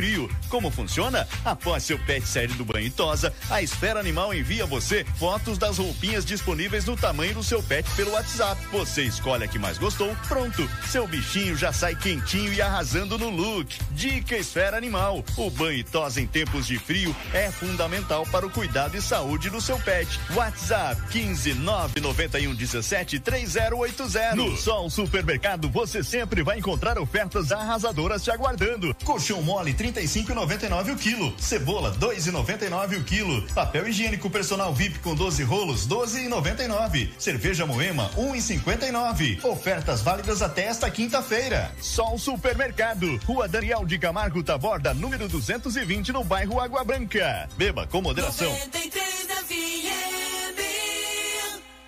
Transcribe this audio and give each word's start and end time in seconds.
frio. 0.00 0.30
Como 0.48 0.70
funciona? 0.70 1.28
Após 1.44 1.82
seu 1.82 1.98
pet 1.98 2.26
sair 2.26 2.48
do 2.48 2.64
banho 2.64 2.86
e 2.86 2.90
tosa, 2.90 3.34
a 3.50 3.60
Esfera 3.60 4.00
Animal 4.00 4.32
envia 4.32 4.64
você 4.64 5.04
fotos 5.18 5.58
das 5.58 5.76
roupinhas 5.76 6.24
disponíveis 6.24 6.86
no 6.86 6.96
tamanho 6.96 7.34
do 7.34 7.42
seu 7.42 7.62
pet 7.62 7.88
pelo 7.90 8.12
WhatsApp. 8.12 8.58
Você 8.72 9.02
escolhe 9.02 9.44
a 9.44 9.48
que 9.48 9.58
mais 9.58 9.76
gostou, 9.76 10.16
pronto. 10.26 10.66
Seu 10.88 11.06
bichinho 11.06 11.54
já 11.54 11.70
sai 11.70 11.94
quentinho 11.94 12.50
e 12.54 12.62
arrasando 12.62 13.18
no 13.18 13.28
look. 13.28 13.76
Dica 13.90 14.38
Esfera 14.38 14.78
Animal. 14.78 15.22
O 15.36 15.50
banho 15.50 15.80
e 15.80 15.84
tosa 15.84 16.18
em 16.18 16.26
tempos 16.26 16.66
de 16.66 16.78
frio 16.78 17.14
é 17.34 17.50
fundamental 17.50 18.24
para 18.32 18.46
o 18.46 18.50
cuidado 18.50 18.96
e 18.96 19.02
saúde 19.02 19.50
do 19.50 19.60
seu 19.60 19.78
pet. 19.80 20.18
WhatsApp 20.34 20.98
15 21.10 21.54
991 21.54 22.54
17 22.54 23.20
3080. 23.20 24.34
No 24.34 24.56
Sol 24.56 24.88
Supermercado 24.88 25.68
você 25.68 26.02
sempre 26.02 26.42
vai 26.42 26.58
encontrar 26.58 26.98
ofertas 26.98 27.52
arrasadoras 27.52 28.24
te 28.24 28.30
aguardando. 28.30 28.96
Colchão 29.04 29.42
mole 29.42 29.74
35,99 29.92 30.92
o 30.92 30.96
quilo. 30.96 31.34
Cebola 31.38 31.92
2,99 31.96 32.98
o 32.98 33.04
quilo. 33.04 33.42
Papel 33.54 33.88
higiênico 33.88 34.30
personal 34.30 34.72
VIP 34.72 34.98
com 35.00 35.14
12 35.14 35.42
rolos 35.42 35.86
12,99. 35.86 37.10
Cerveja 37.18 37.66
Moema 37.66 38.10
1,59. 38.16 39.44
Ofertas 39.44 40.02
válidas 40.02 40.42
até 40.42 40.66
esta 40.66 40.90
quinta-feira. 40.90 41.72
Sol 41.80 42.18
Supermercado. 42.18 43.18
Rua 43.24 43.48
Daniel 43.48 43.84
de 43.84 43.98
Camargo 43.98 44.42
Taborda, 44.42 44.94
número 44.94 45.28
220 45.28 46.12
no 46.12 46.24
bairro 46.24 46.60
Água 46.60 46.84
Branca. 46.84 47.48
Beba 47.56 47.86
com 47.86 48.00
moderação. 48.00 48.50
93 48.50 49.26
FM. 49.46 50.19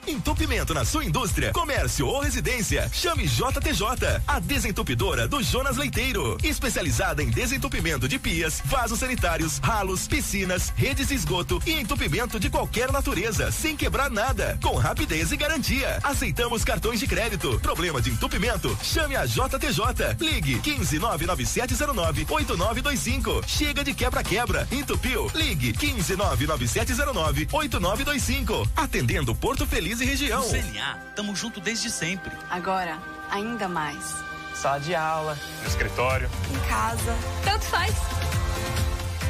Entupimento 0.06 0.74
na 0.74 0.84
sua 0.84 1.04
indústria, 1.04 1.52
comércio 1.52 2.08
ou 2.08 2.20
residência. 2.20 2.90
Chame 2.92 3.24
JTJ, 3.24 4.20
a 4.26 4.40
desentupidora 4.40 5.28
do 5.28 5.40
Jonas 5.40 5.76
Leiteiro. 5.76 6.36
Especializada 6.42 7.22
em 7.22 7.30
desentupimento 7.30 8.08
de 8.08 8.18
pias, 8.18 8.60
vasos 8.64 8.98
sanitários, 8.98 9.58
ralos, 9.58 10.08
piscinas, 10.08 10.72
redes 10.76 11.08
de 11.08 11.14
esgoto 11.14 11.62
e 11.64 11.74
entupimento 11.74 12.40
de 12.40 12.50
qualquer 12.50 12.90
natureza, 12.90 13.52
sem 13.52 13.76
quebrar 13.76 14.10
nada, 14.10 14.58
com 14.60 14.74
rapidez 14.74 15.30
e 15.30 15.36
garantia. 15.36 16.00
Aceitamos 16.02 16.64
cartões 16.64 16.98
de 16.98 17.06
crédito. 17.06 17.60
Problema 17.60 18.02
de 18.02 18.10
entupimento? 18.10 18.76
Chame 18.82 19.14
a 19.14 19.24
JTJ. 19.24 20.16
Ligue 20.18 20.58
15 20.58 20.98
99709 20.98 22.26
8925. 22.28 23.42
Chega 23.46 23.84
de 23.84 23.94
quebra-quebra. 23.94 24.66
Entupiu? 24.72 25.30
Ligue 25.32 25.72
15 25.72 26.16
99709 26.16 27.48
8925. 27.52 28.68
Atendendo 28.74 29.32
Porto 29.32 29.64
Feliz 29.64 29.91
e 30.00 30.04
região. 30.04 30.40
No 30.42 30.48
CNA, 30.48 30.98
tamo 31.14 31.34
junto 31.34 31.60
desde 31.60 31.90
sempre. 31.90 32.32
Agora, 32.50 32.98
ainda 33.30 33.68
mais. 33.68 34.14
Sala 34.54 34.78
de 34.78 34.94
aula, 34.94 35.38
no 35.62 35.68
escritório, 35.68 36.30
em 36.50 36.68
casa, 36.68 37.16
tanto 37.44 37.64
faz. 37.64 37.94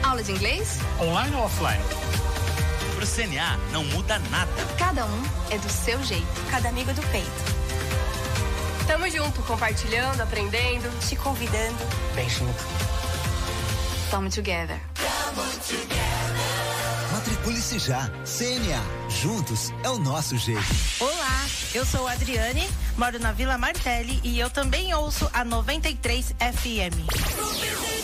Aula 0.03 0.23
de 0.23 0.33
inglês? 0.33 0.79
Online 1.01 1.35
ou 1.37 1.45
offline? 1.45 1.83
Pro 2.97 3.07
CNA 3.07 3.57
não 3.73 3.85
muda 3.85 4.19
nada. 4.31 4.53
Cada 4.79 5.07
um 5.07 5.23
é 5.51 5.59
do 5.59 5.69
seu 5.71 6.03
jeito, 6.03 6.27
cada 6.51 6.69
amigo 6.69 6.91
é 6.91 6.95
do 6.95 7.03
peito. 7.09 7.53
Tamo 8.87 9.09
junto, 9.09 9.43
compartilhando, 9.43 10.21
aprendendo, 10.21 10.91
te 11.01 11.17
convidando. 11.17 11.79
Bem 12.15 12.29
junto. 12.29 12.65
Tamo 14.11 14.29
together. 14.29 14.79
Tamo 14.95 15.43
together. 15.67 16.72
Matricule-se 17.53 17.79
já. 17.79 18.11
CNA. 18.25 18.83
Juntos 19.11 19.73
é 19.83 19.91
o 19.91 19.99
nosso 19.99 20.37
jeito. 20.39 20.63
Olá, 20.99 21.47
eu 21.75 21.85
sou 21.85 22.09
a 22.09 22.13
Adriane, 22.13 22.67
moro 22.97 23.19
na 23.19 23.33
Vila 23.33 23.59
Martelli 23.59 24.21
e 24.25 24.39
eu 24.39 24.49
também 24.49 24.95
ouço 24.95 25.29
a 25.33 25.45
93 25.45 26.35
FM. 26.39 28.02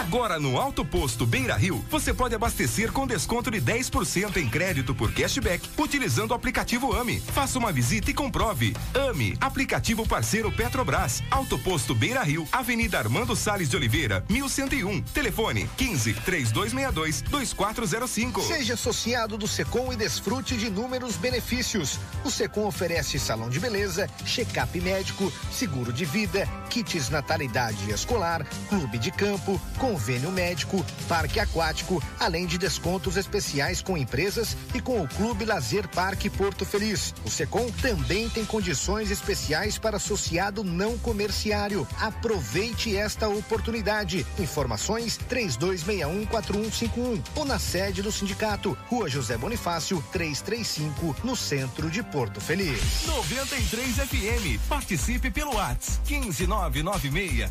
FM. 0.00 0.10
Agora 0.10 0.38
no 0.38 0.58
Alto 0.58 0.84
Posto 0.84 1.26
Beira 1.26 1.54
Rio, 1.54 1.84
você 1.90 2.14
pode 2.14 2.34
abastecer 2.34 2.90
com 2.90 3.06
desconto 3.06 3.50
de 3.50 3.60
10% 3.60 4.38
em 4.38 4.48
crédito 4.48 4.94
por 4.94 5.12
cashback 5.12 5.68
utilizando 5.76 6.30
o 6.30 6.34
aplicativo 6.34 6.94
AME. 6.94 7.20
Faça 7.20 7.58
uma 7.58 7.70
visita 7.70 8.10
e 8.10 8.14
comprove. 8.14 8.74
AME, 8.94 9.36
aplicativo 9.40 10.06
parceiro 10.06 10.50
Petrobras. 10.50 11.22
Alto 11.30 11.58
Posto 11.58 11.94
Beira 11.94 12.22
Rio, 12.22 12.48
Avenida 12.50 12.98
Armando 12.98 13.36
Sales 13.36 13.68
de 13.68 13.76
Oliveira, 13.76 14.24
1101. 14.28 15.02
Telefone 15.02 15.68
15 15.76 16.14
3262 16.14 17.22
2405. 17.22 18.40
Seja 18.42 18.74
associado 18.74 19.36
do 19.36 19.46
Secom 19.46 19.92
e 19.92 19.96
desfrute 19.96 20.56
de 20.56 20.66
inúmeros 20.66 21.16
benefícios. 21.16 21.98
O 22.24 22.30
Secom 22.30 22.66
oferece 22.66 23.18
salão 23.18 23.50
de 23.50 23.60
beleza, 23.60 24.08
check-up 24.24 24.80
médico, 24.80 25.30
seguro 25.52 25.92
de 25.92 26.04
vida, 26.04 26.48
kits 26.70 27.10
natalidade 27.10 27.90
escolar, 27.90 28.46
clube 28.68 28.98
de 28.98 29.10
campo, 29.10 29.60
convênio 29.90 30.30
médico, 30.30 30.86
parque 31.08 31.40
aquático, 31.40 32.00
além 32.20 32.46
de 32.46 32.56
descontos 32.56 33.16
especiais 33.16 33.82
com 33.82 33.98
empresas 33.98 34.56
e 34.72 34.80
com 34.80 35.02
o 35.02 35.08
Clube 35.08 35.44
Lazer 35.44 35.88
Parque 35.88 36.30
Porto 36.30 36.64
Feliz. 36.64 37.12
O 37.24 37.30
Secom 37.30 37.68
também 37.82 38.28
tem 38.30 38.44
condições 38.44 39.10
especiais 39.10 39.78
para 39.78 39.96
associado 39.96 40.62
não 40.62 40.96
comerciário. 40.96 41.88
Aproveite 41.98 42.96
esta 42.96 43.28
oportunidade. 43.28 44.24
Informações 44.38 45.18
32614151 45.28 47.20
ou 47.34 47.44
na 47.44 47.58
sede 47.58 48.00
do 48.00 48.12
sindicato, 48.12 48.78
Rua 48.88 49.08
José 49.08 49.36
Bonifácio, 49.36 50.00
335, 50.12 51.16
no 51.24 51.34
centro 51.34 51.90
de 51.90 52.00
Porto 52.00 52.40
Feliz. 52.40 53.06
93 53.08 53.96
FM. 53.96 54.60
Participe 54.68 55.32
pelo 55.32 55.56
WhatsApp 55.56 55.98
15996 56.06 57.50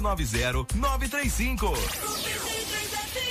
090 0.00 0.76
935. 0.76 1.79
Sure. 1.88 3.29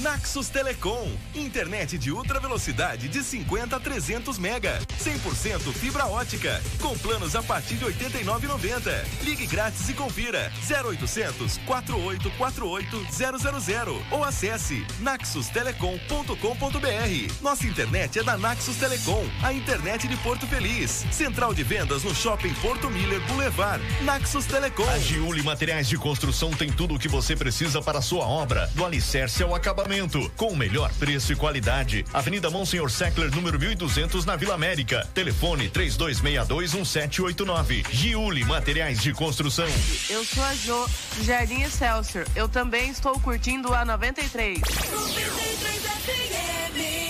Naxos 0.00 0.48
Telecom, 0.48 1.12
internet 1.34 1.98
de 1.98 2.10
ultra 2.10 2.40
velocidade 2.40 3.06
de 3.06 3.22
50 3.22 3.76
a 3.76 3.80
300 3.80 4.38
mega, 4.38 4.80
100% 4.98 5.70
fibra 5.74 6.06
ótica, 6.06 6.58
com 6.80 6.96
planos 6.96 7.36
a 7.36 7.42
partir 7.42 7.74
de 7.74 7.84
89,90. 7.84 9.04
Ligue 9.22 9.46
grátis 9.46 9.86
e 9.90 9.92
confira 9.92 10.50
0800 10.70 11.58
4848 11.66 13.60
000 13.60 14.02
ou 14.10 14.24
acesse 14.24 14.86
naxustelecom.com.br. 15.00 17.42
Nossa 17.42 17.66
internet 17.66 18.20
é 18.20 18.22
da 18.22 18.38
Naxos 18.38 18.76
Telecom, 18.76 19.26
a 19.42 19.52
internet 19.52 20.08
de 20.08 20.16
Porto 20.18 20.46
Feliz. 20.46 21.04
Central 21.12 21.52
de 21.52 21.62
vendas 21.62 22.04
no 22.04 22.14
Shopping 22.14 22.54
Porto 22.54 22.88
Miller 22.88 23.20
Boulevard. 23.26 23.84
Naxos 24.02 24.46
Telecom. 24.46 24.88
A 24.88 24.98
Giuli 24.98 25.42
Materiais 25.42 25.86
de 25.86 25.98
Construção 25.98 26.52
tem 26.52 26.72
tudo 26.72 26.94
o 26.94 26.98
que 26.98 27.08
você 27.08 27.36
precisa 27.36 27.82
para 27.82 27.98
a 27.98 28.02
sua 28.02 28.24
obra, 28.24 28.66
do 28.74 28.82
alicerce 28.82 29.42
ao 29.42 29.54
acabamento 29.54 29.89
com 30.36 30.52
o 30.52 30.56
melhor 30.56 30.92
preço 31.00 31.32
e 31.32 31.36
qualidade. 31.36 32.04
Avenida 32.14 32.48
Monsenhor 32.48 32.88
Seckler, 32.90 33.34
número 33.34 33.58
1200, 33.58 34.24
na 34.24 34.36
Vila 34.36 34.54
América. 34.54 35.04
Telefone 35.12 35.68
32621789. 35.68 37.84
Giuli 37.90 38.44
Materiais 38.44 39.02
de 39.02 39.12
Construção. 39.12 39.66
Eu 40.08 40.24
sou 40.24 40.44
a 40.44 40.54
Jo, 40.54 40.86
do 41.16 41.24
Jardim 41.24 41.62
Excelsior. 41.62 42.24
Eu 42.36 42.48
também 42.48 42.90
estou 42.90 43.18
curtindo 43.18 43.74
a 43.74 43.84
93. 43.84 44.60
93 44.60 47.09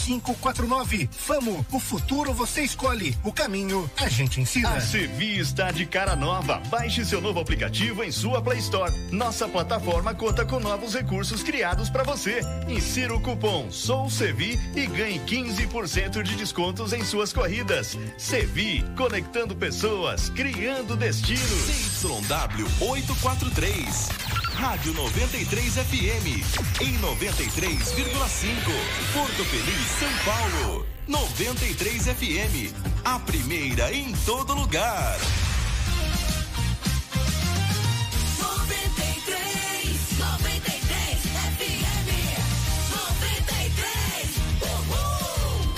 3549. 0.05 1.09
Famo, 1.11 1.65
o 1.71 1.79
futuro 1.79 2.33
você 2.33 2.61
escolhe, 2.61 3.15
o 3.23 3.31
caminho 3.31 3.89
a 3.97 4.09
gente 4.09 4.41
ensina. 4.41 4.69
A 4.69 4.81
Sevi 4.81 5.39
está 5.39 5.71
de 5.71 5.85
cara 5.85 6.15
nova. 6.15 6.61
Baixe 6.69 7.05
seu 7.05 7.21
novo 7.21 7.39
aplicativo 7.39 8.03
em 8.03 8.11
sua 8.11 8.41
Play 8.41 8.59
Store. 8.59 8.91
Nossa 9.11 9.47
plataforma 9.47 10.13
conta 10.13 10.45
com 10.45 10.59
novos 10.59 10.93
recursos 10.93 11.43
criados 11.43 11.89
para 11.89 12.03
você. 12.03 12.41
Insira 12.67 13.13
o 13.13 13.21
cupom 13.21 13.69
Sou 13.71 14.09
Sevi 14.09 14.59
e 14.75 14.87
ganhe 14.87 15.19
15% 15.19 16.23
de 16.23 16.35
descontos 16.35 16.93
em 16.93 17.03
suas 17.03 17.31
corridas. 17.31 17.97
Sevi, 18.17 18.83
conectando 18.97 19.55
pessoas, 19.55 20.29
criando 20.29 20.95
destinos. 20.95 21.41
CYW 22.01 22.67
843. 22.79 24.40
Rádio 24.53 24.93
93 24.93 25.73
FM. 25.73 26.27
Em 26.81 26.97
93,5. 26.99 27.91
Porto 29.13 29.45
Feliz, 29.45 29.87
São 29.99 30.09
Paulo. 30.25 30.85
93 31.07 32.03
FM. 32.07 32.73
A 33.03 33.19
primeira 33.19 33.93
em 33.93 34.13
todo 34.25 34.53
lugar. 34.53 35.17
93, 38.39 40.19
93 40.19 41.19
FM. 41.57 42.09
93, 42.91 44.37
uhul. 44.61 45.73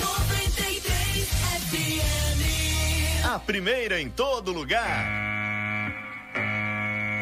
93 0.00 1.28
FM. 1.70 3.24
A 3.26 3.38
primeira 3.38 4.00
em 4.00 4.08
todo 4.08 4.52
lugar. 4.52 5.43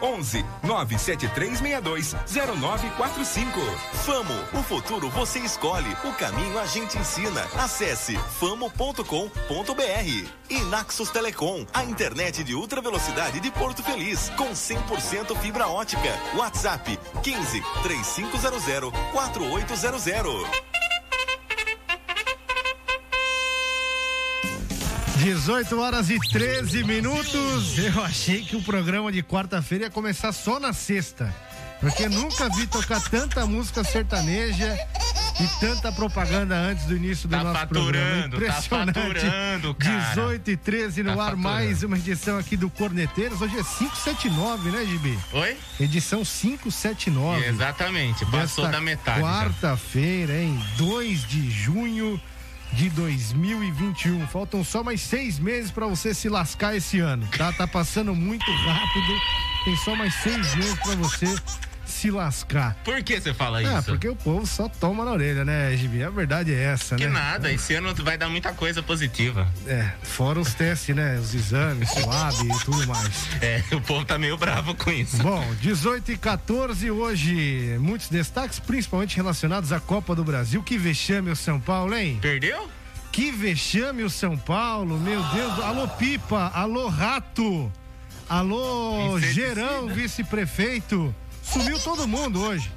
11 0.00 0.44
97362 0.62 2.14
0945. 2.26 3.60
Famo, 4.04 4.34
o 4.58 4.62
futuro 4.62 5.08
você 5.10 5.38
escolhe, 5.40 5.90
o 6.04 6.12
caminho 6.14 6.58
a 6.58 6.66
gente 6.66 6.98
ensina. 6.98 7.42
Acesse 7.58 8.16
famo.com.br. 8.38 9.04
E 10.48 10.60
Naxos 10.64 11.10
Telecom, 11.10 11.64
a 11.72 11.84
internet 11.84 12.42
de 12.42 12.54
ultra 12.54 12.80
velocidade 12.80 13.40
de 13.40 13.50
Porto 13.50 13.82
Feliz, 13.82 14.30
com 14.30 14.50
100% 14.50 15.36
fibra 15.40 15.68
ótica. 15.68 16.10
WhatsApp 16.36 16.98
15 17.22 17.62
3500 17.82 18.92
4800. 19.12 20.79
18 25.22 25.78
horas 25.78 26.08
e 26.08 26.18
13 26.18 26.82
minutos. 26.84 27.76
Eu 27.78 28.02
achei 28.02 28.42
que 28.42 28.56
o 28.56 28.62
programa 28.62 29.12
de 29.12 29.22
quarta-feira 29.22 29.84
ia 29.84 29.90
começar 29.90 30.32
só 30.32 30.58
na 30.58 30.72
sexta. 30.72 31.34
Porque 31.78 32.08
nunca 32.08 32.48
vi 32.50 32.66
tocar 32.66 33.00
tanta 33.08 33.46
música 33.46 33.82
sertaneja 33.84 34.76
e 35.40 35.46
tanta 35.60 35.90
propaganda 35.92 36.54
antes 36.54 36.84
do 36.84 36.94
início 36.96 37.26
do 37.28 37.32
Tá 37.36 37.42
nosso 37.44 37.66
programa. 37.68 38.28
tá 38.28 38.36
Impressionante. 38.36 38.94
faturando, 39.20 39.74
cara. 39.74 39.98
18 40.14 40.50
e 40.50 40.56
13 40.56 41.02
no 41.02 41.08
Tá 41.08 41.12
ar, 41.12 41.18
faturando. 41.30 41.42
mais 41.42 41.82
uma 41.82 41.96
edição 41.98 42.38
aqui 42.38 42.56
do 42.56 42.68
Corneteiros. 42.68 43.40
Hoje 43.40 43.58
é 43.58 43.62
579, 43.62 44.70
né, 44.70 44.84
Gibi? 44.86 45.18
Oi? 45.32 45.56
Edição 45.78 46.22
579. 46.22 47.46
Exatamente, 47.46 48.24
passou 48.26 48.64
Desta 48.64 48.68
da 48.68 48.80
metade. 48.80 49.20
já. 49.20 49.26
Quarta-feira, 49.26 50.34
hein? 50.38 50.58
2 50.76 51.26
de 51.26 51.50
junho 51.50 52.20
de 52.72 52.88
2021. 52.90 54.26
Faltam 54.28 54.62
só 54.64 54.82
mais 54.82 55.00
seis 55.00 55.38
meses 55.38 55.70
pra 55.70 55.86
você 55.86 56.14
se 56.14 56.28
lascar 56.28 56.76
esse 56.76 57.00
ano, 57.00 57.26
tá? 57.36 57.52
Tá 57.52 57.66
passando 57.66 58.14
muito 58.14 58.50
rápido. 58.50 59.20
Tem 59.64 59.76
só 59.76 59.94
mais 59.94 60.14
seis 60.14 60.54
meses 60.54 60.78
pra 60.80 60.94
você 60.96 61.26
se 62.00 62.10
lascar. 62.10 62.76
Por 62.82 63.02
que 63.02 63.20
você 63.20 63.34
fala 63.34 63.58
Ah, 63.58 63.78
isso? 63.78 63.90
porque 63.90 64.08
o 64.08 64.16
povo 64.16 64.46
só 64.46 64.68
toma 64.68 65.04
na 65.04 65.12
orelha, 65.12 65.44
né, 65.44 65.76
Gibi? 65.76 66.02
A 66.02 66.08
verdade 66.10 66.52
é 66.54 66.62
essa, 66.62 66.96
Que 66.96 67.04
né? 67.06 67.10
nada, 67.12 67.52
esse 67.52 67.74
ano 67.74 67.94
vai 68.02 68.16
dar 68.16 68.28
muita 68.30 68.52
coisa 68.54 68.82
positiva. 68.82 69.46
É, 69.66 69.90
fora 70.02 70.40
os 70.40 70.54
testes, 70.54 70.96
né? 70.96 71.18
Os 71.18 71.34
exames, 71.34 71.90
suave 71.90 72.48
e 72.48 72.58
tudo 72.64 72.86
mais. 72.86 73.10
É, 73.42 73.62
o 73.74 73.80
povo 73.80 74.04
tá 74.04 74.18
meio 74.18 74.36
bravo 74.36 74.74
com 74.74 74.90
isso. 74.90 75.16
Bom, 75.18 75.44
18 75.60 76.12
e 76.12 76.16
14 76.16 76.90
hoje, 76.90 77.76
muitos 77.80 78.08
destaques, 78.08 78.58
principalmente 78.58 79.16
relacionados 79.16 79.72
à 79.72 79.80
Copa 79.80 80.14
do 80.14 80.22
Brasil. 80.24 80.62
Que 80.62 80.76
vexame 80.78 81.30
o 81.30 81.36
São 81.36 81.60
Paulo, 81.60 81.94
hein? 81.94 82.18
Perdeu? 82.20 82.68
Que 83.12 83.30
vexame 83.30 84.02
o 84.04 84.10
São 84.10 84.36
Paulo, 84.38 84.98
meu 84.98 85.22
Deus. 85.24 85.58
Alô, 85.60 85.88
Pipa, 85.88 86.50
alô, 86.54 86.88
Rato, 86.88 87.70
alô. 88.28 89.18
Gerão, 89.20 89.88
vice-prefeito. 89.88 91.14
Sumiu 91.52 91.78
todo 91.80 92.06
mundo 92.06 92.40
hoje. 92.40 92.70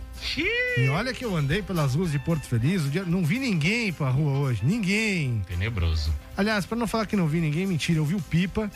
E 0.77 0.87
olha 0.89 1.13
que 1.13 1.23
eu 1.23 1.35
andei 1.35 1.61
pelas 1.61 1.95
ruas 1.95 2.11
de 2.11 2.17
Porto 2.17 2.47
Feliz, 2.47 2.83
não 3.05 3.23
vi 3.23 3.39
ninguém 3.39 3.91
pra 3.91 4.09
rua 4.09 4.39
hoje, 4.39 4.61
ninguém. 4.63 5.41
Tenebroso. 5.45 6.13
Aliás, 6.35 6.65
pra 6.65 6.77
não 6.77 6.87
falar 6.87 7.05
que 7.05 7.15
não 7.15 7.27
vi 7.27 7.39
ninguém, 7.39 7.67
mentira, 7.67 7.99
eu 7.99 8.05
vi 8.05 8.15
o 8.15 8.21
Pipa, 8.21 8.71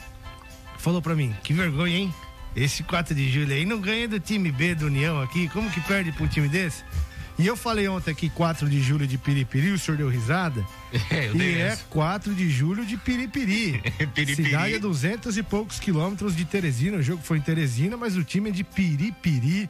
falou 0.78 1.02
pra 1.02 1.16
mim, 1.16 1.34
que 1.44 1.54
vergonha, 1.54 1.98
hein? 1.98 2.14
Esse 2.56 2.84
4 2.84 3.16
de 3.16 3.32
julho 3.32 3.54
aí 3.54 3.66
não 3.66 3.80
ganha 3.80 4.08
do 4.08 4.20
time 4.20 4.52
B 4.52 4.76
do 4.76 4.88
União 4.88 5.22
aqui, 5.22 5.48
como 5.50 5.70
que 5.72 5.80
perde 5.82 6.12
pra 6.12 6.26
um 6.26 6.28
time 6.28 6.50
desse? 6.50 6.84
E 7.40 7.46
eu 7.46 7.56
falei 7.56 7.88
ontem 7.88 8.10
aqui 8.10 8.30
4 8.30 8.68
de 8.68 8.82
julho 8.82 9.06
de 9.06 9.16
Piripiri, 9.18 9.72
o 9.72 9.78
senhor 9.78 9.98
deu 9.98 10.10
risada. 10.10 10.66
É, 11.12 11.28
eu 11.28 11.36
e 11.36 11.56
é 11.56 11.60
essa. 11.60 11.84
4 11.90 12.34
de 12.34 12.50
julho 12.50 12.86
de 12.86 12.96
Piripiri. 12.96 13.82
Piripiri. 14.16 14.36
Cidade 14.36 14.76
a 14.76 14.80
200 14.80 15.38
e 15.38 15.44
poucos 15.44 15.80
quilômetros 15.80 16.34
de 16.34 16.46
Teresina. 16.46 16.98
O 16.98 17.04
jogo 17.04 17.22
foi 17.22 17.38
em 17.38 17.42
Teresina, 17.42 17.98
mas 17.98 18.16
o 18.16 18.24
time 18.24 18.50
é 18.50 18.54
de 18.54 18.64
Piripiri. 18.64 19.70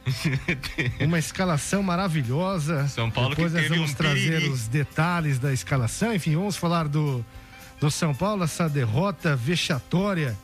Uma 1.04 1.18
escalação 1.18 1.82
maravilhosa. 1.82 2.86
São 2.86 3.10
Paulo 3.10 3.30
Depois 3.30 3.52
que 3.52 3.58
nós 3.58 3.68
vamos 3.68 3.90
um 3.90 3.94
trazer 3.94 4.38
piriri. 4.38 4.48
os 4.48 4.68
detalhes 4.68 5.38
da 5.40 5.52
escalação. 5.52 6.14
Enfim, 6.14 6.36
vamos 6.36 6.56
falar 6.56 6.86
do, 6.86 7.24
do 7.80 7.90
São 7.90 8.14
Paulo, 8.14 8.44
essa 8.44 8.68
derrota 8.68 9.34
vexatória 9.34 10.36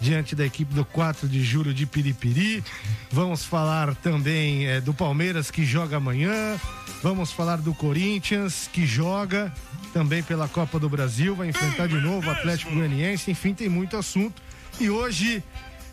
diante 0.00 0.34
da 0.34 0.44
equipe 0.44 0.72
do 0.74 0.84
4 0.84 1.28
de 1.28 1.42
julho 1.42 1.74
de 1.74 1.86
Piripiri. 1.86 2.62
Vamos 3.10 3.44
falar 3.44 3.94
também 3.96 4.66
eh, 4.66 4.80
do 4.80 4.94
Palmeiras 4.94 5.50
que 5.50 5.64
joga 5.64 5.96
amanhã. 5.96 6.58
Vamos 7.02 7.32
falar 7.32 7.56
do 7.56 7.74
Corinthians 7.74 8.68
que 8.72 8.86
joga 8.86 9.52
também 9.92 10.22
pela 10.22 10.48
Copa 10.48 10.78
do 10.78 10.88
Brasil, 10.88 11.34
vai 11.34 11.48
enfrentar 11.48 11.88
de 11.88 12.00
novo 12.00 12.28
o 12.28 12.30
Atlético 12.30 12.72
Goianiense. 12.72 13.30
Enfim, 13.30 13.54
tem 13.54 13.68
muito 13.68 13.96
assunto. 13.96 14.42
E 14.80 14.88
hoje 14.90 15.42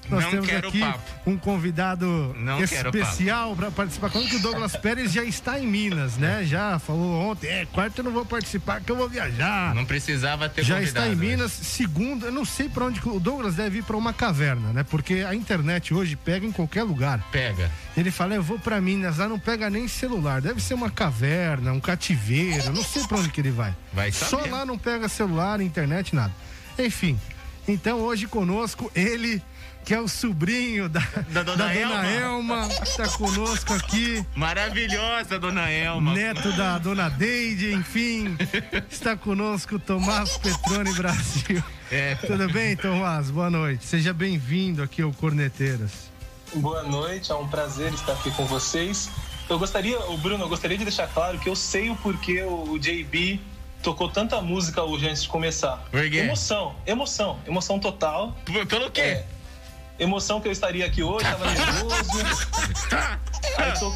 nós 0.10 0.24
Não 0.24 0.32
temos 0.32 0.50
aqui 0.54 0.80
papo. 0.80 1.00
um 1.26 1.38
convidado 1.38 2.36
Não 2.38 2.64
especial 2.64 3.56
para 3.56 3.72
participar. 3.72 4.10
Quando 4.10 4.28
que 4.30 4.36
o 4.36 4.40
Douglas 4.40 4.76
Pérez 4.78 5.12
já 5.12 5.24
está 5.24 5.60
em 5.60 5.68
Minas, 5.68 6.18
né? 6.18 6.44
Já 6.46 6.78
falou 6.80 7.30
ontem, 7.32 7.48
é, 7.48 7.66
quarta 7.66 8.02
eu 8.02 8.06
não 8.06 8.12
vou 8.12 8.26
participar, 8.26 8.82
que 8.82 8.92
eu 8.92 8.96
vou 8.96 9.10
viajar. 9.10 9.74
Não 9.76 9.86
precisava 9.86 10.48
ter 10.50 10.64
Já 10.64 10.82
está 10.82 11.06
em 11.08 11.12
hoje. 11.12 11.20
Minas, 11.20 11.52
segundo, 11.52 12.26
eu 12.28 12.32
não 12.32 12.46
sei 12.46 12.70
para 12.70 12.86
onde 12.86 13.00
o 13.06 13.20
Douglas 13.20 13.56
deve 13.56 13.80
ir 13.80 13.84
para 13.84 13.98
uma 13.98 14.14
caverna, 14.14 14.72
né? 14.74 14.84
Porque 14.84 15.26
a 15.28 15.34
internet 15.34 15.94
hoje 15.94 16.16
pega 16.16 16.46
em 16.46 16.52
qualquer 16.52 16.84
lugar. 16.84 17.20
Pega. 17.32 17.72
Ele 17.98 18.12
fala, 18.12 18.36
eu 18.36 18.44
vou 18.44 18.60
para 18.60 18.80
Minas, 18.82 19.18
lá 19.18 19.28
não 19.28 19.40
pega 19.40 19.70
nem 19.70 19.88
celular, 19.88 20.42
deve 20.42 20.62
ser 20.62 20.74
uma 20.74 20.90
caverna, 20.90 21.72
um 21.72 21.80
cativeiro, 21.80 22.72
não 22.74 22.84
sei 22.84 23.04
para 23.06 23.18
onde 23.18 23.30
que 23.30 23.40
ele 23.42 23.52
vai. 23.52 23.74
Vai 23.94 24.12
Só 24.12 24.38
saber. 24.40 24.52
lá 24.52 24.66
não 24.66 24.78
pega 24.78 25.08
celular, 25.08 25.62
internet, 25.62 26.14
nada. 26.14 26.34
Enfim, 26.78 27.18
então 27.68 28.00
hoje 28.00 28.28
conosco 28.28 28.92
ele 28.94 29.42
que 29.86 29.94
é 29.94 30.00
o 30.02 30.08
sobrinho 30.08 30.90
da, 30.90 31.00
Da 31.30 31.44
dona 31.44 31.72
Elma. 31.74 32.06
Elma, 32.08 32.68
está 32.82 33.08
conosco 33.10 33.74
aqui. 33.74 34.26
Maravilhosa, 34.36 35.38
dona 35.40 35.70
Elma. 35.70 36.14
Neto 36.14 36.52
da 36.54 36.78
dona 36.80 37.08
Deide, 37.10 37.72
enfim, 37.74 38.36
está 38.90 39.16
conosco 39.16 39.78
Tomás 39.78 40.38
Petrone 40.38 40.92
Brasil. 40.94 41.64
É. 41.92 42.16
Tudo 42.16 42.50
bem, 42.52 42.76
Tomás? 42.76 43.30
Boa 43.30 43.50
noite. 43.52 43.86
Seja 43.86 44.12
bem-vindo 44.12 44.82
aqui 44.82 45.04
ao 45.04 45.14
Corneteiras. 45.14 46.10
Boa 46.56 46.84
noite, 46.84 47.32
é 47.32 47.36
um 47.36 47.48
prazer 47.48 47.94
estar 47.94 48.14
aqui 48.14 48.32
com 48.32 48.46
vocês. 48.46 49.10
Eu 49.48 49.60
gostaria, 49.60 50.00
o 50.10 50.18
Bruno, 50.18 50.46
eu 50.46 50.50
gostaria 50.50 50.78
de 50.78 50.84
deixar 50.84 51.08
claro 51.08 51.38
que 51.38 51.48
eu 51.48 51.56
sei 51.56 51.92
o 51.92 51.96
porquê 51.98 52.42
o 52.42 52.80
JB 52.80 53.40
tocou 53.84 54.10
tanta 54.10 54.42
música 54.42 54.82
hoje 54.82 55.08
antes 55.08 55.22
de 55.24 55.28
começar. 55.30 55.78
Por 55.92 56.10
quê? 56.10 56.18
Emoção, 56.18 56.76
emoção, 56.88 57.40
emoção 57.46 57.80
total. 57.80 58.36
P- 58.46 58.66
Pelo 58.66 58.90
quê? 58.90 59.02
É, 59.02 59.26
emoção 60.00 60.42
que 60.42 60.48
eu 60.48 60.52
estaria 60.52 60.86
aqui 60.86 61.02
hoje, 61.04 61.26
tava 61.26 61.46
nervoso. 61.52 62.48
Aí 63.58 63.72
tô- 63.80 63.96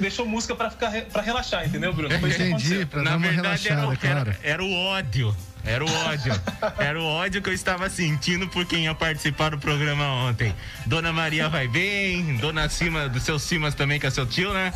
deixou 0.00 0.26
música 0.26 0.54
pra 0.54 0.70
ficar 0.70 0.88
re- 0.90 1.02
para 1.02 1.22
relaxar, 1.22 1.66
entendeu, 1.66 1.92
Bruno? 1.92 2.14
Entendi, 2.14 2.84
pra 2.86 3.02
Na 3.02 3.10
dar 3.12 3.16
uma 3.16 3.28
verdade, 3.28 3.68
era, 3.68 3.80
relaxada, 3.80 4.06
era- 4.08 4.24
claro. 4.24 4.36
era 4.42 4.62
o 4.64 4.72
ódio. 4.72 5.36
Era 5.64 5.84
o 5.84 5.92
ódio. 6.06 6.32
Era 6.78 6.98
o 7.00 7.04
ódio 7.04 7.42
que 7.42 7.50
eu 7.50 7.52
estava 7.52 7.90
sentindo 7.90 8.48
por 8.48 8.64
quem 8.64 8.84
ia 8.84 8.94
participar 8.94 9.50
do 9.50 9.58
programa 9.58 10.04
ontem. 10.28 10.54
Dona 10.86 11.12
Maria 11.12 11.48
vai 11.48 11.68
bem, 11.68 12.36
Dona 12.36 12.68
Cima, 12.68 13.08
do 13.08 13.20
seu 13.20 13.38
Simas 13.38 13.74
também, 13.74 14.00
que 14.00 14.06
é 14.06 14.10
seu 14.10 14.24
tio, 14.26 14.52
né? 14.54 14.72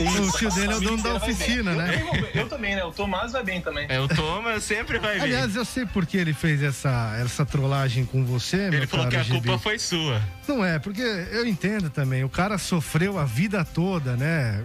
O 0.00 0.36
tio 0.38 0.50
dele 0.52 0.72
é 0.72 0.76
o 0.76 0.80
dono 0.80 1.02
da 1.02 1.14
oficina, 1.14 1.70
bem. 1.74 1.78
né? 1.78 1.94
Eu, 2.02 2.06
também, 2.10 2.30
eu 2.34 2.48
também, 2.48 2.76
né? 2.76 2.84
O 2.84 2.92
Tomás 2.92 3.32
vai 3.32 3.42
bem 3.44 3.60
também. 3.62 3.86
É, 3.88 3.98
o 3.98 4.06
Thomas 4.08 4.62
sempre 4.62 4.98
vai 4.98 5.14
bem. 5.14 5.22
Aliás, 5.22 5.56
eu 5.56 5.64
sei 5.64 5.86
por 5.86 6.04
que 6.04 6.16
ele 6.18 6.34
fez 6.34 6.62
essa, 6.62 7.16
essa 7.18 7.46
trollagem 7.46 8.04
com 8.04 8.24
você, 8.24 8.68
meu 8.70 8.74
Ele 8.80 8.86
falou 8.86 9.08
que 9.08 9.16
a 9.16 9.22
GB. 9.22 9.40
culpa 9.40 9.58
foi 9.58 9.78
sua. 9.78 10.20
Não 10.46 10.62
é, 10.64 10.78
porque 10.78 11.00
eu 11.00 11.46
entendo 11.46 11.88
também. 11.88 12.22
O 12.24 12.28
cara 12.28 12.58
sofreu 12.58 13.18
a 13.18 13.24
vida 13.24 13.64
toda, 13.64 14.16
né? 14.16 14.62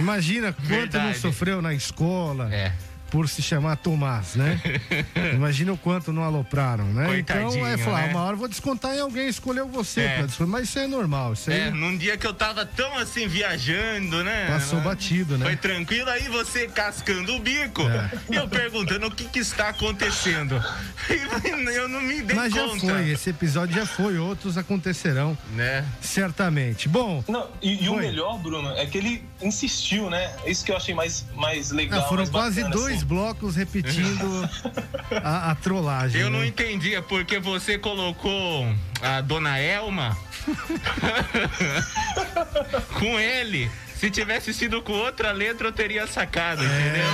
Imagina 0.00 0.52
quanto 0.52 0.66
não 0.68 0.76
Ah, 0.76 0.80
Verdade. 0.80 1.18
sofreu 1.18 1.62
na 1.62 1.72
escola, 1.74 2.52
É. 2.52 2.72
por 3.12 3.28
se 3.28 3.42
chamar 3.42 3.76
Tomás, 3.76 4.34
né? 4.36 4.58
Imagina 5.34 5.70
o 5.72 5.76
quanto 5.76 6.12
não 6.14 6.24
alopraram, 6.24 6.86
né? 6.86 7.18
então, 7.18 7.36
Coitadinho, 7.36 7.66
é 7.66 7.76
falar, 7.76 8.06
né? 8.06 8.08
uma 8.08 8.22
hora 8.22 8.32
eu 8.32 8.38
vou 8.38 8.48
descontar 8.48 8.94
em 8.96 9.00
alguém, 9.00 9.28
escolheu 9.28 9.68
você, 9.68 10.00
É. 10.00 10.16
pra 10.16 10.26
descontar, 10.26 10.50
mas 10.52 10.68
isso 10.70 10.78
é 10.78 10.86
normal, 10.86 11.34
isso 11.34 11.50
aí 11.50 11.60
É, 11.60 11.70
num 11.70 11.94
dia 11.96 12.16
que 12.16 12.26
eu 12.26 12.32
tava 12.32 12.64
tão 12.64 12.96
assim 12.96 13.28
viajando, 13.28 14.24
né? 14.24 14.46
passou 14.48 14.80
batido, 14.80 15.36
né? 15.36 15.44
Foi 15.44 15.56
tranquilo, 15.56 16.08
aí 16.08 16.26
você 16.28 16.66
cascando 16.66 17.34
o 17.36 17.38
bico 17.38 17.82
É. 17.82 18.10
e 18.30 18.34
eu 18.34 18.48
perguntando 18.48 19.06
o 19.06 19.10
que 19.10 19.24
que 19.26 19.38
está 19.40 19.68
acontecendo. 19.68 20.58
E 21.12 21.74
eu 21.76 21.88
não 21.88 22.00
me 22.00 22.22
dei 22.22 22.34
Mas 22.36 22.52
já 22.54 22.62
conta. 22.66 22.80
foi, 22.86 23.10
esse 23.10 23.28
episódio 23.30 23.74
já 23.74 23.84
foi, 23.84 24.16
outros 24.18 24.56
acontecerão, 24.56 25.36
Né? 25.54 25.84
certamente. 26.00 26.88
Bom, 26.88 27.22
Não, 27.28 27.48
e, 27.60 27.84
e 27.84 27.88
o 27.88 27.96
melhor, 27.96 28.38
Bruno, 28.38 28.70
é 28.70 28.86
que 28.86 28.98
ele 28.98 29.24
insistiu, 29.40 30.08
né? 30.08 30.32
Isso 30.46 30.64
que 30.64 30.70
eu 30.72 30.76
achei 30.76 30.94
mais, 30.94 31.26
mais 31.34 31.70
legal. 31.70 32.00
ah, 32.00 32.02
foram 32.04 32.18
mais 32.18 32.30
quase 32.30 32.62
bacana, 32.62 32.80
dois 32.82 33.01
blocos 33.02 33.56
repetindo 33.56 34.48
a, 35.22 35.50
a 35.50 35.54
trollagem. 35.54 36.20
Eu 36.20 36.30
não 36.30 36.40
né? 36.40 36.46
entendi, 36.46 36.94
é 36.94 37.00
porque 37.00 37.38
você 37.38 37.78
colocou 37.78 38.66
a 39.00 39.20
dona 39.20 39.58
Elma 39.58 40.16
com 42.98 43.18
ele. 43.18 43.70
Se 43.96 44.10
tivesse 44.10 44.52
sido 44.52 44.82
com 44.82 44.92
outra 44.92 45.30
letra, 45.30 45.68
eu 45.68 45.72
teria 45.72 46.06
sacado, 46.08 46.64
entendeu? 46.64 47.08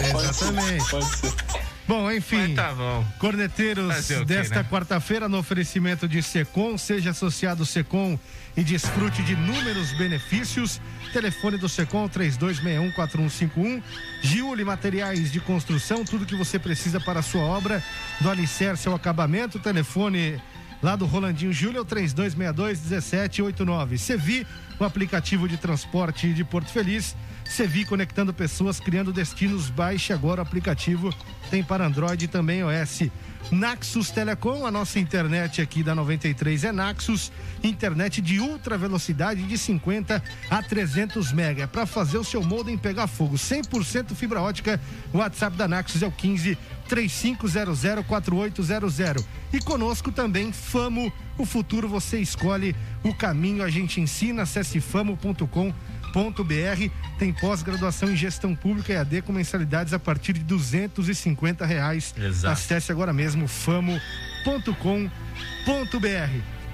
É, 0.00 0.10
exatamente. 0.10 0.90
Pode 0.90 1.16
ser. 1.16 1.32
Bom, 1.86 2.10
enfim. 2.10 2.54
Tá 2.54 2.72
bom. 2.72 3.04
Corneteiros 3.18 3.94
Fazer 3.94 4.16
o 4.16 4.26
quê, 4.26 4.34
desta 4.34 4.62
né? 4.62 4.68
quarta-feira 4.70 5.28
no 5.28 5.38
oferecimento 5.38 6.08
de 6.08 6.22
Secom, 6.22 6.78
seja 6.78 7.10
associado 7.10 7.66
Secom 7.66 8.18
e 8.56 8.62
desfrute 8.62 9.22
de 9.22 9.32
inúmeros 9.32 9.92
benefícios. 9.92 10.80
Telefone 11.12 11.58
do 11.58 11.68
Secom 11.68 12.08
32614151. 12.08 13.82
Giuli 14.22 14.64
Materiais 14.64 15.30
de 15.30 15.40
Construção, 15.40 16.04
tudo 16.04 16.26
que 16.26 16.34
você 16.34 16.58
precisa 16.58 16.98
para 17.00 17.20
a 17.20 17.22
sua 17.22 17.42
obra, 17.42 17.84
do 18.20 18.30
alicerce 18.30 18.88
ao 18.88 18.94
acabamento. 18.94 19.58
Telefone 19.58 20.40
lá 20.82 20.96
do 20.96 21.04
Rolandinho 21.06 21.52
Júlio, 21.52 21.78
é 21.78 21.82
o 21.82 21.84
3262-1789. 21.84 23.98
Sevi, 23.98 24.46
o 24.78 24.84
aplicativo 24.84 25.48
de 25.48 25.56
transporte 25.56 26.32
de 26.32 26.44
Porto 26.44 26.70
Feliz. 26.70 27.16
Sevi 27.44 27.84
conectando 27.84 28.32
pessoas, 28.32 28.78
criando 28.80 29.12
destinos. 29.12 29.70
Baixe 29.70 30.12
agora 30.12 30.40
o 30.40 30.42
aplicativo. 30.42 31.14
Tem 31.50 31.62
para 31.62 31.86
Android 31.86 32.24
e 32.24 32.28
também 32.28 32.60
iOS. 32.60 33.10
Naxos 33.50 34.10
Telecom, 34.10 34.64
a 34.64 34.70
nossa 34.70 34.98
internet 34.98 35.60
aqui 35.60 35.82
da 35.82 35.94
93 35.94 36.64
é 36.64 36.72
Naxos, 36.72 37.32
internet 37.62 38.20
de 38.20 38.40
ultra 38.40 38.78
velocidade 38.78 39.42
de 39.42 39.58
50 39.58 40.22
a 40.48 40.62
300 40.62 41.32
mega. 41.32 41.68
Para 41.68 41.84
fazer 41.84 42.18
o 42.18 42.24
seu 42.24 42.42
modem 42.42 42.78
pegar 42.78 43.06
fogo, 43.06 43.36
100% 43.36 44.14
fibra 44.14 44.40
ótica. 44.40 44.80
O 45.12 45.18
WhatsApp 45.18 45.56
da 45.56 45.68
Naxos 45.68 46.02
é 46.02 46.06
o 46.06 46.12
15 46.12 46.56
3500 46.88 48.06
4800. 48.06 49.24
E 49.52 49.60
conosco 49.60 50.10
também 50.10 50.52
Famo, 50.52 51.12
o 51.36 51.44
futuro 51.44 51.88
você 51.88 52.18
escolhe, 52.18 52.74
o 53.02 53.14
caminho 53.14 53.62
a 53.62 53.70
gente 53.70 54.00
ensina. 54.00 54.42
Acesse 54.42 54.80
famo.com 54.80 55.72
br 56.12 56.90
tem 57.18 57.32
pós-graduação 57.32 58.10
em 58.10 58.16
gestão 58.16 58.54
pública 58.54 58.92
e 58.92 58.96
AD 58.96 59.22
com 59.22 59.32
mensalidades 59.32 59.92
a 59.92 59.98
partir 59.98 60.34
de 60.34 60.40
250 60.40 61.64
reais. 61.64 62.14
Exato. 62.16 62.52
Acesse 62.52 62.92
agora 62.92 63.12
mesmo 63.12 63.48
famo.com.br. 63.48 64.02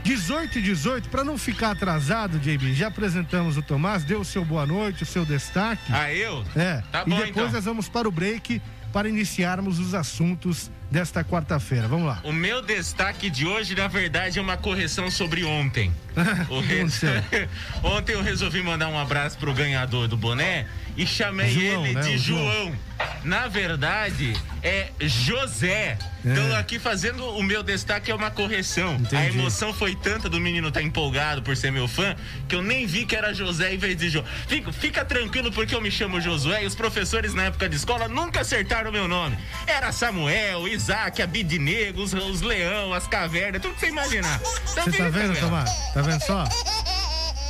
18 0.04 0.58
e 0.58 0.62
18, 0.62 1.08
para 1.10 1.24
não 1.24 1.36
ficar 1.36 1.72
atrasado, 1.72 2.38
JB, 2.38 2.72
já 2.72 2.86
apresentamos 2.88 3.56
o 3.56 3.62
Tomás, 3.62 4.04
deu 4.04 4.20
o 4.20 4.24
seu 4.24 4.44
boa 4.44 4.64
noite, 4.64 5.02
o 5.02 5.06
seu 5.06 5.24
destaque. 5.24 5.92
Ah, 5.92 6.12
eu? 6.12 6.44
É. 6.56 6.82
Tá 6.90 7.02
e 7.06 7.10
bom, 7.10 7.16
depois 7.16 7.30
então. 7.30 7.52
nós 7.52 7.64
vamos 7.64 7.88
para 7.88 8.08
o 8.08 8.12
break 8.12 8.62
para 8.92 9.08
iniciarmos 9.08 9.78
os 9.78 9.94
assuntos 9.94 10.70
desta 10.90 11.22
quarta-feira. 11.24 11.86
Vamos 11.88 12.06
lá. 12.06 12.20
O 12.24 12.32
meu 12.32 12.62
destaque 12.62 13.28
de 13.30 13.46
hoje, 13.46 13.74
na 13.74 13.88
verdade, 13.88 14.38
é 14.38 14.42
uma 14.42 14.56
correção 14.56 15.10
sobre 15.10 15.44
ontem. 15.44 15.92
O 16.50 16.60
re- 16.60 16.84
ontem 17.82 18.12
eu 18.12 18.22
resolvi 18.22 18.62
mandar 18.62 18.88
um 18.88 18.98
abraço 18.98 19.38
pro 19.38 19.52
ganhador 19.54 20.08
do 20.08 20.16
boné 20.16 20.66
e 20.98 21.06
chamei 21.06 21.48
João, 21.48 21.86
ele 21.86 21.94
né? 21.94 22.00
de 22.00 22.18
João. 22.18 22.52
João. 22.52 22.78
Na 23.22 23.46
verdade, 23.46 24.34
é 24.64 24.90
José. 25.00 25.96
Então, 26.24 26.56
aqui 26.56 26.80
fazendo 26.80 27.24
o 27.36 27.42
meu 27.42 27.62
destaque 27.62 28.10
é 28.10 28.14
uma 28.14 28.32
correção. 28.32 28.94
A 28.94 28.96
Entendi. 28.96 29.38
emoção 29.38 29.72
foi 29.72 29.94
tanta 29.94 30.28
do 30.28 30.40
menino 30.40 30.68
estar 30.68 30.82
empolgado 30.82 31.40
por 31.40 31.56
ser 31.56 31.70
meu 31.70 31.86
fã 31.86 32.16
que 32.48 32.56
eu 32.56 32.62
nem 32.62 32.84
vi 32.84 33.06
que 33.06 33.14
era 33.14 33.32
José 33.32 33.72
em 33.72 33.78
vez 33.78 33.96
de 33.96 34.08
João. 34.08 34.24
Fica, 34.48 34.72
fica 34.72 35.04
tranquilo 35.04 35.52
porque 35.52 35.72
eu 35.72 35.80
me 35.80 35.90
chamo 35.90 36.20
Josué 36.20 36.64
e 36.64 36.66
os 36.66 36.74
professores 36.74 37.32
na 37.32 37.44
época 37.44 37.68
de 37.68 37.76
escola 37.76 38.08
nunca 38.08 38.40
acertaram 38.40 38.90
o 38.90 38.92
meu 38.92 39.06
nome. 39.06 39.38
Era 39.68 39.92
Samuel, 39.92 40.66
Isaac, 40.66 41.22
Abidinego, 41.22 42.02
os, 42.02 42.12
os 42.12 42.40
leão, 42.40 42.92
as 42.92 43.06
cavernas, 43.06 43.62
tudo 43.62 43.74
que 43.74 43.80
você 43.80 43.88
imaginar. 43.88 44.40
Então, 44.72 44.84
Você 44.84 44.98
tá 44.98 45.08
vendo. 45.08 45.38
Tomás? 45.38 45.70
Tá 45.94 46.02
vendo 46.02 46.20
só? 46.22 46.44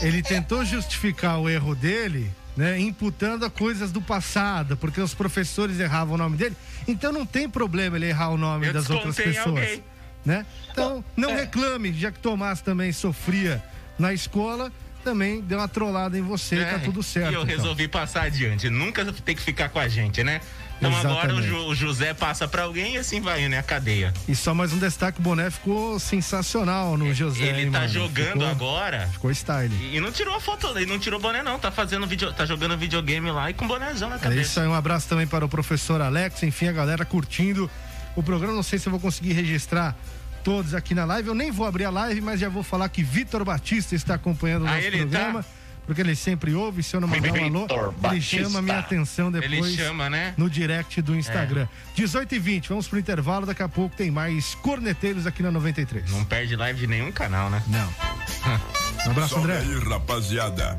Ele 0.03 0.23
tentou 0.23 0.65
justificar 0.67 1.41
o 1.41 1.49
erro 1.49 1.75
dele, 1.75 2.31
né? 2.59 2.77
Imputando 2.81 3.45
a 3.45 3.51
coisas 3.51 3.93
do 3.93 4.03
passado, 4.03 4.77
porque 4.77 5.01
os 5.01 5.15
professores 5.15 5.79
erravam 5.79 6.17
o 6.17 6.19
nome 6.19 6.37
dele. 6.37 6.57
Então 6.89 7.13
não 7.13 7.25
tem 7.25 7.49
problema 7.49 7.97
ele 7.97 8.07
errar 8.07 8.31
o 8.31 8.37
nome 8.37 8.67
Eu 8.67 8.73
das 8.73 8.91
outras 8.91 9.15
pessoas. 9.15 9.47
alguém. 9.47 9.85
Né? 10.25 10.45
Então, 10.73 11.05
não 11.17 11.37
reclame, 11.37 11.93
já 11.93 12.11
que 12.11 12.19
Tomás 12.19 12.61
também 12.61 12.91
sofria 12.91 13.63
na 13.97 14.13
escola, 14.13 14.73
também 15.05 15.41
deu 15.41 15.59
uma 15.59 15.69
trollada 15.69 16.19
em 16.19 16.23
você, 16.23 16.57
É, 16.59 16.65
tá 16.65 16.79
tudo 16.81 17.03
certo. 17.03 17.31
E 17.33 17.35
eu 17.35 17.43
então. 17.43 17.57
resolvi 17.57 17.89
passar 17.89 18.23
adiante. 18.25 18.69
Nunca 18.71 19.05
tem 19.05 19.35
que 19.37 19.43
ficar 19.43 19.69
com 19.69 19.79
a 19.79 19.89
gente, 19.89 20.23
né? 20.25 20.41
Então 20.81 20.95
agora 20.97 21.35
o, 21.35 21.39
Exatamente. 21.41 21.67
O 21.71 21.75
José 21.75 22.15
passa 22.15 22.47
pra 22.47 22.63
alguém 22.63 22.95
e 22.95 22.99
assim 22.99 23.21
vai, 23.21 23.49
né? 23.49 23.59
A 23.59 23.63
cadeia. 23.65 24.15
E 24.29 24.35
só 24.37 24.55
mais 24.55 24.73
um 24.73 24.79
destaque, 24.79 25.19
o 25.19 25.23
boné 25.23 25.51
ficou 25.51 25.99
sensacional 25.99 26.97
no 26.97 27.13
José. 27.13 27.43
Ele 27.47 27.63
hein, 27.63 27.71
tá 27.73 27.81
mano? 27.81 27.93
jogando 27.93 28.33
Ficou- 28.33 28.47
agora. 28.47 29.09
Ficou 29.13 29.31
style. 29.33 29.75
E 29.75 29.97
e 29.97 30.01
não 30.01 30.13
tirou 30.13 30.37
a 30.37 30.41
foto, 30.41 30.69
ele 30.77 30.87
não 30.87 30.99
tirou 30.99 31.19
boné, 31.19 31.43
não. 31.43 31.59
Tá 31.59 31.73
fazendo 31.73 32.07
vídeo, 32.07 32.33
tá 32.33 32.47
jogando 32.47 32.77
videogame 32.79 33.29
lá 33.33 33.51
e 33.51 33.55
com 33.55 33.67
bonézão 33.67 34.09
na 34.09 34.17
É 34.17 34.19
cabeça. 34.21 34.41
isso 34.43 34.61
aí, 34.61 34.69
um 34.69 34.75
abraço 34.75 35.09
também 35.09 35.27
para 35.27 35.45
o 35.45 35.49
professor 35.49 36.01
Alex, 36.01 36.45
enfim, 36.45 36.69
a 36.69 36.73
galera 36.73 37.05
curtindo 37.05 37.69
o 38.15 38.23
programa. 38.23 38.55
Não 38.55 38.63
sei 38.63 38.79
se 38.79 38.87
eu 38.87 38.93
vou 38.93 39.01
conseguir 39.01 39.33
registrar 39.33 39.97
todos 40.43 40.75
aqui 40.75 40.95
na 40.95 41.05
live. 41.05 41.29
Eu 41.29 41.35
nem 41.35 41.51
vou 41.51 41.67
abrir 41.67 41.85
a 41.85 41.91
live, 41.91 42.21
mas 42.21 42.41
já 42.41 42.49
vou 42.49 42.63
falar 42.63 42.89
que 42.89 43.03
Vitor 43.03 43.45
Batista 43.45 43.95
está 43.95 44.15
acompanhando 44.15 44.65
o 44.65 44.69
Ah, 44.69 44.75
nosso 44.75 44.87
ele 44.87 44.99
programa. 44.99 45.43
tá? 45.43 45.49
Porque 45.87 46.03
ele 46.03 46.15
sempre 46.15 46.53
ouve, 46.55 46.83
se 46.83 46.95
eu 46.95 47.01
não 47.01 47.09
mandar 47.09 47.33
um 47.33 47.45
alô, 47.47 47.61
Vitor 47.63 47.79
ele 47.89 47.95
Batista. 47.99 48.43
chama 48.45 48.59
a 48.59 48.63
minha 48.63 48.79
atenção 48.79 49.33
depois. 49.33 49.53
Ele 49.53 49.75
chama, 49.77 50.11
né? 50.11 50.35
No 50.37 50.51
direct 50.51 51.01
do 51.01 51.17
Instagram. 51.17 51.67
18 51.95 52.35
e 52.35 52.39
20, 52.39 52.69
vamos 52.69 52.87
pro 52.87 52.99
intervalo. 52.99 53.47
Daqui 53.47 53.63
a 53.63 53.69
pouco 53.71 53.97
tem 53.97 54.11
mais 54.11 54.55
corneteiros 54.57 55.27
aqui 55.27 55.43
na 55.43 55.51
93. 55.51 56.11
Não 56.11 56.25
perde 56.27 56.57
live 56.57 56.79
de 56.81 56.87
nenhum 56.87 57.11
canal, 57.11 57.49
né? 57.49 57.63
Não. 57.69 57.89
Um 59.07 59.13
abraço, 59.13 59.35
Sobe 59.35 59.45
André. 59.53 59.59
aí, 59.61 59.79
rapaziada. 59.89 60.79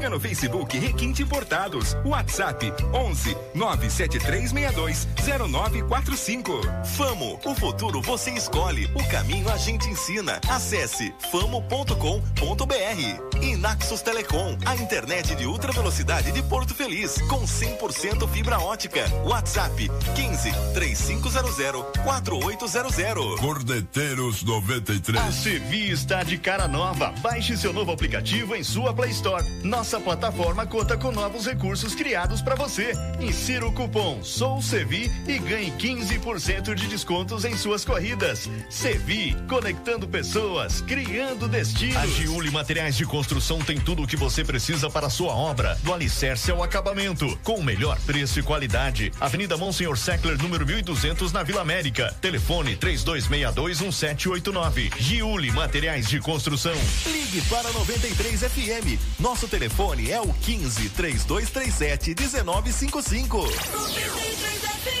Siga 0.01 0.09
no 0.09 0.19
Facebook 0.19 0.79
Requinte 0.79 1.21
Importados. 1.21 1.95
WhatsApp 2.03 2.73
11 2.91 3.37
97362 3.53 5.07
0945. 5.47 6.59
Famo, 6.97 7.39
o 7.45 7.53
futuro 7.53 8.01
você 8.01 8.31
escolhe, 8.31 8.89
o 8.95 9.07
caminho 9.09 9.47
a 9.51 9.57
gente 9.57 9.87
ensina. 9.87 10.41
Acesse 10.49 11.13
famo.com.br. 11.31 13.43
E 13.43 13.55
Naxos 13.55 14.01
Telecom, 14.01 14.57
a 14.65 14.75
internet 14.75 15.35
de 15.35 15.45
ultra 15.45 15.71
velocidade 15.71 16.31
de 16.31 16.41
Porto 16.43 16.73
Feliz, 16.73 17.21
com 17.29 17.43
100% 17.43 18.27
fibra 18.29 18.59
ótica. 18.59 19.05
WhatsApp 19.23 19.87
15 20.15 20.51
3500 20.73 21.85
4800. 22.03 23.39
Cordeteiros 23.39 24.43
93. 24.43 25.23
A 25.23 25.31
Sevi 25.31 25.91
está 25.91 26.23
de 26.23 26.39
cara 26.39 26.67
nova. 26.67 27.13
Baixe 27.21 27.55
seu 27.55 27.71
novo 27.71 27.91
aplicativo 27.91 28.55
em 28.55 28.63
sua 28.63 28.95
Play 28.95 29.11
Store. 29.11 29.47
Nossa 29.63 29.90
plataforma 29.99 30.65
conta 30.65 30.97
com 30.97 31.11
novos 31.11 31.45
recursos 31.45 31.95
criados 31.95 32.41
para 32.41 32.55
você. 32.55 32.93
Insira 33.19 33.65
o 33.65 33.71
cupom 33.71 34.23
SOUSEVI 34.23 35.11
e 35.27 35.39
ganhe 35.39 35.71
15% 35.71 36.73
de 36.73 36.87
descontos 36.87 37.45
em 37.45 37.57
suas 37.57 37.83
corridas. 37.83 38.49
Sevi, 38.69 39.35
conectando 39.47 40.07
pessoas, 40.07 40.81
criando 40.81 41.47
destinos. 41.47 41.97
A 41.97 42.07
Giuli 42.07 42.51
Materiais 42.51 42.95
de 42.95 43.05
Construção 43.05 43.41
Construção 43.41 43.59
tem 43.59 43.79
tudo 43.79 44.03
o 44.03 44.07
que 44.07 44.17
você 44.17 44.43
precisa 44.43 44.89
para 44.89 45.07
a 45.07 45.09
sua 45.09 45.33
obra, 45.33 45.79
do 45.83 45.93
alicerce 45.93 46.51
ao 46.51 46.61
acabamento, 46.61 47.39
com 47.43 47.55
o 47.55 47.63
melhor 47.63 47.97
preço 48.01 48.39
e 48.39 48.43
qualidade. 48.43 49.09
Avenida 49.19 49.57
Monsenhor 49.57 49.97
Seckler, 49.97 50.37
número 50.37 50.63
1200, 50.65 51.31
na 51.31 51.41
Vila 51.41 51.61
América. 51.61 52.13
Telefone 52.19 52.75
32621789. 52.77 54.91
Giuli 54.97 55.49
Materiais 55.51 56.07
de 56.07 56.19
Construção. 56.19 56.75
Ligue 57.05 57.41
para 57.43 57.71
93 57.71 58.41
FM. 58.41 58.99
Nosso 59.19 59.47
telefone 59.47 59.70
é 60.11 60.19
o 60.19 60.33
15 60.33 60.89
3237 60.89 62.15
1955. 62.15 65.00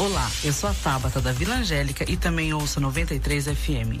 Olá, 0.00 0.30
eu 0.42 0.50
sou 0.50 0.70
a 0.70 0.72
Tabata 0.72 1.20
da 1.20 1.30
Vila 1.30 1.56
Angélica 1.56 2.10
e 2.10 2.16
também 2.16 2.54
ouço 2.54 2.80
93 2.80 3.48
FM. 3.48 4.00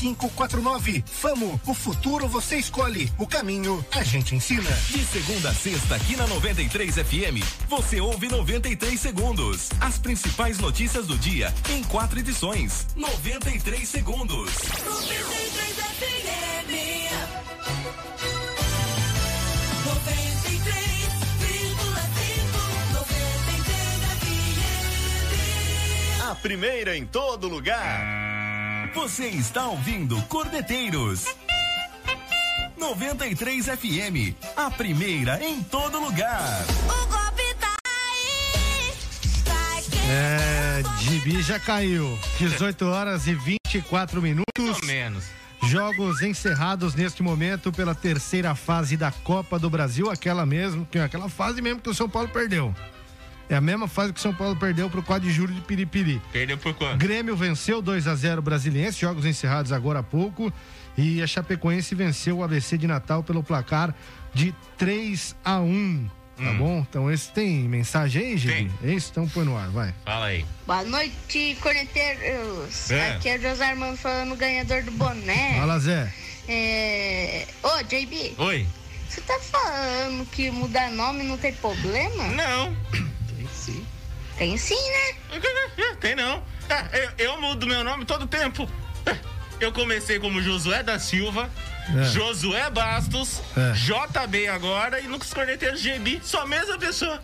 4549. 0.01 1.03
Famo, 1.05 1.61
o 1.65 1.73
futuro 1.73 2.27
você 2.27 2.57
escolhe, 2.57 3.11
o 3.19 3.27
caminho 3.27 3.85
a 3.91 4.03
gente 4.03 4.35
ensina. 4.35 4.69
De 4.89 5.05
segunda 5.05 5.49
a 5.49 5.53
sexta, 5.53 5.95
aqui 5.95 6.15
na 6.15 6.25
93 6.27 6.95
FM, 6.95 7.45
você 7.67 8.01
ouve 8.01 8.27
93 8.27 8.99
segundos. 8.99 9.69
As 9.79 9.99
principais 9.99 10.57
notícias 10.57 11.05
do 11.05 11.17
dia 11.17 11.53
em 11.69 11.83
quatro 11.83 12.19
edições. 12.19 12.87
93 12.95 13.87
segundos. 13.87 14.51
93 14.83 15.75
FM. 15.75 16.71
A 26.31 26.35
primeira 26.35 26.97
em 26.97 27.05
todo 27.05 27.47
lugar. 27.47 28.30
Você 28.93 29.27
está 29.27 29.67
ouvindo 29.67 30.21
Cordeteiros 30.23 31.25
93 32.77 33.65
FM, 33.67 34.35
a 34.55 34.69
primeira 34.69 35.41
em 35.41 35.63
todo 35.63 35.97
lugar. 35.97 36.65
O 36.83 37.07
golpe 37.07 37.55
tá 37.57 37.73
aí. 37.85 38.93
É, 40.09 40.83
Gibi 40.99 41.41
já 41.41 41.57
caiu. 41.57 42.19
18 42.37 42.85
horas 42.85 43.27
e 43.27 43.33
24 43.33 44.21
minutos. 44.21 44.45
Mais 44.59 44.77
ou 44.81 44.85
menos. 44.85 45.23
Jogos 45.63 46.21
encerrados 46.21 46.93
neste 46.93 47.23
momento 47.23 47.71
pela 47.71 47.95
terceira 47.95 48.53
fase 48.55 48.97
da 48.97 49.11
Copa 49.11 49.57
do 49.57 49.69
Brasil, 49.69 50.11
aquela 50.11 50.45
mesmo, 50.45 50.85
que 50.85 50.97
é 50.97 51.03
aquela 51.03 51.29
fase 51.29 51.61
mesmo 51.61 51.79
que 51.79 51.89
o 51.89 51.93
São 51.93 52.09
Paulo 52.09 52.27
perdeu. 52.27 52.75
É 53.51 53.55
a 53.57 53.61
mesma 53.61 53.85
fase 53.85 54.13
que 54.13 54.19
o 54.19 54.21
São 54.21 54.33
Paulo 54.33 54.55
perdeu 54.55 54.89
pro 54.89 55.03
4 55.03 55.27
de 55.27 55.33
julho 55.33 55.53
de 55.53 55.59
Piripiri. 55.59 56.21
Perdeu 56.31 56.57
por 56.57 56.73
quanto? 56.73 56.97
Grêmio 56.97 57.35
venceu 57.35 57.81
2 57.81 58.07
a 58.07 58.15
0 58.15 58.41
Brasiliense, 58.41 59.01
jogos 59.01 59.25
encerrados 59.25 59.73
agora 59.73 59.99
há 59.99 60.03
pouco. 60.03 60.51
E 60.97 61.21
a 61.21 61.27
Chapecoense 61.27 61.93
venceu 61.93 62.37
o 62.37 62.43
ABC 62.45 62.77
de 62.77 62.87
Natal 62.87 63.21
pelo 63.23 63.43
placar 63.43 63.93
de 64.33 64.55
3 64.77 65.35
a 65.43 65.59
1 65.59 66.09
Tá 66.37 66.43
Hum. 66.49 66.57
bom? 66.57 66.85
Então 66.89 67.11
esse 67.11 67.29
tem 67.31 67.59
mensagem 67.67 68.21
aí, 68.23 68.37
Gibi? 68.37 68.71
É 68.83 68.93
isso? 68.93 69.09
Então 69.11 69.27
põe 69.27 69.43
no 69.43 69.55
ar, 69.57 69.69
vai. 69.69 69.93
Fala 70.05 70.27
aí. 70.27 70.45
Boa 70.65 70.83
noite, 70.85 71.57
corneteiros. 71.61 72.89
É. 72.89 73.11
Aqui 73.11 73.29
é 73.29 73.37
o 73.37 73.41
José 73.41 73.65
Armando 73.65 73.97
falando, 73.97 74.35
ganhador 74.37 74.81
do 74.81 74.91
boné. 74.91 75.57
Fala, 75.59 75.77
Zé. 75.77 76.11
É... 76.47 77.45
Ô, 77.61 77.83
JB. 77.83 78.33
Oi. 78.37 78.65
Você 79.07 79.21
tá 79.21 79.37
falando 79.41 80.25
que 80.31 80.49
mudar 80.49 80.89
nome 80.89 81.23
não 81.23 81.37
tem 81.37 81.53
problema? 81.53 82.23
Não. 82.29 82.75
Tem 84.41 84.57
sim. 84.57 84.73
Né? 84.73 85.39
Tem 86.01 86.15
não. 86.15 86.41
Ah, 86.67 86.87
eu, 86.97 87.11
eu 87.33 87.39
mudo 87.41 87.67
meu 87.67 87.83
nome 87.83 88.05
todo 88.05 88.25
tempo. 88.25 88.67
Ah, 89.05 89.15
Eu 89.59 89.71
comecei 89.71 90.17
como 90.19 90.41
Josué 90.41 90.81
da 90.81 90.97
Silva, 90.97 91.47
É. 91.95 92.03
Josué 92.05 92.67
Bastos, 92.71 93.39
É. 93.55 93.71
JB 93.73 94.47
agora 94.47 94.99
e 94.99 95.05
Lucas 95.05 95.31
Corneteiros 95.31 95.79
GB. 95.79 96.21
Só 96.23 96.41
a 96.41 96.47
mesma 96.47 96.75
pessoa. 96.79 97.21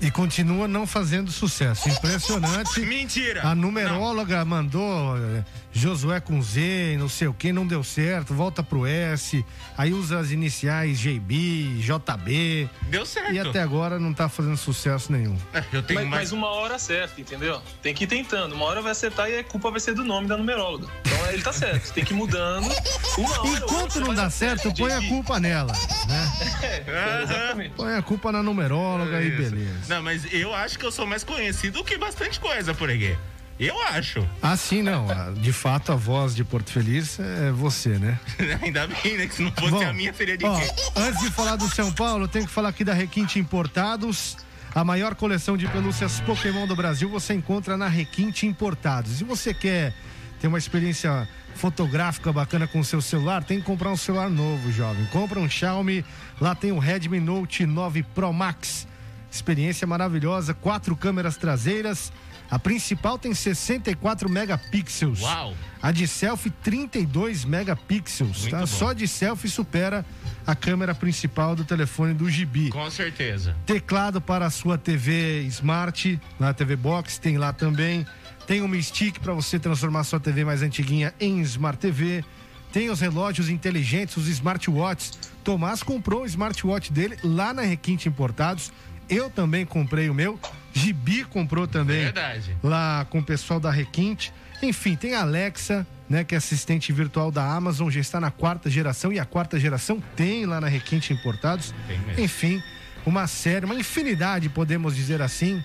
E 0.00 0.10
continua 0.10 0.66
não 0.66 0.86
fazendo 0.86 1.30
sucesso. 1.30 1.86
Impressionante. 1.86 2.80
Mentira. 2.80 3.46
A 3.46 3.54
numeróloga 3.54 4.42
mandou 4.42 5.18
eh, 5.18 5.44
Josué 5.76 6.20
com 6.20 6.40
Z, 6.40 6.96
não 6.98 7.06
sei 7.06 7.28
o 7.28 7.34
que, 7.34 7.52
não 7.52 7.66
deu 7.66 7.84
certo, 7.84 8.32
volta 8.32 8.62
pro 8.62 8.86
S, 8.86 9.44
aí 9.76 9.92
usa 9.92 10.18
as 10.18 10.30
iniciais 10.30 10.98
GB, 10.98 11.80
JB. 11.80 12.70
Deu 12.88 13.04
certo. 13.04 13.32
E 13.32 13.38
até 13.38 13.60
agora 13.60 13.98
não 13.98 14.14
tá 14.14 14.26
fazendo 14.26 14.56
sucesso 14.56 15.12
nenhum. 15.12 15.36
Eu 15.70 15.84
mas, 15.94 16.06
mas 16.06 16.32
uma 16.32 16.48
hora 16.48 16.76
acerta, 16.76 17.20
entendeu? 17.20 17.60
Tem 17.82 17.92
que 17.92 18.04
ir 18.04 18.06
tentando. 18.06 18.54
Uma 18.54 18.64
hora 18.64 18.80
vai 18.80 18.92
acertar 18.92 19.28
e 19.28 19.38
a 19.38 19.44
culpa 19.44 19.70
vai 19.70 19.78
ser 19.78 19.92
do 19.92 20.02
nome 20.02 20.26
da 20.26 20.38
numeróloga. 20.38 20.88
Então 21.04 21.30
ele 21.30 21.42
tá 21.42 21.52
certo. 21.52 21.92
Tem 21.92 22.02
que 22.02 22.14
ir 22.14 22.16
mudando. 22.16 22.70
Uma 23.18 23.40
hora, 23.42 23.58
Enquanto 23.58 24.00
não 24.00 24.14
dá 24.14 24.30
certo, 24.30 24.72
põe 24.72 24.92
a 24.92 25.06
culpa 25.06 25.38
nela, 25.38 25.74
né? 26.08 26.32
É, 26.86 27.22
exatamente. 27.22 27.74
Põe 27.74 27.94
a 27.94 28.02
culpa 28.02 28.32
na 28.32 28.42
numeróloga 28.42 29.20
e 29.20 29.28
Isso. 29.28 29.36
beleza. 29.36 29.94
Não, 29.94 30.02
mas 30.02 30.32
eu 30.32 30.54
acho 30.54 30.78
que 30.78 30.86
eu 30.86 30.92
sou 30.92 31.06
mais 31.06 31.22
conhecido 31.22 31.84
que 31.84 31.98
bastante 31.98 32.40
coisa 32.40 32.72
por 32.72 32.90
aqui. 32.90 33.16
Eu 33.58 33.80
acho. 33.88 34.26
Ah, 34.42 34.56
sim, 34.56 34.82
não. 34.82 35.10
ah, 35.10 35.32
De 35.34 35.52
fato, 35.52 35.90
a 35.90 35.96
voz 35.96 36.34
de 36.34 36.44
Porto 36.44 36.70
Feliz 36.70 37.18
é 37.18 37.50
você, 37.50 37.98
né? 37.98 38.18
Ainda 38.62 38.86
bem, 38.86 39.16
né? 39.16 39.26
Que 39.26 39.34
se 39.34 39.42
não 39.42 39.50
fosse 39.52 39.70
Bom, 39.70 39.86
a 39.86 39.92
minha, 39.92 40.12
seria 40.12 40.36
de 40.36 40.44
ó, 40.44 40.58
quem? 40.58 40.68
Antes 40.96 41.20
de 41.22 41.30
falar 41.30 41.56
do 41.56 41.68
São 41.68 41.90
Paulo, 41.92 42.24
eu 42.24 42.28
tenho 42.28 42.46
que 42.46 42.52
falar 42.52 42.68
aqui 42.68 42.84
da 42.84 42.92
Requinte 42.92 43.38
Importados. 43.38 44.36
A 44.74 44.84
maior 44.84 45.14
coleção 45.14 45.56
de 45.56 45.66
pelúcias 45.68 46.20
Pokémon 46.20 46.66
do 46.66 46.76
Brasil 46.76 47.08
você 47.08 47.32
encontra 47.32 47.78
na 47.78 47.88
Requinte 47.88 48.46
Importados. 48.46 49.12
Se 49.12 49.24
você 49.24 49.54
quer 49.54 49.94
ter 50.38 50.48
uma 50.48 50.58
experiência 50.58 51.26
fotográfica 51.54 52.30
bacana 52.30 52.66
com 52.66 52.80
o 52.80 52.84
seu 52.84 53.00
celular, 53.00 53.42
tem 53.42 53.58
que 53.58 53.64
comprar 53.64 53.90
um 53.90 53.96
celular 53.96 54.28
novo, 54.28 54.70
jovem. 54.70 55.06
Compra 55.06 55.40
um 55.40 55.48
Xiaomi, 55.48 56.04
lá 56.38 56.54
tem 56.54 56.72
o 56.72 56.78
Redmi 56.78 57.20
Note 57.20 57.64
9 57.64 58.02
Pro 58.02 58.30
Max. 58.34 58.86
Experiência 59.32 59.86
maravilhosa, 59.86 60.52
quatro 60.52 60.94
câmeras 60.94 61.38
traseiras. 61.38 62.12
A 62.50 62.58
principal 62.58 63.18
tem 63.18 63.34
64 63.34 64.28
megapixels. 64.30 65.20
Uau! 65.20 65.54
A 65.82 65.90
de 65.92 66.06
selfie 66.06 66.50
32 66.50 67.44
megapixels, 67.44 68.40
Muito 68.42 68.50
tá? 68.50 68.60
bom. 68.60 68.66
Só 68.66 68.92
de 68.92 69.06
selfie 69.06 69.48
supera 69.48 70.04
a 70.46 70.54
câmera 70.54 70.94
principal 70.94 71.56
do 71.56 71.64
telefone 71.64 72.14
do 72.14 72.30
Gibi. 72.30 72.70
Com 72.70 72.90
certeza. 72.90 73.56
Teclado 73.66 74.20
para 74.20 74.46
a 74.46 74.50
sua 74.50 74.78
TV 74.78 75.42
Smart, 75.48 76.20
na 76.38 76.54
TV 76.54 76.76
Box, 76.76 77.18
tem 77.18 77.36
lá 77.36 77.52
também. 77.52 78.06
Tem 78.46 78.62
o 78.62 78.68
Mystic 78.68 79.18
para 79.18 79.32
você 79.32 79.58
transformar 79.58 80.04
sua 80.04 80.20
TV 80.20 80.44
mais 80.44 80.62
antiguinha 80.62 81.12
em 81.18 81.40
Smart 81.40 81.78
TV. 81.78 82.24
Tem 82.72 82.90
os 82.90 83.00
relógios 83.00 83.48
inteligentes, 83.48 84.16
os 84.16 84.28
smartwatches. 84.28 85.18
Tomás 85.42 85.82
comprou 85.82 86.22
o 86.22 86.26
smartwatch 86.26 86.92
dele 86.92 87.16
lá 87.24 87.52
na 87.52 87.62
Requinte 87.62 88.08
Importados. 88.08 88.70
Eu 89.08 89.30
também 89.30 89.64
comprei 89.64 90.08
o 90.10 90.14
meu. 90.14 90.38
Gibi 90.76 91.24
comprou 91.24 91.66
também. 91.66 92.04
Verdade. 92.04 92.54
Lá 92.62 93.06
com 93.08 93.20
o 93.20 93.22
pessoal 93.22 93.58
da 93.58 93.70
Requinte. 93.70 94.32
Enfim, 94.62 94.94
tem 94.94 95.14
a 95.14 95.22
Alexa, 95.22 95.86
né, 96.08 96.22
que 96.22 96.34
é 96.34 96.38
assistente 96.38 96.92
virtual 96.92 97.30
da 97.30 97.44
Amazon, 97.50 97.90
já 97.90 98.00
está 98.00 98.20
na 98.20 98.30
quarta 98.30 98.68
geração 98.68 99.10
e 99.12 99.18
a 99.18 99.24
quarta 99.24 99.58
geração 99.58 100.02
tem 100.14 100.44
lá 100.44 100.60
na 100.60 100.68
Requinte 100.68 101.12
Importados. 101.12 101.74
Tem 101.86 101.98
mesmo. 101.98 102.22
Enfim, 102.22 102.62
uma 103.06 103.26
série, 103.26 103.64
uma 103.64 103.74
infinidade, 103.74 104.50
podemos 104.50 104.94
dizer 104.94 105.22
assim, 105.22 105.64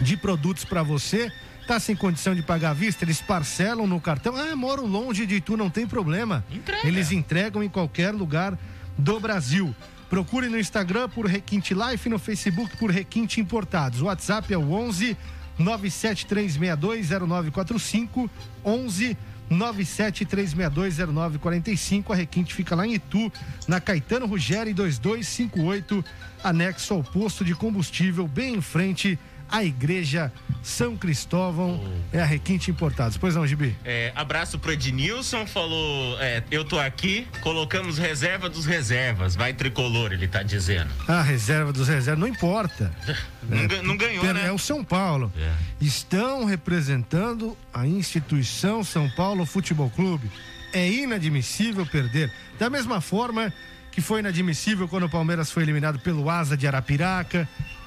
de 0.00 0.16
produtos 0.16 0.64
para 0.64 0.82
você. 0.82 1.32
Tá 1.66 1.80
sem 1.80 1.96
condição 1.96 2.34
de 2.34 2.42
pagar 2.42 2.70
à 2.70 2.74
vista? 2.74 3.04
Eles 3.04 3.22
parcelam 3.22 3.86
no 3.86 4.00
cartão. 4.00 4.36
Ah, 4.36 4.54
moro 4.54 4.86
longe 4.86 5.26
de 5.26 5.40
tu, 5.40 5.56
não 5.56 5.70
tem 5.70 5.86
problema. 5.86 6.44
Entrega. 6.50 6.86
Eles 6.86 7.10
entregam 7.10 7.62
em 7.62 7.68
qualquer 7.68 8.12
lugar 8.12 8.56
do 8.98 9.18
Brasil. 9.18 9.74
Procure 10.14 10.48
no 10.48 10.58
Instagram 10.60 11.08
por 11.08 11.26
Requinte 11.26 11.74
Life, 11.74 12.08
no 12.08 12.20
Facebook 12.20 12.76
por 12.76 12.88
Requinte 12.88 13.40
Importados. 13.40 14.00
O 14.00 14.04
WhatsApp 14.04 14.54
é 14.54 14.56
o 14.56 14.70
11 14.70 15.16
973620945 15.58 18.30
11 18.64 19.16
973620945. 19.50 22.12
A 22.12 22.14
Requinte 22.14 22.54
fica 22.54 22.76
lá 22.76 22.86
em 22.86 22.94
Itu, 22.94 23.32
na 23.66 23.80
Caetano 23.80 24.26
Ruggeri 24.26 24.72
2258, 24.72 26.04
anexo 26.44 26.94
ao 26.94 27.02
posto 27.02 27.44
de 27.44 27.56
combustível, 27.56 28.28
bem 28.28 28.54
em 28.54 28.60
frente 28.60 29.18
Igreja 29.62 30.32
São 30.62 30.96
Cristóvão. 30.96 31.84
É 32.12 32.20
a 32.20 32.24
Requinte 32.24 32.70
Importados. 32.70 33.16
Pois 33.18 33.34
não, 33.36 33.46
Gibi? 33.46 33.76
É, 33.84 34.10
abraço 34.16 34.58
pro 34.58 34.72
Ednilson, 34.72 35.46
falou: 35.46 36.18
é, 36.20 36.42
eu 36.50 36.64
tô 36.64 36.78
aqui, 36.80 37.28
colocamos 37.42 37.98
reserva 37.98 38.48
dos 38.48 38.64
reservas. 38.64 39.36
Vai 39.36 39.52
tricolor, 39.52 40.12
ele 40.12 40.26
tá 40.26 40.42
dizendo. 40.42 40.90
A 41.06 41.20
reserva 41.22 41.72
dos 41.72 41.86
reservas, 41.88 42.18
não 42.20 42.28
importa. 42.28 42.90
Não, 43.46 43.66
ga- 43.68 43.82
não 43.82 43.94
ganhou, 43.98 44.24
né? 44.32 44.46
É 44.46 44.52
o 44.52 44.58
São 44.58 44.82
Paulo. 44.82 45.30
Estão 45.78 46.46
representando 46.46 47.54
a 47.74 47.86
instituição 47.86 48.82
São 48.82 49.06
Paulo 49.10 49.44
Futebol 49.44 49.90
Clube. 49.90 50.30
É 50.72 50.90
inadmissível 50.90 51.84
perder. 51.84 52.32
Da 52.58 52.70
mesma 52.70 53.02
forma 53.02 53.52
que 53.92 54.00
foi 54.00 54.20
inadmissível 54.20 54.88
quando 54.88 55.04
o 55.04 55.10
Palmeiras 55.10 55.50
foi 55.50 55.62
eliminado 55.62 55.98
pelo 55.98 56.28
Asa 56.30 56.56
de 56.56 56.66
Arapiraca, 56.66 57.46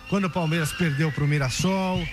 quando 0.10 0.26
o 0.26 0.30
Palmeiras 0.30 0.72
perdeu 0.72 1.12
para 1.12 1.24
o 1.24 1.28
Mirassol. 1.28 2.06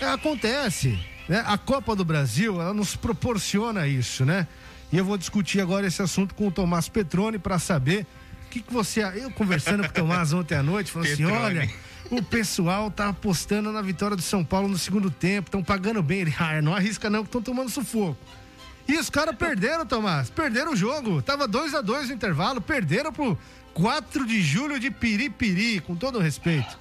É, 0.00 0.06
acontece. 0.06 0.98
Né? 1.28 1.42
A 1.46 1.58
Copa 1.58 1.94
do 1.94 2.04
Brasil, 2.04 2.60
ela 2.60 2.72
nos 2.72 2.96
proporciona 2.96 3.86
isso, 3.86 4.24
né? 4.24 4.46
E 4.90 4.96
eu 4.96 5.04
vou 5.04 5.18
discutir 5.18 5.60
agora 5.60 5.86
esse 5.86 6.00
assunto 6.00 6.34
com 6.34 6.48
o 6.48 6.50
Tomás 6.50 6.88
Petrone 6.88 7.38
para 7.38 7.58
saber 7.58 8.06
o 8.46 8.50
que, 8.50 8.60
que 8.60 8.72
você. 8.72 9.02
Eu 9.02 9.30
conversando 9.30 9.82
com 9.82 9.88
o 9.88 9.92
Tomás 9.92 10.32
ontem 10.32 10.54
à 10.54 10.62
noite, 10.62 10.90
falando 10.90 11.12
assim: 11.12 11.24
olha, 11.24 11.70
o 12.10 12.22
pessoal 12.22 12.90
tá 12.90 13.10
apostando 13.10 13.70
na 13.70 13.82
vitória 13.82 14.16
do 14.16 14.22
São 14.22 14.42
Paulo 14.42 14.66
no 14.68 14.78
segundo 14.78 15.10
tempo, 15.10 15.48
estão 15.48 15.62
pagando 15.62 16.02
bem. 16.02 16.20
Ele, 16.20 16.34
ah, 16.38 16.62
não 16.62 16.74
arrisca 16.74 17.10
não, 17.10 17.22
que 17.22 17.28
estão 17.28 17.42
tomando 17.42 17.68
sufoco. 17.68 18.16
E 18.88 18.96
os 18.96 19.10
caras 19.10 19.36
perderam, 19.36 19.84
Tomás. 19.84 20.30
Perderam 20.30 20.72
o 20.72 20.76
jogo. 20.76 21.20
Tava 21.20 21.46
2 21.46 21.74
a 21.74 21.82
2 21.82 22.08
no 22.08 22.14
intervalo. 22.14 22.58
Perderam 22.58 23.12
pro 23.12 23.38
4 23.74 24.26
de 24.26 24.40
julho 24.40 24.80
de 24.80 24.90
Piripiri, 24.90 25.80
com 25.80 25.94
todo 25.94 26.18
o 26.18 26.22
respeito. 26.22 26.78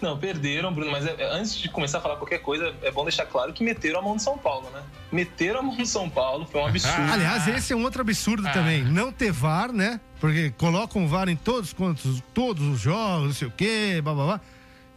Não, 0.00 0.18
perderam, 0.18 0.72
Bruno, 0.72 0.90
mas 0.90 1.06
é- 1.06 1.14
é- 1.18 1.32
antes 1.34 1.56
de 1.56 1.68
começar 1.68 1.98
a 1.98 2.00
falar 2.00 2.16
qualquer 2.16 2.38
coisa, 2.38 2.74
é 2.82 2.90
bom 2.90 3.02
deixar 3.04 3.26
claro 3.26 3.52
que 3.52 3.62
meteram 3.64 4.00
a 4.00 4.02
mão 4.02 4.14
no 4.14 4.20
São 4.20 4.36
Paulo, 4.38 4.68
né? 4.70 4.82
Meteram 5.12 5.60
a 5.60 5.62
mão 5.62 5.76
no 5.76 5.86
São 5.86 6.08
Paulo, 6.08 6.46
foi 6.46 6.60
um 6.60 6.66
absurdo. 6.68 7.12
Aliás, 7.12 7.46
esse 7.48 7.72
é 7.72 7.76
um 7.76 7.82
outro 7.82 8.00
absurdo 8.00 8.42
também. 8.52 8.82
Não 8.84 9.12
ter 9.12 9.32
VAR, 9.32 9.72
né? 9.72 10.00
Porque 10.20 10.50
colocam 10.58 11.06
VAR 11.06 11.28
em 11.28 11.36
todos, 11.36 11.72
quantos, 11.72 12.22
todos 12.34 12.64
os 12.66 12.80
jogos, 12.80 13.26
não 13.26 13.34
sei 13.34 13.48
o 13.48 13.50
quê, 13.52 14.00
blá 14.02 14.14
blá 14.14 14.24
blá. 14.24 14.40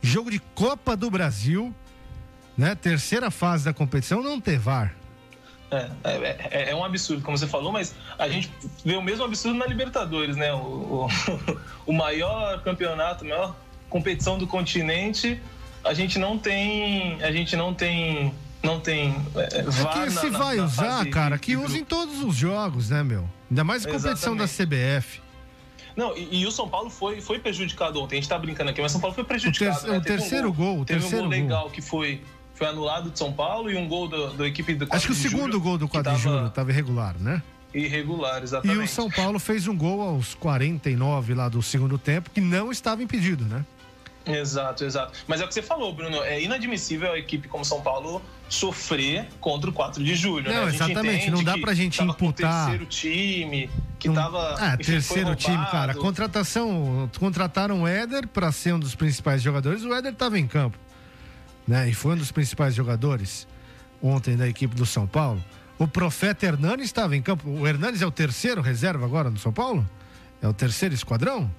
Jogo 0.02 0.32
de 0.32 0.39
Copa 0.56 0.98
do 0.98 1.10
Brasil, 1.12 1.74
né? 2.58 2.74
Terceira 2.76 3.30
fase 3.30 3.65
da 3.65 3.74
competição, 3.74 4.22
não 4.24 4.41
ter 4.41 4.58
VAR. 4.58 4.96
É, 5.70 5.89
é, 6.04 6.38
é- 6.52 6.70
é 6.72 6.76
um 6.76 6.84
absurdo, 6.84 7.22
como 7.24 7.38
você 7.38 7.48
falou, 7.48 7.72
mas 7.72 7.96
a 8.20 8.28
gente 8.28 8.52
vê 8.84 8.96
o 8.98 9.02
mesmo 9.02 9.24
absurdo 9.24 9.58
na 9.58 9.65
Libertadores, 9.65 10.36
né? 10.36 10.52
O, 10.54 10.58
o, 10.58 11.08
o 11.88 11.94
maior 11.94 12.62
campeonato, 12.62 13.24
a 13.24 13.28
maior 13.28 13.56
competição 13.92 14.38
do 14.40 14.48
continente, 14.48 15.40
a 15.84 15.94
gente 15.94 16.18
não 16.18 16.38
tem. 16.40 17.22
A 17.22 17.32
gente 17.32 17.56
não 17.56 17.74
tem. 17.76 18.34
Não 18.64 18.80
tem. 18.80 19.16
É, 19.36 19.60
É 19.60 19.62
VAR 19.64 19.94
que 19.94 20.00
na- 20.00 20.22
se 20.22 20.30
na- 20.30 20.38
vai 20.40 20.56
na 20.56 20.66
usar, 20.66 21.06
cara, 21.10 21.38
que 21.38 21.56
use 21.58 21.80
em 21.80 21.84
todos 21.84 22.24
os 22.24 22.36
jogos, 22.36 22.90
né, 22.90 23.04
meu? 23.04 23.28
Ainda 23.50 23.64
mais 23.64 23.86
competição 23.86 24.36
da 24.36 24.48
CBF. 24.48 25.20
Não, 25.96 26.16
e, 26.16 26.42
e 26.42 26.46
o 26.48 26.52
São 26.52 26.70
Paulo 26.70 26.90
foi, 26.90 27.20
foi 27.22 27.38
prejudicado 27.40 28.00
ontem. 28.02 28.16
A 28.16 28.22
gente 28.22 28.30
tá 28.30 28.38
brincando 28.40 28.70
aqui, 28.70 28.80
mas 28.82 28.92
o 28.92 28.94
São 28.94 29.02
Paulo 29.02 29.14
foi 29.14 29.24
O, 29.24 29.28
prejudicado. 29.28 29.82
ter- 29.82 29.88
né? 29.92 29.98
o 29.98 30.02
Teve 30.02 30.16
um 30.16 30.18
terceiro 30.20 30.54
gol, 30.54 30.80
o 30.82 30.86
Teve 30.86 31.00
terceiro 31.02 31.26
um 31.26 31.30
gol 31.30 31.38
gol. 31.38 31.42
legal 31.48 31.70
que 31.70 31.82
foi, 31.82 32.22
foi 32.56 32.68
anulado 32.68 33.10
de 33.12 33.18
São 33.20 33.34
Paulo 33.34 33.70
e 33.70 33.76
um 33.76 33.88
gol 33.88 34.08
da, 34.08 34.48
equipe 34.48 34.74
do 34.76 34.84
Acho 34.92 35.08
que 35.08 35.12
o 35.12 35.16
4 35.16 35.16
de 35.16 35.30
segundo 35.30 35.60
gol 35.60 35.78
do 35.78 35.88
que 35.88 35.92
4 35.94 36.14
de 36.16 36.18
tava 36.24 36.36
julho 36.38 36.48
estava 36.48 36.72
irregular, 36.72 37.16
né? 37.20 37.42
Irregular, 37.74 38.40
E 38.42 38.44
exatamente. 38.44 38.80
o 38.84 38.88
São 38.88 39.10
Paulo 39.10 39.40
fez 39.40 39.68
um 39.68 39.76
gol 39.76 40.02
aos 40.02 40.34
49 40.36 41.34
lá 41.34 41.50
do 41.50 41.62
segundo 41.64 41.98
tempo, 41.98 42.30
que 42.30 42.40
não 42.40 42.72
estava 42.72 43.02
impedido, 43.04 43.44
né? 43.46 43.66
Exato, 44.26 44.84
exato. 44.84 45.14
Mas 45.28 45.42
é 45.42 45.46
o 45.46 45.48
que 45.48 45.54
você 45.54 45.62
falou, 45.62 45.94
Bruno. 45.94 46.18
É 46.24 46.42
inadmissível 46.42 47.12
a 47.12 47.18
equipe 47.18 47.48
como 47.48 47.66
São 47.66 47.82
Paulo 47.82 48.22
sofrer 48.48 49.28
contra 49.40 49.70
o 49.70 49.74
4 49.74 50.04
de 50.04 50.14
julho. 50.16 50.50
né? 50.50 50.56
Não, 50.60 50.70
gente 50.70 50.76
exatamente, 50.84 51.32
não 51.32 51.44
dá 51.44 51.58
pra 51.58 51.74
gente 51.74 51.98
tava 51.98 52.12
imputar- 52.12 52.66
terceiro 52.66 52.86
time, 52.86 53.70
que 53.98 54.08
Não- 54.08 54.16
tava. 54.16 54.56
Ah, 54.60 54.74
enfim, 54.76 54.92
terceiro 54.92 55.36
time, 55.36 55.66
cara. 55.68 55.94
Contratação, 55.96 57.10
contrataram 57.20 57.82
o 57.84 57.88
Éder 57.88 58.28
para 58.28 58.52
ser 58.52 58.74
um 58.74 58.80
dos 58.80 58.94
principais 58.94 59.42
jogadores. 59.42 59.84
O 59.84 59.94
Éder 59.94 60.12
estava 60.14 60.38
em 60.38 60.46
campo, 60.48 60.78
né? 61.68 61.90
E 61.90 61.94
foi 61.94 62.14
um 62.14 62.18
dos 62.18 62.32
principais 62.32 62.76
jogadores 62.76 63.48
ontem 64.04 64.36
da 64.36 64.48
equipe 64.48 64.76
do 64.76 64.86
São 64.86 65.08
Paulo. 65.08 65.44
O 65.80 65.88
Profeta 65.88 66.46
Hernanes 66.46 66.86
estava 66.86 67.16
em 67.16 67.22
campo. 67.22 67.50
O 67.50 67.68
Hernanes 67.68 68.02
é 68.02 68.06
o 68.06 68.12
terceiro 68.12 68.62
reserva 68.62 69.04
agora 69.06 69.30
no 69.32 69.38
São 69.40 69.52
Paulo? 69.54 69.88
É 70.42 70.48
o 70.48 70.54
terceiro 70.54 70.94
esquadrão? 70.94 71.50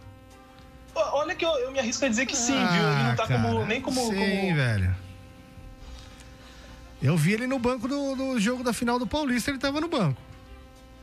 Olha 0.95 1.35
que 1.35 1.45
eu, 1.45 1.51
eu 1.59 1.71
me 1.73 1.79
arrisco 1.79 2.05
a 2.05 2.09
dizer 2.09 2.27
que 2.27 2.37
sim, 2.37 2.53
viu? 2.55 2.83
Ele 2.93 3.03
não 3.05 3.17
tá 3.17 3.25
Ah, 3.25 3.29
cara, 3.29 3.43
como, 3.43 3.65
nem 3.67 3.81
como. 3.81 4.01
Sim, 4.01 4.15
como- 4.15 4.55
velho. 4.57 4.95
Eu 7.03 7.17
vi 7.17 7.33
ele 7.33 7.47
no 7.47 7.59
banco 7.59 7.89
do, 7.89 8.15
do 8.15 8.39
jogo 8.41 8.63
da 8.63 8.73
final 8.73 8.99
do 8.99 9.07
Paulista, 9.07 9.51
ele 9.51 9.59
tava 9.59 9.81
no 9.81 9.89
banco. 9.89 10.21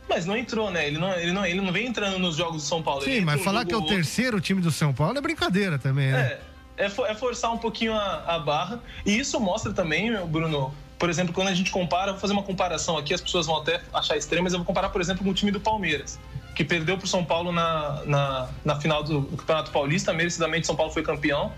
Mas 0.08 0.24
não 0.26 0.36
entrou, 0.36 0.70
né? 0.70 0.86
Ele 0.86 0.98
não, 0.98 1.12
ele, 1.14 1.32
não, 1.32 1.46
ele 1.46 1.60
não 1.60 1.72
vem 1.72 1.86
entrando 1.86 2.18
nos 2.18 2.36
jogos 2.36 2.62
do 2.62 2.68
São 2.68 2.82
Paulo. 2.82 3.02
Sim, 3.02 3.20
mas 3.20 3.42
falar 3.44 3.64
que 3.64 3.72
é 3.72 3.76
o 3.76 3.78
ou 3.80 3.82
outro. 3.84 3.96
terceiro 3.96 4.40
time 4.40 4.60
do 4.60 4.70
São 4.70 4.92
Paulo 4.94 5.16
é 5.16 5.20
brincadeira 5.20 5.78
também, 5.78 6.10
né? 6.10 6.38
É, 6.76 6.86
é, 6.86 6.86
é 6.86 7.14
forçar 7.14 7.52
um 7.52 7.58
pouquinho 7.58 7.94
a, 7.94 8.24
a 8.34 8.38
barra. 8.38 8.80
E 9.04 9.18
isso 9.18 9.38
mostra 9.38 9.72
também, 9.72 10.10
meu 10.10 10.26
Bruno, 10.26 10.74
por 10.98 11.10
exemplo, 11.10 11.32
quando 11.34 11.48
a 11.48 11.54
gente 11.54 11.70
compara, 11.70 12.12
vou 12.12 12.20
fazer 12.20 12.32
uma 12.32 12.42
comparação 12.42 12.96
aqui, 12.96 13.12
as 13.14 13.20
pessoas 13.20 13.46
vão 13.46 13.58
até 13.58 13.80
achar 13.92 14.16
estranho, 14.16 14.42
mas 14.42 14.52
eu 14.52 14.58
vou 14.58 14.66
comparar, 14.66 14.88
por 14.88 15.00
exemplo, 15.00 15.22
com 15.22 15.30
o 15.30 15.34
time 15.34 15.50
do 15.52 15.60
Palmeiras, 15.60 16.18
que 16.60 16.64
perdeu 16.64 16.98
para 16.98 17.06
o 17.06 17.08
São 17.08 17.24
Paulo 17.24 17.52
na, 17.52 18.02
na, 18.04 18.48
na 18.62 18.76
final 18.78 19.02
do 19.02 19.22
Campeonato 19.22 19.70
Paulista, 19.70 20.12
merecidamente 20.12 20.66
São 20.66 20.76
Paulo 20.76 20.92
foi 20.92 21.02
campeão. 21.02 21.50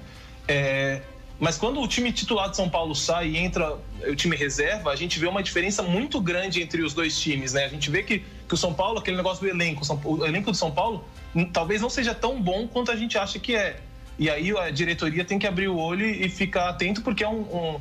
É, 0.46 1.02
mas 1.40 1.58
quando 1.58 1.80
o 1.80 1.88
time 1.88 2.12
titular 2.12 2.48
de 2.48 2.54
São 2.56 2.68
Paulo 2.70 2.94
sai 2.94 3.30
e 3.30 3.36
entra 3.36 3.76
o 4.06 4.14
time 4.14 4.36
reserva, 4.36 4.92
a 4.92 4.94
gente 4.94 5.18
vê 5.18 5.26
uma 5.26 5.42
diferença 5.42 5.82
muito 5.82 6.20
grande 6.20 6.62
entre 6.62 6.82
os 6.82 6.94
dois 6.94 7.18
times, 7.20 7.52
né? 7.52 7.64
A 7.64 7.68
gente 7.68 7.90
vê 7.90 8.04
que, 8.04 8.20
que 8.46 8.54
o 8.54 8.56
São 8.56 8.72
Paulo, 8.72 9.00
aquele 9.00 9.16
negócio 9.16 9.42
do 9.42 9.50
elenco, 9.50 9.82
o 10.04 10.24
elenco 10.24 10.52
do 10.52 10.56
São 10.56 10.70
Paulo 10.70 11.04
talvez 11.52 11.82
não 11.82 11.90
seja 11.90 12.14
tão 12.14 12.40
bom 12.40 12.68
quanto 12.68 12.92
a 12.92 12.94
gente 12.94 13.18
acha 13.18 13.40
que 13.40 13.56
é. 13.56 13.80
E 14.16 14.30
aí 14.30 14.56
a 14.56 14.70
diretoria 14.70 15.24
tem 15.24 15.36
que 15.36 15.48
abrir 15.48 15.66
o 15.66 15.76
olho 15.76 16.06
e 16.06 16.28
ficar 16.28 16.68
atento, 16.68 17.02
porque 17.02 17.24
é 17.24 17.28
um, 17.28 17.40
um- 17.40 17.80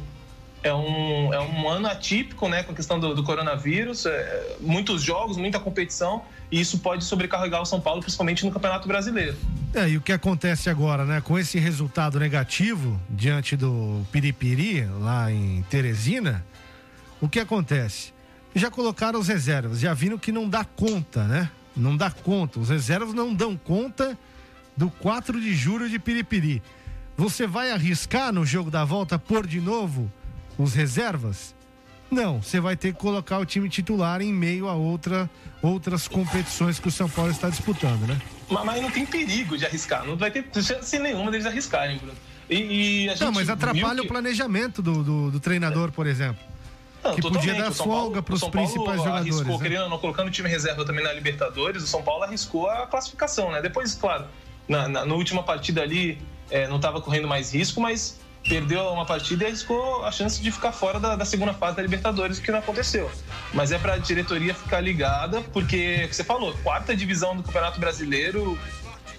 é 0.63 0.73
um, 0.73 1.33
é 1.33 1.39
um 1.39 1.69
ano 1.69 1.87
atípico, 1.87 2.47
né, 2.47 2.63
com 2.63 2.71
a 2.71 2.75
questão 2.75 2.99
do, 2.99 3.13
do 3.13 3.23
coronavírus, 3.23 4.05
é, 4.07 4.55
muitos 4.59 5.01
jogos, 5.03 5.37
muita 5.37 5.59
competição, 5.59 6.23
e 6.51 6.59
isso 6.59 6.79
pode 6.79 7.03
sobrecarregar 7.05 7.61
o 7.61 7.65
São 7.65 7.79
Paulo, 7.79 8.01
principalmente 8.01 8.45
no 8.45 8.51
Campeonato 8.51 8.87
Brasileiro. 8.87 9.37
É, 9.73 9.89
e 9.89 9.95
o 9.95 10.01
que 10.01 10.11
acontece 10.11 10.69
agora, 10.69 11.05
né? 11.05 11.21
Com 11.21 11.39
esse 11.39 11.57
resultado 11.57 12.19
negativo 12.19 12.99
diante 13.09 13.55
do 13.55 14.05
Piripiri, 14.11 14.85
lá 14.99 15.31
em 15.31 15.63
Teresina, 15.69 16.45
o 17.21 17.29
que 17.29 17.39
acontece? 17.39 18.13
Já 18.53 18.69
colocaram 18.69 19.17
os 19.17 19.29
reservas, 19.29 19.79
já 19.79 19.93
viram 19.93 20.17
que 20.17 20.31
não 20.31 20.49
dá 20.49 20.65
conta, 20.65 21.23
né? 21.23 21.49
Não 21.75 21.95
dá 21.95 22.11
conta. 22.11 22.59
Os 22.59 22.67
reservas 22.67 23.13
não 23.13 23.33
dão 23.33 23.55
conta 23.55 24.17
do 24.75 24.89
4 24.89 25.39
de 25.39 25.55
julho 25.55 25.89
de 25.89 25.97
Piripiri. 25.97 26.61
Você 27.15 27.47
vai 27.47 27.71
arriscar 27.71 28.33
no 28.33 28.45
jogo 28.45 28.69
da 28.69 28.83
volta 28.83 29.17
pôr 29.17 29.47
de 29.47 29.61
novo 29.61 30.11
os 30.57 30.73
reservas? 30.73 31.55
Não, 32.11 32.41
você 32.41 32.59
vai 32.59 32.75
ter 32.75 32.93
que 32.93 32.99
colocar 32.99 33.39
o 33.39 33.45
time 33.45 33.69
titular 33.69 34.21
em 34.21 34.33
meio 34.33 34.67
a 34.67 34.73
outra, 34.73 35.29
outras 35.61 36.07
competições 36.09 36.77
que 36.77 36.87
o 36.87 36.91
São 36.91 37.09
Paulo 37.09 37.31
está 37.31 37.49
disputando, 37.49 38.05
né? 38.05 38.19
Mas, 38.49 38.65
mas 38.65 38.81
não 38.81 38.91
tem 38.91 39.05
perigo 39.05 39.57
de 39.57 39.65
arriscar, 39.65 40.05
não 40.05 40.17
vai 40.17 40.29
ter 40.29 40.45
chance 40.61 40.99
nenhuma 40.99 41.31
deles 41.31 41.45
arriscarem, 41.45 41.97
Bruno. 41.97 42.13
E, 42.49 43.03
e 43.05 43.09
a 43.09 43.13
gente 43.13 43.23
Não, 43.23 43.31
mas 43.31 43.49
atrapalha 43.49 44.01
que- 44.01 44.05
o 44.05 44.07
planejamento 44.09 44.81
do, 44.81 45.03
do, 45.03 45.31
do 45.31 45.39
treinador, 45.39 45.89
por 45.91 46.05
exemplo. 46.05 46.43
Não, 47.01 47.15
que 47.15 47.21
podia 47.21 47.55
dar 47.55 47.71
O 47.71 47.73
São 47.73 47.87
Paulo- 47.87 48.01
folga 48.03 48.21
para 48.21 48.33
o 48.33 48.35
os 48.35 48.39
São 48.41 48.51
Paulo 48.51 48.67
principais 48.67 48.97
jogadores. 48.97 49.31
Arriscou, 49.37 49.57
né? 49.57 49.63
querendo 49.69 49.89
não, 49.89 49.97
colocando 49.97 50.27
o 50.27 50.31
time 50.31 50.49
reserva 50.49 50.83
também 50.85 51.03
na 51.03 51.13
Libertadores, 51.13 51.81
o 51.81 51.87
São 51.87 52.03
Paulo 52.03 52.23
arriscou 52.25 52.69
a 52.69 52.85
classificação, 52.87 53.51
né? 53.51 53.61
Depois, 53.61 53.95
claro, 53.95 54.25
na, 54.67 54.87
na, 54.87 55.05
na 55.05 55.15
última 55.15 55.41
partida 55.43 55.81
ali 55.81 56.21
é, 56.49 56.67
não 56.67 56.75
estava 56.75 56.99
correndo 57.01 57.27
mais 57.27 57.53
risco, 57.53 57.79
mas 57.81 58.19
perdeu 58.47 58.83
uma 58.89 59.05
partida 59.05 59.43
e 59.43 59.47
arriscou 59.47 60.03
a 60.05 60.11
chance 60.11 60.41
de 60.41 60.51
ficar 60.51 60.71
fora 60.71 60.99
da, 60.99 61.15
da 61.15 61.25
segunda 61.25 61.53
fase 61.53 61.75
da 61.77 61.81
Libertadores, 61.81 62.37
o 62.39 62.41
que 62.41 62.51
não 62.51 62.59
aconteceu. 62.59 63.09
Mas 63.53 63.71
é 63.71 63.77
para 63.77 63.93
a 63.93 63.97
diretoria 63.97 64.53
ficar 64.53 64.81
ligada, 64.81 65.41
porque, 65.53 66.01
o 66.05 66.09
que 66.09 66.15
você 66.15 66.23
falou, 66.23 66.53
quarta 66.63 66.95
divisão 66.95 67.35
do 67.35 67.43
Campeonato 67.43 67.79
Brasileiro, 67.79 68.57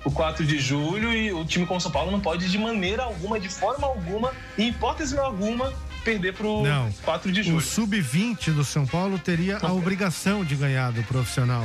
o 0.04 0.10
4 0.10 0.44
de 0.44 0.58
julho, 0.58 1.12
e 1.12 1.32
o 1.32 1.44
time 1.44 1.64
como 1.64 1.78
o 1.78 1.80
São 1.80 1.90
Paulo 1.92 2.10
não 2.10 2.20
pode 2.20 2.50
de 2.50 2.58
maneira 2.58 3.04
alguma, 3.04 3.38
de 3.38 3.48
forma 3.48 3.86
alguma, 3.86 4.32
em 4.58 4.68
hipótese 4.68 5.16
alguma, 5.16 5.72
perder 6.04 6.34
pro 6.34 6.62
Não. 6.64 6.90
4 7.04 7.30
de 7.30 7.40
O 7.40 7.44
julho. 7.44 7.60
sub-20 7.60 8.52
do 8.52 8.64
São 8.64 8.84
Paulo 8.84 9.18
teria 9.18 9.58
a 9.62 9.72
obrigação 9.72 10.44
de 10.44 10.56
ganhar 10.56 10.90
do 10.90 11.02
profissional 11.04 11.64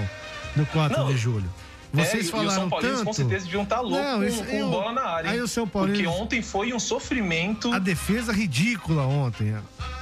no 0.55 0.65
4 0.67 0.95
Não. 0.95 1.07
de 1.07 1.17
julho. 1.17 1.49
Vocês 1.93 2.27
É, 2.27 2.31
falaram 2.31 2.49
e 2.49 2.51
o 2.51 2.55
São 2.59 2.69
Paulinos 2.69 2.95
tanto. 2.97 3.05
com 3.07 3.13
certeza 3.13 3.45
deviam 3.45 3.63
estar 3.63 3.79
loucos 3.81 3.99
Não, 3.99 4.17
com, 4.19 4.23
isso- 4.25 4.43
com 4.43 4.55
eu- 4.55 4.69
bola 4.69 4.91
na 4.91 5.01
área. 5.03 5.31
aí 5.31 5.41
o 5.41 5.47
São 5.47 5.67
Paulinos- 5.67 6.01
Porque 6.01 6.21
ontem 6.21 6.41
foi 6.41 6.73
um 6.73 6.79
sofrimento. 6.79 7.73
A 7.73 7.79
defesa 7.79 8.31
ridícula 8.33 9.03
ontem. 9.03 9.55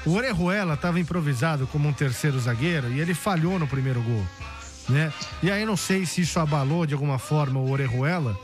O 0.06 0.12
Orejuela 0.14 0.74
estava 0.74 1.00
improvisado 1.00 1.68
como 1.68 1.88
um 1.88 1.94
terceiro 1.94 2.40
zagueiro 2.40 2.92
e 2.92 3.00
ele 3.00 3.14
falhou 3.14 3.58
no 3.60 3.68
primeiro 3.68 4.02
gol, 4.02 4.24
né? 4.90 5.12
E 5.44 5.50
aí 5.52 5.66
não 5.66 5.78
sei 5.78 6.06
se 6.06 6.22
isso 6.22 6.40
abalou 6.40 6.86
de 6.86 6.94
alguma 6.94 7.18
forma 7.20 7.60
o 7.60 7.72
Orejuela. 7.72 8.38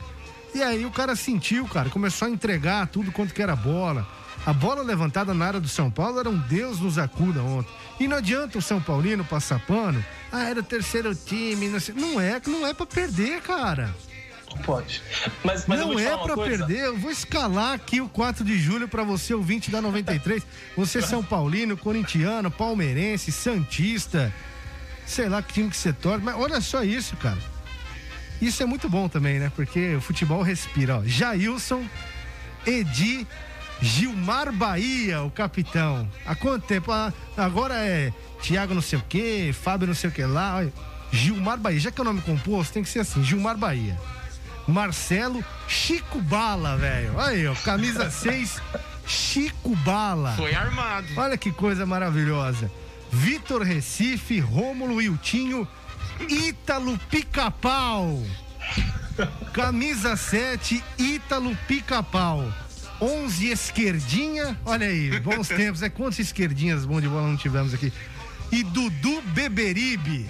E 0.53 0.61
aí 0.61 0.85
o 0.85 0.91
cara 0.91 1.15
sentiu, 1.15 1.65
cara, 1.67 1.89
começou 1.89 2.27
a 2.27 2.31
entregar 2.31 2.85
tudo 2.87 3.11
quanto 3.11 3.33
que 3.33 3.41
era 3.41 3.55
bola. 3.55 4.05
A 4.45 4.53
bola 4.53 4.81
levantada 4.81 5.33
na 5.33 5.45
área 5.45 5.59
do 5.59 5.67
São 5.67 5.91
Paulo 5.91 6.19
era 6.19 6.29
um 6.29 6.37
Deus 6.37 6.79
nos 6.79 6.97
acuda 6.97 7.43
ontem. 7.43 7.71
E 7.99 8.07
não 8.07 8.17
adianta 8.17 8.57
o 8.57 8.61
São 8.61 8.81
Paulino 8.81 9.23
passar 9.23 9.59
pano. 9.59 10.03
Ah, 10.31 10.49
era 10.49 10.61
o 10.61 10.63
terceiro 10.63 11.13
time. 11.13 11.67
Não, 11.67 11.79
sei. 11.79 11.93
não 11.93 12.19
é, 12.19 12.41
não 12.47 12.65
é 12.65 12.73
para 12.73 12.85
perder, 12.87 13.41
cara. 13.41 13.93
Pode. 14.65 15.01
Mas, 15.43 15.65
mas 15.65 15.79
não 15.79 15.97
é 15.97 16.17
coisa. 16.17 16.65
perder. 16.65 16.85
Eu 16.85 16.97
vou 16.97 17.11
escalar 17.11 17.73
aqui 17.73 18.01
o 18.01 18.09
4 18.09 18.43
de 18.43 18.57
julho 18.57 18.87
pra 18.87 19.03
você, 19.03 19.33
ouvinte 19.33 19.69
da 19.69 19.81
93. 19.81 20.45
Você 20.75 20.99
é 20.99 21.01
São 21.05 21.23
Paulino, 21.23 21.77
corintiano, 21.77 22.49
palmeirense, 22.49 23.31
santista. 23.31 24.33
Sei 25.05 25.29
lá 25.29 25.41
que 25.41 25.53
time 25.53 25.69
que 25.69 25.77
você 25.77 25.93
torce. 25.93 26.23
Mas 26.23 26.35
olha 26.35 26.59
só 26.61 26.83
isso, 26.83 27.15
cara. 27.17 27.37
Isso 28.41 28.63
é 28.63 28.65
muito 28.65 28.89
bom 28.89 29.07
também, 29.07 29.37
né? 29.37 29.51
Porque 29.55 29.95
o 29.95 30.01
futebol 30.01 30.41
respira, 30.41 30.97
ó. 30.97 31.03
Jailson, 31.05 31.85
Edi, 32.65 33.27
Gilmar 33.81 34.51
Bahia, 34.51 35.21
o 35.23 35.31
capitão. 35.31 36.07
Há 36.25 36.35
quanto 36.35 36.65
tempo? 36.67 36.91
Ah, 36.91 37.11
agora 37.37 37.73
é 37.75 38.13
Thiago 38.41 38.73
não 38.73 38.81
sei 38.81 38.99
o 38.99 39.03
quê, 39.07 39.53
Fábio 39.59 39.87
não 39.87 39.93
sei 39.95 40.09
o 40.09 40.13
que 40.13 40.23
lá. 40.23 40.63
Gilmar 41.11 41.57
Bahia. 41.57 41.79
Já 41.79 41.91
que 41.91 41.99
é 41.99 42.03
o 42.03 42.05
nome 42.05 42.21
composto, 42.21 42.73
tem 42.73 42.83
que 42.83 42.89
ser 42.89 42.99
assim, 42.99 43.23
Gilmar 43.23 43.57
Bahia. 43.57 43.99
Marcelo 44.67 45.43
Chico 45.67 46.21
Bala, 46.21 46.77
velho. 46.77 47.15
Olha 47.15 47.27
aí, 47.29 47.47
ó, 47.47 47.55
camisa 47.55 48.09
6, 48.11 48.61
Chico 49.07 49.75
Bala. 49.77 50.33
Foi 50.37 50.53
armado. 50.53 51.07
Olha 51.17 51.37
que 51.37 51.51
coisa 51.51 51.85
maravilhosa. 51.85 52.71
Vitor 53.11 53.63
Recife, 53.63 54.39
Rômulo 54.39 54.95
Wiltinho, 54.95 55.67
Ítalo 56.29 56.97
Pica-Pau. 57.09 58.23
Camisa 59.53 60.15
7, 60.15 60.81
Ítalo 60.97 61.57
Pica-Pau. 61.67 62.47
11 63.01 63.49
esquerdinha, 63.49 64.57
olha 64.65 64.87
aí, 64.87 65.19
bons 65.19 65.47
tempos. 65.49 65.81
É 65.81 65.89
quantas 65.89 66.19
esquerdinhas 66.19 66.85
bom 66.85 67.01
de 67.01 67.07
bola 67.07 67.27
não 67.27 67.37
tivemos 67.37 67.73
aqui? 67.73 67.91
E 68.51 68.63
Dudu 68.63 69.21
Beberibe. 69.27 70.29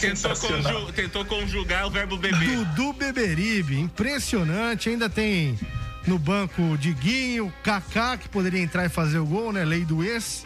Tentou, 0.00 0.34
conju- 0.36 0.92
tentou 0.92 1.24
conjugar 1.24 1.86
o 1.86 1.90
verbo 1.90 2.16
beber. 2.18 2.56
Dudu 2.56 2.92
Beberibe, 2.92 3.78
impressionante. 3.78 4.88
Ainda 4.90 5.08
tem 5.08 5.58
no 6.06 6.18
banco 6.18 6.76
Diguinho, 6.78 7.52
Kaká, 7.62 8.16
que 8.16 8.28
poderia 8.28 8.60
entrar 8.60 8.84
e 8.84 8.88
fazer 8.88 9.18
o 9.18 9.26
gol, 9.26 9.52
né? 9.52 9.64
Lei 9.64 9.84
do 9.84 10.02
ex. 10.04 10.44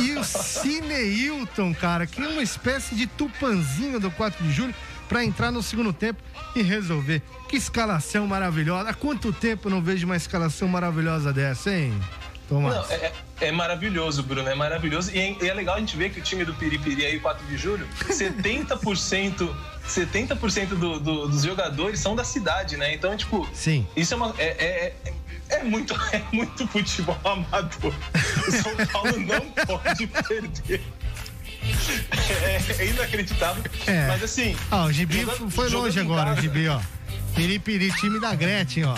E 0.00 0.12
o 0.12 0.22
Cineilton, 0.24 1.74
cara, 1.74 2.06
que 2.06 2.22
é 2.22 2.28
uma 2.28 2.42
espécie 2.42 2.94
de 2.94 3.06
tupanzinho 3.06 3.98
do 4.00 4.10
4 4.10 4.44
de 4.44 4.52
julho 4.52 4.74
pra 5.08 5.24
entrar 5.24 5.50
no 5.50 5.62
segundo 5.62 5.92
tempo 5.92 6.22
e 6.54 6.62
resolver. 6.62 7.22
Que 7.48 7.56
escalação 7.56 8.26
maravilhosa. 8.26 8.90
Há 8.90 8.94
quanto 8.94 9.32
tempo 9.32 9.68
eu 9.68 9.70
não 9.70 9.82
vejo 9.82 10.04
uma 10.06 10.16
escalação 10.16 10.68
maravilhosa 10.68 11.32
dessa, 11.32 11.70
hein? 11.74 11.98
Tomás. 12.48 12.74
Não, 12.76 12.84
é, 12.90 12.94
é- 12.96 13.12
é 13.40 13.52
maravilhoso, 13.52 14.22
Bruno, 14.22 14.48
é 14.48 14.54
maravilhoso. 14.54 15.12
E 15.14 15.18
é, 15.18 15.46
é 15.48 15.54
legal 15.54 15.76
a 15.76 15.78
gente 15.80 15.96
ver 15.96 16.10
que 16.10 16.18
o 16.18 16.22
time 16.22 16.44
do 16.44 16.52
Piripiri 16.54 17.04
aí, 17.06 17.20
4 17.20 17.46
de 17.46 17.56
julho, 17.56 17.86
70%, 18.10 19.48
70% 19.86 20.66
do, 20.70 20.98
do, 21.00 21.28
dos 21.28 21.42
jogadores 21.42 22.00
são 22.00 22.16
da 22.16 22.24
cidade, 22.24 22.76
né? 22.76 22.94
Então, 22.94 23.16
tipo, 23.16 23.48
Sim. 23.52 23.86
isso 23.96 24.14
é 24.14 24.16
uma. 24.16 24.34
É, 24.38 24.46
é, 24.46 24.96
é- 25.04 25.12
é 25.50 25.64
muito, 25.64 25.94
é 26.12 26.22
muito 26.30 26.66
futebol 26.66 27.18
amador. 27.24 27.94
O 28.46 28.50
São 28.52 28.86
Paulo 28.92 29.18
não 29.20 29.40
pode 29.64 30.06
perder. 30.06 30.82
É, 32.44 32.82
é 32.82 32.86
inacreditável. 32.90 33.62
É. 33.86 34.06
Mas 34.08 34.22
assim. 34.22 34.56
Ó, 34.70 34.84
o 34.86 34.92
Gibi 34.92 35.20
jogando- 35.22 35.50
foi 35.50 35.68
jogando 35.68 35.84
longe 35.86 36.00
agora, 36.00 36.22
o 36.22 36.34
casa- 36.34 36.40
Gibi, 36.42 36.68
ó. 36.68 36.80
Piripiri, 37.34 37.92
time 37.92 38.20
da 38.20 38.34
Gretchen, 38.34 38.84
ó. 38.84 38.96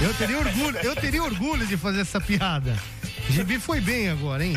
Eu 0.00 0.12
teria 0.14 0.38
orgulho, 0.38 0.76
eu 0.78 0.96
teria 0.96 1.22
orgulho 1.22 1.66
de 1.66 1.76
fazer 1.76 2.00
essa 2.00 2.20
piada. 2.20 2.76
Gibi 3.30 3.58
foi 3.58 3.80
bem 3.80 4.08
agora, 4.08 4.44
hein? 4.44 4.56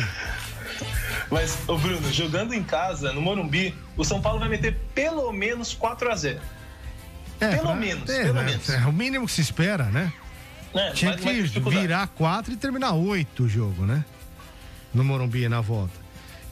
Mas, 1.30 1.58
ô 1.68 1.76
Bruno, 1.76 2.12
jogando 2.12 2.54
em 2.54 2.62
casa, 2.62 3.12
no 3.12 3.20
Morumbi, 3.20 3.74
o 3.96 4.04
São 4.04 4.20
Paulo 4.20 4.38
vai 4.40 4.48
meter 4.48 4.76
pelo 4.94 5.30
menos 5.32 5.74
4 5.74 6.10
a 6.10 6.16
0 6.16 6.40
É, 7.40 7.56
Pelo 7.56 7.74
menos, 7.76 8.08
é, 8.10 8.22
pelo 8.24 8.34
né? 8.34 8.42
menos. 8.44 8.68
É 8.68 8.78
o 8.86 8.92
mínimo 8.92 9.26
que 9.26 9.32
se 9.32 9.40
espera, 9.42 9.84
né? 9.84 10.12
É, 10.74 10.90
Tinha 10.90 11.16
ter 11.16 11.22
que 11.22 11.42
dificuldade. 11.42 11.86
virar 11.86 12.06
quatro 12.08 12.52
e 12.52 12.56
terminar 12.56 12.92
oito 12.94 13.44
o 13.44 13.48
jogo, 13.48 13.84
né? 13.86 14.04
No 14.92 15.04
Morumbi 15.04 15.48
na 15.48 15.60
volta. 15.60 15.94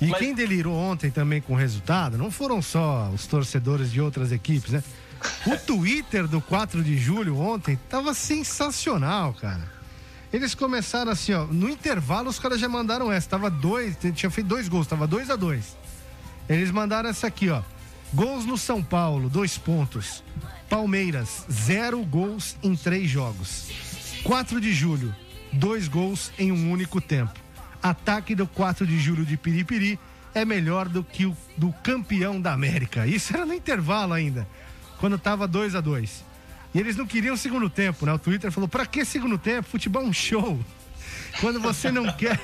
E 0.00 0.12
quem 0.12 0.34
delirou 0.34 0.74
ontem 0.74 1.10
também 1.10 1.40
com 1.40 1.54
o 1.54 1.56
resultado 1.56 2.18
não 2.18 2.30
foram 2.30 2.60
só 2.60 3.08
os 3.10 3.26
torcedores 3.26 3.90
de 3.90 4.00
outras 4.00 4.30
equipes, 4.30 4.72
né? 4.72 4.84
O 5.46 5.56
Twitter 5.64 6.28
do 6.28 6.40
4 6.40 6.82
de 6.82 6.98
julho 6.98 7.38
ontem 7.38 7.78
tava 7.88 8.12
sensacional, 8.12 9.32
cara. 9.34 9.74
Eles 10.32 10.54
começaram 10.54 11.12
assim, 11.12 11.32
ó. 11.32 11.46
No 11.46 11.70
intervalo, 11.70 12.28
os 12.28 12.38
caras 12.38 12.60
já 12.60 12.68
mandaram 12.68 13.10
essa. 13.10 13.28
Tava 13.28 13.48
dois, 13.48 13.96
tinha 14.14 14.30
feito 14.30 14.46
dois 14.46 14.68
gols, 14.68 14.86
tava 14.86 15.06
dois 15.06 15.30
a 15.30 15.36
dois. 15.36 15.76
Eles 16.48 16.70
mandaram 16.70 17.08
essa 17.08 17.26
aqui, 17.26 17.48
ó. 17.48 17.62
Gols 18.12 18.44
no 18.44 18.58
São 18.58 18.82
Paulo, 18.82 19.30
dois 19.30 19.56
pontos. 19.56 20.22
Palmeiras, 20.68 21.44
zero 21.50 22.04
gols 22.04 22.56
em 22.62 22.76
três 22.76 23.08
jogos. 23.08 23.68
4 24.24 24.60
de 24.60 24.74
julho, 24.74 25.14
dois 25.52 25.86
gols 25.86 26.32
em 26.36 26.50
um 26.50 26.72
único 26.72 27.00
tempo. 27.00 27.45
Ataque 27.82 28.34
do 28.34 28.46
4 28.46 28.86
de 28.86 28.98
julho 28.98 29.24
de 29.24 29.36
Piripiri 29.36 29.98
é 30.34 30.44
melhor 30.44 30.88
do 30.88 31.02
que 31.02 31.24
o 31.24 31.36
do 31.56 31.72
campeão 31.82 32.40
da 32.40 32.52
América. 32.52 33.06
Isso 33.06 33.34
era 33.34 33.46
no 33.46 33.54
intervalo 33.54 34.12
ainda, 34.12 34.46
quando 34.98 35.18
tava 35.18 35.48
2 35.48 35.74
a 35.74 35.80
2 35.80 36.24
E 36.74 36.78
eles 36.78 36.94
não 36.94 37.06
queriam 37.06 37.36
segundo 37.36 37.70
tempo, 37.70 38.04
né? 38.04 38.12
O 38.12 38.18
Twitter 38.18 38.52
falou: 38.52 38.68
pra 38.68 38.84
que 38.84 39.04
segundo 39.04 39.38
tempo? 39.38 39.68
Futebol 39.68 40.02
é 40.02 40.06
um 40.06 40.12
show. 40.12 40.60
Quando 41.40 41.58
você 41.58 41.90
não 41.90 42.12
quer. 42.12 42.38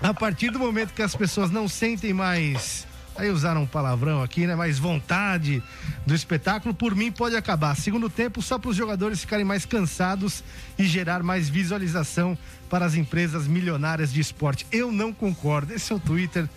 A 0.00 0.14
partir 0.14 0.50
do 0.50 0.58
momento 0.58 0.94
que 0.94 1.02
as 1.02 1.14
pessoas 1.14 1.50
não 1.50 1.68
sentem 1.68 2.14
mais. 2.14 2.87
Aí 3.18 3.30
usaram 3.30 3.64
um 3.64 3.66
palavrão 3.66 4.22
aqui, 4.22 4.46
né? 4.46 4.54
Mais 4.54 4.78
vontade 4.78 5.60
do 6.06 6.14
espetáculo, 6.14 6.72
por 6.72 6.94
mim 6.94 7.10
pode 7.10 7.34
acabar. 7.34 7.74
Segundo 7.74 8.08
tempo, 8.08 8.40
só 8.40 8.60
para 8.60 8.70
os 8.70 8.76
jogadores 8.76 9.20
ficarem 9.20 9.44
mais 9.44 9.66
cansados 9.66 10.44
e 10.78 10.84
gerar 10.84 11.20
mais 11.24 11.48
visualização 11.48 12.38
para 12.70 12.86
as 12.86 12.94
empresas 12.94 13.48
milionárias 13.48 14.12
de 14.12 14.20
esporte. 14.20 14.64
Eu 14.70 14.92
não 14.92 15.12
concordo. 15.12 15.74
Esse 15.74 15.92
é 15.92 15.96
o 15.96 15.98
Twitter 15.98 16.48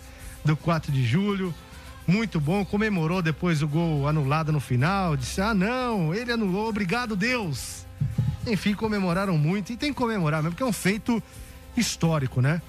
do 0.44 0.56
4 0.56 0.92
de 0.92 1.04
julho. 1.04 1.52
Muito 2.06 2.38
bom. 2.38 2.64
Comemorou 2.64 3.20
depois 3.20 3.60
o 3.60 3.66
gol 3.66 4.06
anulado 4.06 4.52
no 4.52 4.60
final. 4.60 5.16
Disse: 5.16 5.40
ah, 5.40 5.52
não, 5.52 6.14
ele 6.14 6.30
anulou. 6.30 6.68
Obrigado, 6.68 7.16
Deus. 7.16 7.84
Enfim, 8.46 8.72
comemoraram 8.72 9.36
muito. 9.36 9.72
E 9.72 9.76
tem 9.76 9.92
que 9.92 9.98
comemorar 9.98 10.40
mesmo, 10.40 10.52
porque 10.52 10.62
é 10.62 10.66
um 10.66 10.72
feito 10.72 11.20
histórico, 11.76 12.40
né? 12.40 12.62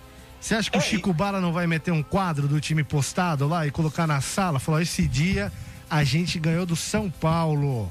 Você 0.44 0.56
acha 0.56 0.70
que 0.70 0.78
o 0.78 0.82
Chico 0.82 1.14
Bala 1.14 1.40
não 1.40 1.54
vai 1.54 1.66
meter 1.66 1.92
um 1.92 2.04
quadro 2.04 2.50
do 2.50 2.60
time 2.60 2.84
postado 2.84 3.48
lá 3.48 3.66
e 3.66 3.72
colocar 3.72 4.06
na 4.06 4.20
sala? 4.20 4.60
Falar: 4.60 4.82
esse 4.82 5.08
dia 5.08 5.50
a 5.90 6.04
gente 6.04 6.38
ganhou 6.38 6.66
do 6.66 6.76
São 6.76 7.10
Paulo. 7.10 7.90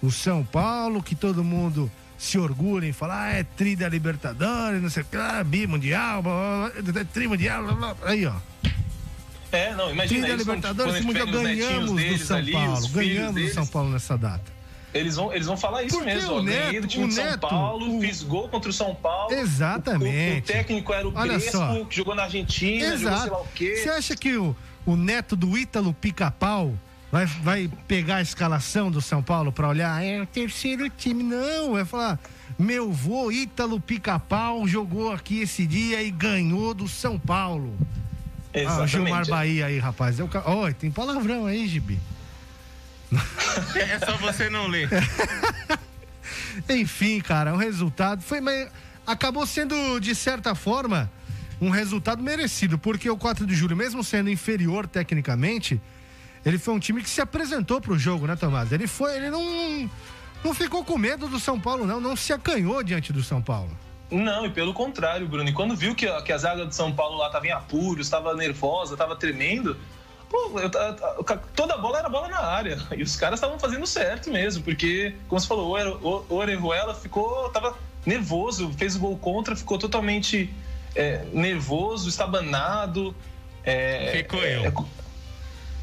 O 0.00 0.12
São 0.12 0.44
Paulo, 0.44 1.02
que 1.02 1.16
todo 1.16 1.42
mundo 1.42 1.90
se 2.16 2.38
orgulha 2.38 2.86
em 2.86 2.92
falar, 2.92 3.24
ah, 3.24 3.32
é 3.32 3.42
tri 3.42 3.74
da 3.74 3.88
Libertadores, 3.88 4.80
não 4.80 4.88
sei 4.88 5.02
o 5.02 5.06
que, 5.06 5.16
ah, 5.16 5.42
bimundial, 5.42 6.22
blá, 6.22 6.70
blá, 6.72 6.92
blá, 6.92 7.04
tri 7.04 7.26
mundial, 7.26 7.64
blá, 7.64 7.74
blá. 7.74 7.96
Aí, 8.04 8.24
ó. 8.26 8.34
É, 9.50 9.74
não, 9.74 9.86
Tri 9.86 9.92
imagina 9.94 10.20
da 10.28 10.34
isso 10.36 10.44
quando- 10.44 10.56
Libertadores, 10.56 10.94
esse 10.94 11.04
mundial 11.04 11.26
ganhamos 11.26 12.02
do 12.04 12.18
São 12.18 12.36
ali, 12.36 12.52
Paulo. 12.52 12.88
Ganhamos 12.90 13.42
do. 13.42 13.54
São 13.54 13.66
Paulo 13.66 13.90
nessa 13.90 14.16
data. 14.16 14.55
Eles 14.98 15.16
vão, 15.16 15.32
eles 15.32 15.46
vão 15.46 15.56
falar 15.56 15.82
isso 15.82 15.96
Porque 15.96 16.14
mesmo. 16.14 16.32
o 16.32 16.36
ó, 16.38 16.42
Neto- 16.42 16.80
do 16.82 16.86
time 16.88 17.04
o 17.04 17.08
de 17.08 17.14
São 17.14 17.24
Neto, 17.24 17.40
Paulo, 17.48 18.00
fiz 18.00 18.22
gol 18.22 18.48
contra 18.48 18.70
o 18.70 18.72
São 18.72 18.94
Paulo. 18.94 19.32
Exatamente. 19.34 20.34
O, 20.34 20.38
o 20.38 20.42
técnico 20.56 20.92
era 20.92 21.08
o 21.08 21.12
Olha 21.14 21.38
só. 21.40 21.68
Crespo, 21.68 21.86
que 21.86 21.96
jogou 21.96 22.14
na 22.14 22.22
Argentina, 22.24 22.96
jogou 22.96 23.18
sei 23.20 23.30
lá 23.30 23.40
o 23.40 23.46
quê. 23.54 23.76
Você 23.76 23.88
acha 23.90 24.16
que 24.16 24.36
o, 24.36 24.56
o 24.84 24.96
neto 24.96 25.34
do 25.36 25.56
Ítalo 25.56 25.92
Pica-Pau 25.94 26.74
vai, 27.10 27.26
vai 27.26 27.70
pegar 27.88 28.16
a 28.16 28.22
escalação 28.22 28.90
do 28.90 29.00
São 29.00 29.22
Paulo 29.22 29.52
pra 29.52 29.68
olhar? 29.68 30.02
É 30.04 30.20
o 30.22 30.26
terceiro 30.26 30.88
time. 30.90 31.22
Não, 31.22 31.72
vai 31.72 31.84
falar. 31.84 32.18
Meu 32.58 32.90
vô 32.92 33.30
Ítalo 33.30 33.78
Pica-Pau 33.80 34.66
jogou 34.66 35.12
aqui 35.12 35.40
esse 35.40 35.66
dia 35.66 36.02
e 36.02 36.10
ganhou 36.10 36.72
do 36.72 36.88
São 36.88 37.18
Paulo. 37.18 37.74
Ah, 37.78 38.58
o 38.58 38.58
Exatamente. 38.58 38.90
Gilmar 38.90 39.26
Bahia 39.28 39.66
aí, 39.66 39.78
rapaz. 39.78 40.18
É 40.18 40.24
o 40.24 40.30
Oi, 40.62 40.72
tem 40.72 40.90
palavrão 40.90 41.44
aí, 41.44 41.66
Gibi. 41.66 41.98
É 43.74 43.98
só 44.04 44.16
você 44.16 44.48
não 44.50 44.66
ler. 44.66 44.88
Enfim, 46.68 47.20
cara, 47.20 47.54
o 47.54 47.56
resultado 47.56 48.22
foi. 48.22 48.40
Mas 48.40 48.68
acabou 49.06 49.46
sendo, 49.46 49.98
de 50.00 50.14
certa 50.14 50.54
forma, 50.54 51.10
um 51.60 51.70
resultado 51.70 52.22
merecido, 52.22 52.78
porque 52.78 53.08
o 53.08 53.16
4 53.16 53.46
de 53.46 53.54
julho, 53.54 53.76
mesmo 53.76 54.02
sendo 54.02 54.30
inferior 54.30 54.86
tecnicamente, 54.86 55.80
ele 56.44 56.58
foi 56.58 56.74
um 56.74 56.78
time 56.78 57.02
que 57.02 57.08
se 57.08 57.20
apresentou 57.20 57.80
pro 57.80 57.98
jogo, 57.98 58.26
né, 58.26 58.36
Tomás? 58.36 58.72
Ele 58.72 58.86
foi, 58.86 59.16
ele 59.16 59.30
não. 59.30 59.90
Não 60.44 60.54
ficou 60.54 60.84
com 60.84 60.96
medo 60.98 61.28
do 61.28 61.40
São 61.40 61.58
Paulo, 61.58 61.86
não. 61.86 62.00
Não 62.00 62.14
se 62.14 62.32
acanhou 62.32 62.82
diante 62.82 63.12
do 63.12 63.22
São 63.22 63.40
Paulo. 63.42 63.70
Não, 64.10 64.46
e 64.46 64.50
pelo 64.50 64.72
contrário, 64.72 65.26
Bruno. 65.26 65.48
E 65.48 65.52
quando 65.52 65.74
viu 65.74 65.92
que, 65.94 66.06
a- 66.06 66.22
que 66.22 66.32
a 66.32 66.38
zaga 66.38 66.64
do 66.64 66.72
São 66.74 66.92
Paulo 66.92 67.16
lá 67.18 67.28
tava 67.30 67.46
em 67.46 67.50
apuros, 67.50 68.06
estava 68.06 68.34
nervosa, 68.34 68.94
estava 68.94 69.16
tremendo, 69.16 69.76
pô, 70.30 70.58
eu 70.60 70.70
toda 71.54 71.76
bola 71.78 71.98
era 71.98 72.08
bola 72.08 72.28
na 72.28 72.40
área. 72.40 72.78
E 72.96 73.02
os 73.02 73.16
caras 73.16 73.38
estavam 73.38 73.58
fazendo 73.58 73.86
certo 73.86 74.30
mesmo, 74.30 74.62
porque, 74.62 75.14
como 75.28 75.40
você 75.40 75.46
falou, 75.46 75.68
o 75.68 75.70
Ore- 75.72 75.98
o 76.02 76.26
o 76.28 76.34
Orejuela 76.34 76.94
ficou, 76.94 77.48
tava 77.50 77.74
nervoso, 78.04 78.72
fez 78.76 78.96
o 78.96 79.00
gol 79.00 79.18
contra, 79.18 79.56
ficou 79.56 79.78
totalmente 79.78 80.52
é, 80.94 81.24
nervoso, 81.32 82.08
estabanado. 82.08 83.14
É, 83.64 84.12
Ficou 84.18 84.42
é, 84.44 84.56
eu. 84.66 84.72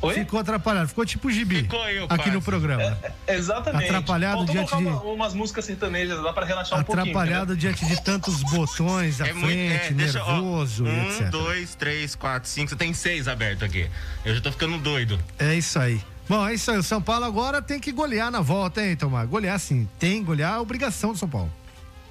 Oi? 0.03 0.13
Ficou 0.15 0.39
atrapalhado, 0.39 0.87
ficou 0.89 1.05
tipo 1.05 1.31
gibi 1.31 1.61
Ficou 1.63 1.87
eu, 1.89 2.05
aqui 2.09 2.29
no 2.29 2.41
programa. 2.41 2.97
Exatamente. 3.27 3.85
Atrapalhado 3.85 4.37
Faltou 4.37 4.53
diante 4.55 4.75
de- 4.75 4.83
uma- 4.83 5.01
umas 5.03 5.33
músicas 5.33 5.65
sertanejas 5.65 6.19
lá 6.21 6.33
para 6.33 6.45
relaxar 6.45 6.79
um 6.79 6.83
pouquinho. 6.83 7.05
Atrapalhado 7.17 7.55
diante 7.55 7.85
de 7.85 8.01
tantos 8.03 8.41
botões 8.43 9.21
à 9.21 9.27
É 9.27 9.33
muito. 9.33 9.45
frente, 9.47 9.85
É, 9.87 9.91
deixa, 9.91 10.23
ó, 10.23 10.33
nervoso, 10.33 10.83
um, 10.85 11.05
etc. 11.09 11.29
dois, 11.29 11.75
três, 11.75 12.15
quatro, 12.15 12.49
cinco. 12.49 12.69
Você 12.69 12.75
tem 12.75 12.93
seis 12.93 13.27
abertos 13.27 13.63
aqui. 13.63 13.89
Eu 14.25 14.35
já 14.35 14.41
tô 14.41 14.51
ficando 14.51 14.77
doido. 14.77 15.17
É 15.39 15.55
isso 15.55 15.79
aí. 15.79 16.01
Bom, 16.27 16.45
é 16.47 16.53
isso 16.53 16.69
aí. 16.71 16.77
O 16.77 16.83
São 16.83 17.01
Paulo 17.01 17.25
agora 17.25 17.61
tem 17.61 17.79
que 17.79 17.91
golear 17.91 18.29
na 18.31 18.41
volta, 18.41 18.81
hein, 18.85 18.95
Tomás? 18.95 19.27
Golear 19.29 19.59
sim. 19.59 19.87
Tem 19.99 20.19
que 20.19 20.25
golear, 20.25 20.55
é 20.55 20.59
obrigação 20.59 21.11
do 21.13 21.17
São 21.17 21.27
Paulo. 21.29 21.51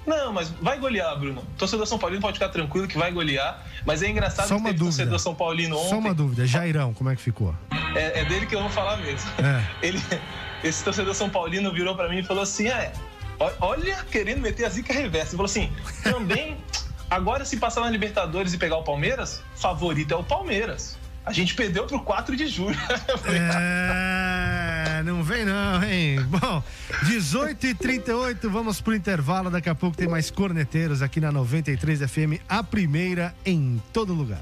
Não, 0.05 0.33
mas 0.33 0.49
vai 0.49 0.77
golear, 0.79 1.17
Bruno. 1.17 1.41
Torcedor 1.57 1.87
São 1.87 1.97
Paulino 1.97 2.21
pode 2.21 2.33
ficar 2.37 2.49
tranquilo 2.49 2.87
que 2.87 2.97
vai 2.97 3.11
golear. 3.11 3.63
Mas 3.85 4.01
é 4.03 4.09
engraçado 4.09 4.47
Só 4.47 4.55
que 4.55 4.59
uma 4.61 4.69
teve 4.69 4.79
dúvida. 4.79 4.97
torcedor 4.97 5.19
São 5.19 5.33
Paulino 5.35 5.77
ontem. 5.77 5.89
Só 5.89 5.97
uma 5.97 6.13
dúvida. 6.13 6.45
Jairão, 6.45 6.93
como 6.93 7.09
é 7.09 7.15
que 7.15 7.21
ficou? 7.21 7.55
É, 7.95 8.19
é 8.21 8.25
dele 8.25 8.45
que 8.45 8.55
eu 8.55 8.61
vou 8.61 8.69
falar 8.69 8.97
mesmo. 8.97 9.29
É. 9.39 9.63
Ele, 9.85 10.01
esse 10.63 10.83
torcedor 10.83 11.13
São 11.15 11.29
Paulino 11.29 11.71
virou 11.71 11.95
pra 11.95 12.09
mim 12.09 12.19
e 12.19 12.23
falou 12.23 12.43
assim: 12.43 12.67
é, 12.67 12.91
ó- 13.39 13.51
olha, 13.61 14.03
querendo 14.11 14.41
meter 14.41 14.65
a 14.65 14.69
zica 14.69 14.91
reversa. 14.93 15.29
Ele 15.29 15.37
falou 15.37 15.45
assim: 15.45 15.71
também, 16.03 16.57
agora 17.09 17.45
se 17.45 17.57
passar 17.57 17.81
na 17.81 17.89
Libertadores 17.89 18.53
e 18.53 18.57
pegar 18.57 18.77
o 18.77 18.83
Palmeiras, 18.83 19.41
favorito 19.55 20.13
é 20.13 20.17
o 20.17 20.23
Palmeiras. 20.23 20.97
A 21.25 21.31
gente 21.31 21.55
perdeu 21.55 21.85
pro 21.85 21.99
4 22.01 22.35
de 22.35 22.47
julho. 22.47 22.77
É, 24.95 25.01
não 25.03 25.23
vem 25.23 25.45
não, 25.45 25.83
hein? 25.83 26.19
Bom, 26.25 26.63
18 27.03 27.67
e 27.67 27.73
38 27.73 28.49
vamos 28.49 28.79
pro 28.81 28.93
intervalo. 28.93 29.49
Daqui 29.49 29.69
a 29.69 29.75
pouco 29.75 29.95
tem 29.97 30.07
mais 30.07 30.29
corneteiros 30.29 31.01
aqui 31.01 31.19
na 31.19 31.31
93 31.31 31.99
FM, 31.99 32.41
a 32.47 32.63
primeira 32.63 33.33
em 33.45 33.81
todo 33.91 34.13
lugar. 34.13 34.41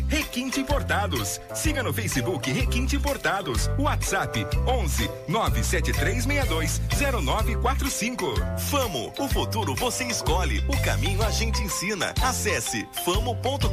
Requinte 0.07 0.59
Importados. 0.59 1.39
Siga 1.53 1.83
no 1.83 1.93
Facebook 1.93 2.51
Requinte 2.51 2.95
Importados. 2.95 3.69
WhatsApp 3.77 4.45
11 4.67 5.09
97362 5.27 6.81
0945. 7.23 8.33
Famo, 8.69 9.13
o 9.17 9.27
futuro 9.27 9.75
você 9.75 10.05
escolhe, 10.05 10.59
o 10.67 10.81
caminho 10.81 11.23
a 11.23 11.29
gente 11.29 11.61
ensina. 11.61 12.13
Acesse 12.21 12.87
famo.com.br. 13.05 13.69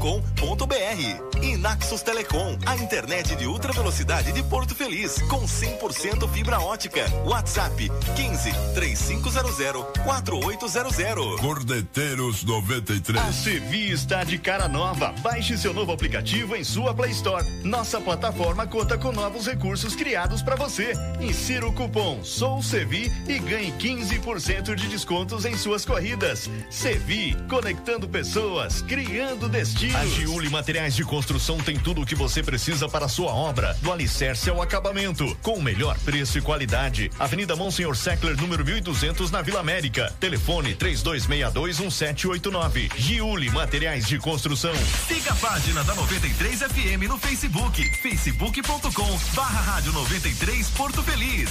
E 1.43 1.57
Naxos 1.57 2.03
Telecom, 2.03 2.59
a 2.67 2.77
internet 2.77 3.35
de 3.37 3.47
ultra 3.47 3.73
velocidade 3.73 4.33
de 4.33 4.43
Porto 4.43 4.75
Feliz, 4.75 5.21
com 5.23 5.45
100% 5.45 6.29
fibra 6.31 6.61
ótica. 6.61 7.05
WhatsApp 7.25 7.91
15 8.17 8.53
3500 8.75 9.85
4800. 10.05 11.41
Cordeteiros 11.41 12.45
93. 12.45 13.23
A 13.23 13.33
Sevi 13.33 13.91
está 13.91 14.25
de 14.25 14.39
cara 14.39 14.69
nova. 14.69 15.13
Baixe 15.23 15.57
seu 15.57 15.73
novo 15.73 15.93
aplicativo 15.93 16.18
em 16.19 16.65
sua 16.65 16.93
Play 16.93 17.13
Store. 17.13 17.47
Nossa 17.63 18.01
plataforma 18.01 18.67
conta 18.67 18.99
com 18.99 19.13
novos 19.13 19.47
recursos 19.47 19.95
criados 19.95 20.43
para 20.43 20.57
você. 20.57 20.93
Insira 21.21 21.65
o 21.67 21.73
cupom 21.73 22.25
Sou 22.25 22.61
Sevi 22.61 23.13
e 23.29 23.39
ganhe 23.39 23.71
15% 23.73 24.75
de 24.75 24.89
descontos 24.89 25.45
em 25.45 25.57
suas 25.57 25.85
corridas. 25.85 26.51
Sevi, 26.69 27.37
conectando 27.49 28.09
pessoas, 28.09 28.83
criando 28.83 29.49
destinos. 29.49 29.95
A 29.95 30.05
Giuli 30.07 30.51
Materiais 30.51 30.97
de 30.97 31.05
Construção 31.05 31.59
tem 31.59 31.79
tudo 31.79 32.03
o 32.03 32.07
que 32.07 32.17
você 32.17 32.43
precisa 32.43 32.89
para 32.89 33.07
a 33.07 33.09
sua 33.09 33.33
obra, 33.33 33.77
do 33.81 33.93
alicerce 33.93 34.51
ao 34.51 34.61
acabamento, 34.61 35.37
com 35.41 35.55
o 35.55 35.63
melhor 35.63 35.97
preço 36.01 36.37
e 36.39 36.43
qualidade. 36.43 37.13
Avenida 37.19 37.55
Monsenhor 37.55 37.97
Seckler, 37.97 38.37
número 38.37 38.65
1200, 38.65 39.31
na 39.31 39.41
Vila 39.41 39.61
América. 39.61 40.13
Telefone 40.19 40.75
32621789. 40.75 42.91
Giuli 42.97 43.51
Materiais 43.51 44.05
de 44.07 44.19
Construção. 44.19 44.75
Siga 45.07 45.31
a 45.33 45.37
página 45.37 45.85
da 45.85 45.95
93 46.09 46.63
FM 46.63 47.07
no 47.07 47.19
Facebook, 47.19 47.83
facebook.com 48.01 49.19
barra 49.35 49.61
rádio 49.61 49.93
93 49.93 50.71
Porto 50.71 51.03
Feliz. 51.03 51.51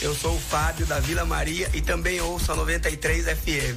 eu 0.00 0.14
sou 0.14 0.36
o 0.36 0.40
Fábio 0.40 0.86
da 0.86 1.00
Vila 1.00 1.24
Maria 1.24 1.68
e 1.74 1.80
também 1.80 2.20
ouço 2.20 2.52
a 2.52 2.56
93 2.56 3.24
FM. 3.24 3.76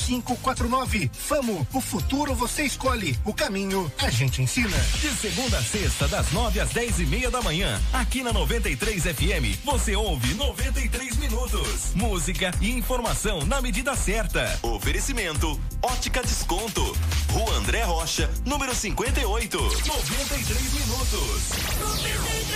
4549. 0.01 1.11
Famo, 1.13 1.67
o 1.73 1.81
futuro 1.81 2.33
você 2.33 2.63
escolhe, 2.63 3.17
o 3.23 3.33
caminho 3.33 3.91
a 3.99 4.09
gente 4.09 4.41
ensina. 4.41 4.77
De 4.99 5.09
segunda 5.09 5.57
a 5.57 5.63
sexta, 5.63 6.07
das 6.07 6.31
nove 6.31 6.59
às 6.59 6.69
dez 6.69 6.99
e 6.99 7.05
meia 7.05 7.29
da 7.29 7.41
manhã, 7.41 7.79
aqui 7.93 8.23
na 8.23 8.33
93 8.33 9.03
FM, 9.03 9.63
você 9.63 9.95
ouve 9.95 10.33
93 10.33 11.17
minutos. 11.17 11.93
Música 11.95 12.51
e 12.59 12.71
informação 12.71 13.45
na 13.45 13.61
medida 13.61 13.95
certa. 13.95 14.59
Oferecimento: 14.63 15.59
Ótica 15.81 16.21
Desconto. 16.21 16.97
Rua 17.31 17.53
André 17.55 17.83
Rocha, 17.83 18.29
número 18.45 18.75
58. 18.75 19.57
93 19.57 20.73
minutos. 20.73 21.49
93 21.79 22.50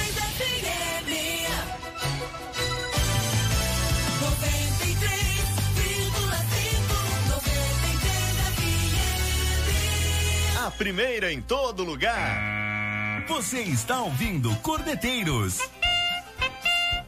primeira 10.78 11.32
em 11.32 11.42
todo 11.42 11.84
lugar. 11.84 13.24
Você 13.28 13.62
está 13.62 14.02
ouvindo 14.02 14.54
Cordeteiros. 14.58 15.60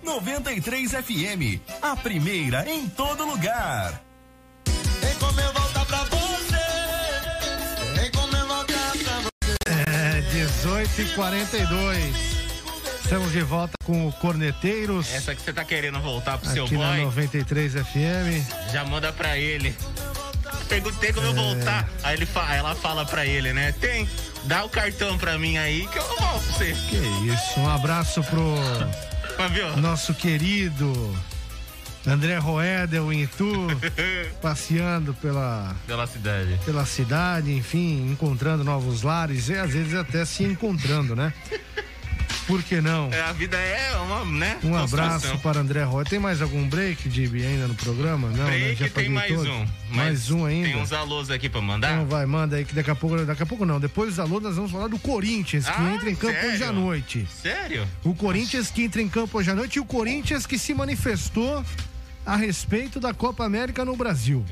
93 0.03 0.91
FM, 0.91 1.61
a 1.81 1.95
primeira 1.95 2.67
em 2.69 2.87
todo 2.87 3.25
lugar. 3.25 4.01
Vem 5.01 5.13
comer 5.15 5.51
volta 5.51 5.85
pra 5.85 6.03
você. 6.05 7.99
Vem 7.99 8.11
comer 8.11 8.45
volta 8.45 8.73
pra 8.73 9.19
você. 9.19 10.17
É, 10.17 10.21
18 10.31 11.01
e 11.01 11.05
42 11.13 12.37
Estamos 13.03 13.31
de 13.31 13.41
volta 13.41 13.73
com 13.85 14.07
o 14.07 14.11
Corneteiros. 14.13 15.13
Essa 15.13 15.33
que 15.33 15.41
você 15.41 15.53
tá 15.53 15.63
querendo 15.63 15.97
voltar 16.01 16.37
pro 16.37 16.49
seu 16.49 16.65
aqui 16.65 16.77
na 16.77 16.91
boy, 16.91 17.05
93 17.05 17.73
FM. 17.73 18.71
já 18.71 18.83
manda 18.83 19.13
pra 19.13 19.37
ele. 19.37 19.73
Perguntei 20.67 21.13
como 21.13 21.27
eu 21.27 21.31
É. 21.31 21.35
voltar. 21.35 21.89
Aí 22.03 22.15
ele 22.15 22.25
fa- 22.25 22.53
ela 22.55 22.75
fala 22.75 23.05
pra 23.05 23.25
ele, 23.25 23.53
né? 23.53 23.71
Tem, 23.73 24.07
dá 24.45 24.63
o 24.65 24.69
cartão 24.69 25.17
pra 25.17 25.37
mim 25.37 25.57
aí 25.57 25.87
que 25.87 25.97
eu 25.97 26.03
volto 26.07 26.17
pra 26.43 26.53
você. 26.57 26.73
Que 26.89 26.97
isso, 27.31 27.59
um 27.59 27.69
abraço 27.69 28.23
pro 28.23 28.55
nosso 29.77 30.13
querido 30.13 31.15
André 32.05 32.37
Roedel 32.37 33.11
em 33.11 33.23
Itu, 33.23 33.67
passeando 34.41 35.13
pela, 35.15 35.75
Pela 35.85 36.07
cidade. 36.07 36.59
pela 36.65 36.85
cidade, 36.85 37.53
enfim, 37.53 38.09
encontrando 38.11 38.63
novos 38.63 39.01
lares 39.03 39.49
e 39.49 39.55
às 39.55 39.71
vezes 39.71 39.93
até 39.93 40.23
se 40.25 40.43
encontrando, 40.43 41.15
né? 41.15 41.33
Por 42.45 42.63
que 42.63 42.79
não? 42.79 43.09
É, 43.11 43.21
a 43.21 43.33
vida 43.33 43.57
é 43.57 43.95
uma, 43.97 44.23
né? 44.25 44.57
Um 44.63 44.75
abraço 44.75 45.37
para 45.39 45.59
André 45.59 45.83
Roy. 45.83 46.05
Tem 46.05 46.17
mais 46.19 46.41
algum 46.41 46.67
break, 46.67 47.09
Dibi, 47.09 47.45
ainda 47.45 47.67
no 47.67 47.75
programa? 47.75 48.29
Não, 48.29 48.45
né? 48.45 48.57
Break, 48.59 48.75
Já 48.83 48.89
tem 48.89 49.09
mais 49.09 49.33
todos. 49.33 49.47
um. 49.47 49.67
Mais 49.89 50.31
um 50.31 50.45
ainda. 50.45 50.67
Tem 50.69 50.77
uns 50.81 50.93
alôs 50.93 51.29
aqui 51.29 51.49
pra 51.49 51.59
mandar? 51.61 51.91
Então 51.93 52.05
vai, 52.05 52.25
manda 52.25 52.55
aí 52.55 52.63
que 52.65 52.73
daqui 52.73 52.89
a 52.89 52.95
pouco, 52.95 53.17
daqui 53.25 53.43
a 53.43 53.45
pouco 53.45 53.65
não. 53.65 53.79
Depois 53.79 54.11
dos 54.11 54.19
alunos 54.19 54.43
nós 54.43 54.55
vamos 54.55 54.71
falar 54.71 54.87
do 54.87 54.97
Corinthians, 54.99 55.65
que 55.65 55.71
Ah, 55.81 55.91
entra 55.93 56.09
em 56.09 56.15
campo 56.15 56.33
sério? 56.33 56.51
hoje 56.53 56.63
à 56.63 56.71
noite. 56.71 57.27
Sério? 57.41 57.87
O 58.03 58.15
Corinthians 58.15 58.71
que 58.71 58.81
entra 58.83 59.01
em 59.01 59.09
campo 59.09 59.37
hoje 59.37 59.51
à 59.51 59.55
noite 59.55 59.75
e 59.75 59.79
o 59.81 59.85
Corinthians 59.85 60.45
que 60.45 60.57
se 60.57 60.73
manifestou 60.73 61.63
a 62.25 62.35
respeito 62.35 62.99
da 62.99 63.13
Copa 63.13 63.45
América 63.45 63.83
no 63.85 63.95
Brasil. 63.95 64.45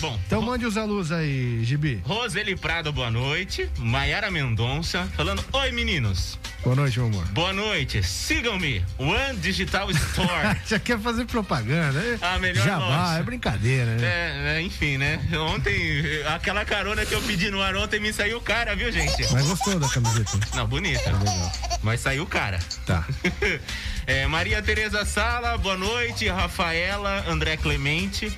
Bom, 0.00 0.18
Então 0.26 0.42
mande 0.42 0.66
os 0.66 0.76
alôs 0.76 1.10
aí, 1.12 1.62
Gibi. 1.64 2.00
Roseli 2.04 2.56
Prado, 2.56 2.92
boa 2.92 3.10
noite. 3.10 3.68
Maiara 3.78 4.30
Mendonça, 4.30 5.08
falando: 5.16 5.42
Oi, 5.52 5.70
meninos. 5.72 6.38
Boa 6.64 6.74
noite, 6.76 6.98
meu 6.98 7.08
amor. 7.08 7.26
Boa 7.26 7.52
noite. 7.52 8.02
Sigam-me. 8.02 8.82
One 8.96 9.36
Digital 9.36 9.90
Store. 9.90 10.58
Já 10.66 10.78
quer 10.78 10.98
fazer 10.98 11.26
propaganda, 11.26 11.92
né? 12.00 12.18
Ah, 12.22 12.38
melhor 12.38 12.64
Jabá, 12.64 12.86
nossa. 12.86 13.18
é 13.18 13.22
brincadeira, 13.22 13.84
né? 13.96 14.06
É, 14.06 14.56
é, 14.56 14.62
enfim, 14.62 14.96
né? 14.96 15.20
Ontem, 15.52 16.22
aquela 16.34 16.64
carona 16.64 17.04
que 17.04 17.14
eu 17.14 17.20
pedi 17.20 17.50
no 17.50 17.60
ar 17.60 17.76
ontem 17.76 18.00
me 18.00 18.10
saiu 18.14 18.40
cara, 18.40 18.74
viu, 18.74 18.90
gente? 18.90 19.30
Mas 19.30 19.46
gostou 19.46 19.78
da 19.78 19.86
camiseta? 19.90 20.38
Não, 20.54 20.66
bonita. 20.66 21.12
Mas 21.82 22.00
saiu 22.00 22.26
cara. 22.26 22.58
Tá. 22.86 23.04
É, 24.06 24.26
Maria 24.26 24.60
Tereza 24.60 25.02
Sala, 25.06 25.56
boa 25.56 25.78
noite. 25.78 26.28
Rafaela, 26.28 27.24
André 27.26 27.56
Clemente. 27.56 28.30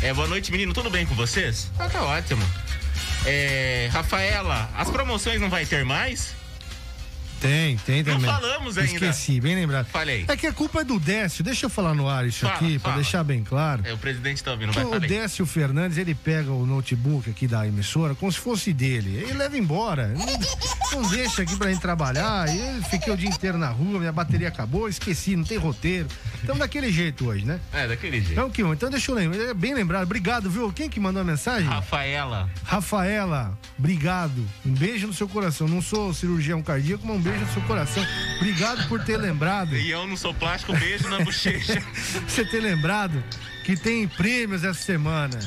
É, 0.00 0.12
boa 0.12 0.26
noite, 0.26 0.50
menino. 0.50 0.72
Tudo 0.74 0.90
bem 0.90 1.06
com 1.06 1.14
vocês? 1.14 1.70
Ah, 1.78 1.88
tá 1.88 2.02
ótimo. 2.02 2.42
É, 3.24 3.88
Rafaela, 3.92 4.68
as 4.76 4.90
promoções 4.90 5.40
não 5.40 5.48
vai 5.48 5.64
ter 5.64 5.84
mais? 5.84 6.34
Tem, 7.42 7.76
tem 7.78 8.04
Não 8.04 8.14
também. 8.14 8.30
falamos 8.30 8.78
ainda. 8.78 8.92
Esqueci, 8.92 9.40
bem 9.40 9.56
lembrado. 9.56 9.86
Falei. 9.86 10.24
É 10.28 10.36
que 10.36 10.46
a 10.46 10.52
culpa 10.52 10.82
é 10.82 10.84
do 10.84 11.00
Décio. 11.00 11.42
Deixa 11.42 11.66
eu 11.66 11.70
falar 11.70 11.92
no 11.92 12.08
ar 12.08 12.24
isso 12.24 12.46
Fala, 12.46 12.54
aqui, 12.54 12.78
pra 12.78 12.90
fala. 12.92 13.02
deixar 13.02 13.24
bem 13.24 13.42
claro. 13.42 13.82
É, 13.84 13.92
o 13.92 13.98
presidente 13.98 14.44
tá 14.44 14.52
ouvindo, 14.52 14.72
vai 14.72 14.84
o 14.84 14.88
falar. 14.90 15.00
Décio 15.00 15.44
Fernandes, 15.44 15.98
ele 15.98 16.14
pega 16.14 16.52
o 16.52 16.64
notebook 16.64 17.28
aqui 17.28 17.48
da 17.48 17.66
emissora 17.66 18.14
como 18.14 18.30
se 18.30 18.38
fosse 18.38 18.72
dele. 18.72 19.16
Ele 19.16 19.32
leva 19.32 19.58
embora. 19.58 20.06
Não, 20.08 21.02
não 21.02 21.08
deixa 21.10 21.42
aqui 21.42 21.56
pra 21.56 21.68
gente 21.68 21.80
trabalhar. 21.80 22.46
Eu 22.48 22.82
fiquei 22.84 23.12
o 23.12 23.16
dia 23.16 23.28
inteiro 23.28 23.58
na 23.58 23.70
rua, 23.70 23.98
minha 23.98 24.12
bateria 24.12 24.46
acabou, 24.46 24.88
esqueci, 24.88 25.34
não 25.34 25.44
tem 25.44 25.58
roteiro. 25.58 26.06
Então 26.44 26.56
daquele 26.56 26.92
jeito 26.92 27.26
hoje, 27.26 27.44
né? 27.44 27.58
É, 27.72 27.88
daquele 27.88 28.18
jeito. 28.20 28.32
Então, 28.32 28.48
que, 28.50 28.62
então 28.62 28.88
deixa 28.88 29.10
eu 29.10 29.16
lembrar. 29.16 29.42
É 29.42 29.52
Bem 29.54 29.74
lembrado. 29.74 30.04
Obrigado, 30.04 30.48
viu? 30.48 30.72
Quem 30.72 30.88
que 30.88 31.00
mandou 31.00 31.22
a 31.22 31.24
mensagem? 31.24 31.68
Rafaela. 31.68 32.48
Rafaela, 32.64 33.58
obrigado. 33.78 34.44
Um 34.64 34.70
beijo 34.72 35.06
no 35.08 35.12
seu 35.12 35.28
coração. 35.28 35.66
Não 35.66 35.82
sou 35.82 36.12
cirurgião 36.14 36.62
cardíaco, 36.62 37.04
mas 37.06 37.16
um 37.16 37.20
beijo 37.20 37.31
no 37.38 37.46
seu 37.48 37.62
coração. 37.62 38.04
Obrigado 38.36 38.88
por 38.88 39.04
ter 39.04 39.16
lembrado. 39.16 39.76
E 39.76 39.90
eu 39.90 40.06
não 40.06 40.16
sou 40.16 40.34
plástico, 40.34 40.72
beijo 40.72 41.08
na 41.08 41.20
bochecha. 41.20 41.80
você 42.26 42.44
ter 42.44 42.60
lembrado 42.60 43.22
que 43.64 43.76
tem 43.76 44.08
prêmios 44.08 44.64
essa 44.64 44.80
semana. 44.80 45.38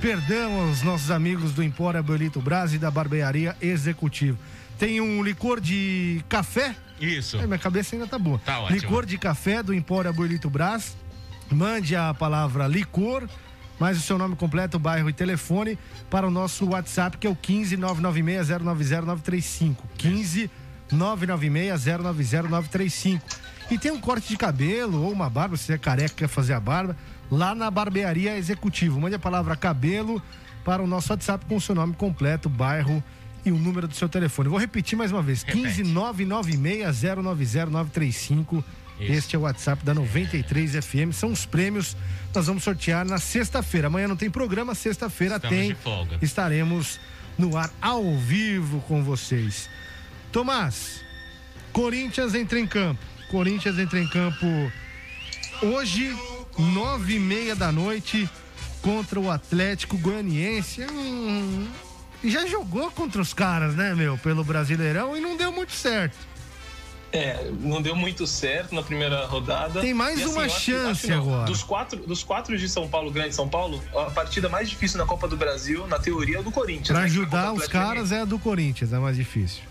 Perdão 0.00 0.62
aos 0.62 0.82
nossos 0.82 1.10
amigos 1.10 1.52
do 1.52 1.62
Empório 1.62 2.00
Abuelito 2.00 2.40
Brás 2.40 2.72
e 2.72 2.78
da 2.78 2.90
Barbearia 2.90 3.54
Executivo. 3.60 4.38
Tem 4.78 5.00
um 5.00 5.22
licor 5.22 5.60
de 5.60 6.24
café. 6.28 6.74
Isso. 6.98 7.38
Ai, 7.38 7.46
minha 7.46 7.58
cabeça 7.58 7.94
ainda 7.94 8.06
tá 8.06 8.18
boa. 8.18 8.38
Tá 8.38 8.60
ótimo. 8.60 8.78
Licor 8.78 9.04
de 9.04 9.18
café 9.18 9.62
do 9.62 9.74
Empório 9.74 10.08
Abuelito 10.08 10.48
Brás. 10.48 10.96
Mande 11.50 11.94
a 11.94 12.14
palavra 12.14 12.66
licor, 12.66 13.28
mais 13.78 13.98
o 13.98 14.00
seu 14.00 14.16
nome 14.16 14.36
completo, 14.36 14.78
bairro 14.78 15.10
e 15.10 15.12
telefone 15.12 15.78
para 16.08 16.26
o 16.26 16.30
nosso 16.30 16.70
WhatsApp, 16.70 17.18
que 17.18 17.26
é 17.26 17.30
o 17.30 17.36
15 17.36 17.76
996090935. 17.76 19.76
15 19.98 20.50
996090935. 20.92 23.20
E 23.70 23.78
tem 23.78 23.92
um 23.92 24.00
corte 24.00 24.28
de 24.28 24.36
cabelo 24.36 25.04
ou 25.04 25.12
uma 25.12 25.30
barba, 25.30 25.56
se 25.56 25.72
é 25.72 25.78
careca 25.78 26.12
quer 26.14 26.28
fazer 26.28 26.54
a 26.54 26.60
barba, 26.60 26.96
lá 27.30 27.54
na 27.54 27.70
barbearia 27.70 28.36
executivo. 28.36 29.00
Mande 29.00 29.14
a 29.14 29.18
palavra 29.18 29.54
cabelo 29.54 30.20
para 30.64 30.82
o 30.82 30.86
nosso 30.86 31.12
WhatsApp 31.12 31.44
com 31.46 31.56
o 31.56 31.60
seu 31.60 31.74
nome 31.74 31.94
completo, 31.94 32.48
bairro 32.48 33.02
e 33.44 33.52
o 33.52 33.56
número 33.56 33.86
do 33.86 33.94
seu 33.94 34.08
telefone. 34.08 34.48
Vou 34.48 34.58
repetir 34.58 34.96
mais 34.98 35.12
uma 35.12 35.22
vez: 35.22 35.44
15 35.44 35.84
996090935. 35.84 38.64
Isso. 38.98 39.12
Este 39.12 39.36
é 39.36 39.38
o 39.38 39.42
WhatsApp 39.42 39.84
da 39.84 39.94
93 39.94 40.84
FM. 40.84 41.12
São 41.12 41.30
os 41.32 41.46
prêmios. 41.46 41.96
Nós 42.34 42.46
vamos 42.46 42.62
sortear 42.62 43.06
na 43.06 43.18
sexta-feira. 43.18 43.86
Amanhã 43.86 44.06
não 44.06 44.16
tem 44.16 44.30
programa, 44.30 44.74
sexta-feira 44.74 45.40
tem. 45.40 45.74
Estaremos 46.20 47.00
no 47.38 47.56
ar 47.56 47.70
ao 47.80 48.14
vivo 48.18 48.82
com 48.82 49.02
vocês. 49.02 49.70
Tomás, 50.32 51.04
Corinthians 51.72 52.34
entra 52.34 52.58
em 52.58 52.66
campo. 52.66 53.00
Corinthians 53.30 53.78
entra 53.78 53.98
em 53.98 54.08
campo 54.08 54.46
hoje, 55.62 56.16
nove 56.58 57.14
e 57.14 57.18
meia 57.18 57.54
da 57.54 57.70
noite, 57.70 58.28
contra 58.82 59.18
o 59.20 59.30
Atlético 59.30 59.98
Goianiense. 59.98 60.82
Hum, 60.84 61.68
e 62.22 62.30
já 62.30 62.46
jogou 62.46 62.90
contra 62.90 63.20
os 63.20 63.32
caras, 63.32 63.74
né, 63.74 63.94
meu, 63.94 64.18
pelo 64.18 64.44
Brasileirão 64.44 65.16
e 65.16 65.20
não 65.20 65.36
deu 65.36 65.50
muito 65.50 65.72
certo. 65.72 66.30
É, 67.12 67.50
não 67.58 67.82
deu 67.82 67.96
muito 67.96 68.24
certo 68.24 68.72
na 68.72 68.84
primeira 68.84 69.26
rodada. 69.26 69.80
Tem 69.80 69.92
mais 69.92 70.20
E, 70.20 70.22
assim, 70.22 70.32
uma 70.32 70.44
acho 70.44 70.60
chance 70.60 71.06
acho 71.10 71.20
agora. 71.20 71.44
Dos 71.44 71.62
quatro, 71.64 72.06
dos 72.06 72.22
quatro 72.22 72.56
de 72.56 72.68
São 72.68 72.88
Paulo, 72.88 73.10
Grande 73.10 73.34
São 73.34 73.48
Paulo, 73.48 73.82
a 73.92 74.10
partida 74.10 74.48
mais 74.48 74.70
difícil 74.70 74.96
na 74.98 75.06
Copa 75.06 75.26
do 75.26 75.36
Brasil, 75.36 75.88
na 75.88 75.98
teoria, 75.98 76.38
é 76.38 76.42
do 76.42 76.52
Corinthians. 76.52 76.88
Pra 76.88 77.00
né? 77.00 77.06
ajudar 77.06 77.48
Contra 77.48 77.52
o 77.52 77.56
os 77.56 77.66
caras 77.66 78.12
é 78.12 78.20
a 78.20 78.24
do 78.24 78.38
Corinthians, 78.38 78.92
é 78.92 78.96
a 78.96 79.00
mais 79.00 79.16
difícil. 79.16 79.69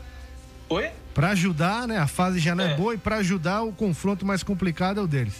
Oi? 0.69 0.89
Pra 1.13 1.29
ajudar, 1.29 1.87
né? 1.87 1.97
A 1.97 2.07
fase 2.07 2.39
já 2.39 2.53
não 2.55 2.63
é, 2.63 2.73
É. 2.73 2.75
boa 2.75 2.93
e 2.93 2.97
pra 2.97 3.17
ajudar 3.17 3.63
o 3.63 3.71
confronto 3.73 4.25
mais 4.25 4.43
complicado 4.43 4.99
é 4.99 5.03
o 5.03 5.07
deles. 5.07 5.33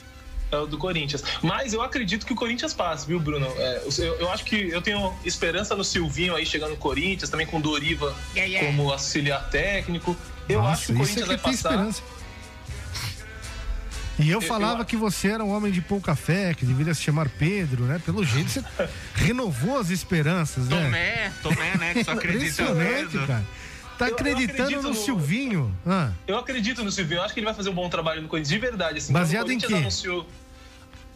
é 0.51 0.57
o 0.57 0.65
do 0.65 0.79
Corinthians. 0.79 1.23
Mas 1.43 1.73
eu 1.73 1.81
acredito 1.83 2.25
que 2.25 2.33
o 2.33 2.35
Corinthians 2.35 2.73
passe, 2.73 3.05
viu, 3.05 3.19
Bruno? 3.19 3.45
É, 3.55 3.83
eu, 3.99 4.15
eu 4.15 4.31
acho 4.31 4.43
que 4.43 4.55
eu 4.69 4.81
tenho 4.81 5.13
esperança 5.23 5.75
no 5.75 5.83
Silvinho 5.83 6.35
aí 6.35 6.43
chegando 6.43 6.71
no 6.71 6.77
Corinthians, 6.77 7.29
também 7.29 7.45
com 7.45 7.57
o 7.57 7.61
Doriva 7.61 8.15
Yeah, 8.35 8.51
yeah. 8.51 8.67
como 8.67 8.91
auxiliar 8.91 9.47
técnico. 9.51 10.17
Eu 10.49 10.59
Nossa, 10.63 10.71
acho 10.73 10.85
que 10.87 10.91
o 10.93 10.95
isso 10.95 11.01
Corinthians 11.13 11.23
é 11.23 11.27
vai 11.27 11.37
que 11.37 11.43
tem 11.43 11.51
passar. 11.53 11.69
esperança. 11.69 12.01
E 14.17 14.29
eu 14.29 14.41
Eu- 14.41 14.47
falava 14.47 14.81
eu- 14.81 14.85
que 14.85 14.97
você 14.97 15.29
era 15.29 15.43
um 15.45 15.49
homem 15.55 15.71
de 15.71 15.81
pouca 15.81 16.15
fé, 16.15 16.53
que 16.55 16.65
deveria 16.65 16.93
se 16.93 17.01
chamar 17.01 17.29
Pedro, 17.29 17.83
né? 17.85 18.01
Pelo 18.03 18.23
jeito 18.25 18.49
você 18.49 18.63
renovou 19.15 19.79
as 19.79 19.89
esperanças, 19.91 20.67
né? 20.67 20.83
Tomé, 20.83 21.31
Tomé, 21.43 21.77
né? 21.77 21.93
Que 21.93 22.03
só 22.03 22.11
acredita 22.13 22.43
Impressionante, 22.63 23.13
mesmo. 23.15 23.27
cara. 23.27 23.45
Tá 23.99 24.05
Eu- 24.05 24.09
eu 24.11 24.15
acreditando 24.15 24.61
acredito 24.63 24.81
no 24.81 24.89
no- 24.89 24.95
Silvinho. 24.95 25.77
Ah, 25.85 26.11
Eu 26.25 26.37
acredito 26.37 26.83
no 26.85 26.91
Silvinho, 26.91 27.19
eu 27.19 27.23
acho 27.23 27.33
que 27.33 27.39
ele 27.41 27.45
vai 27.45 27.53
fazer 27.53 27.69
um 27.69 27.73
bom 27.73 27.89
trabalho 27.89 28.21
no 28.21 28.29
Corinthians, 28.29 28.49
de 28.49 28.57
verdade. 28.57 28.97
Assim, 28.99 29.11
Baseado 29.13 29.51
em 29.51 29.59
quê? 29.59 29.73
Anunciou... 29.73 30.25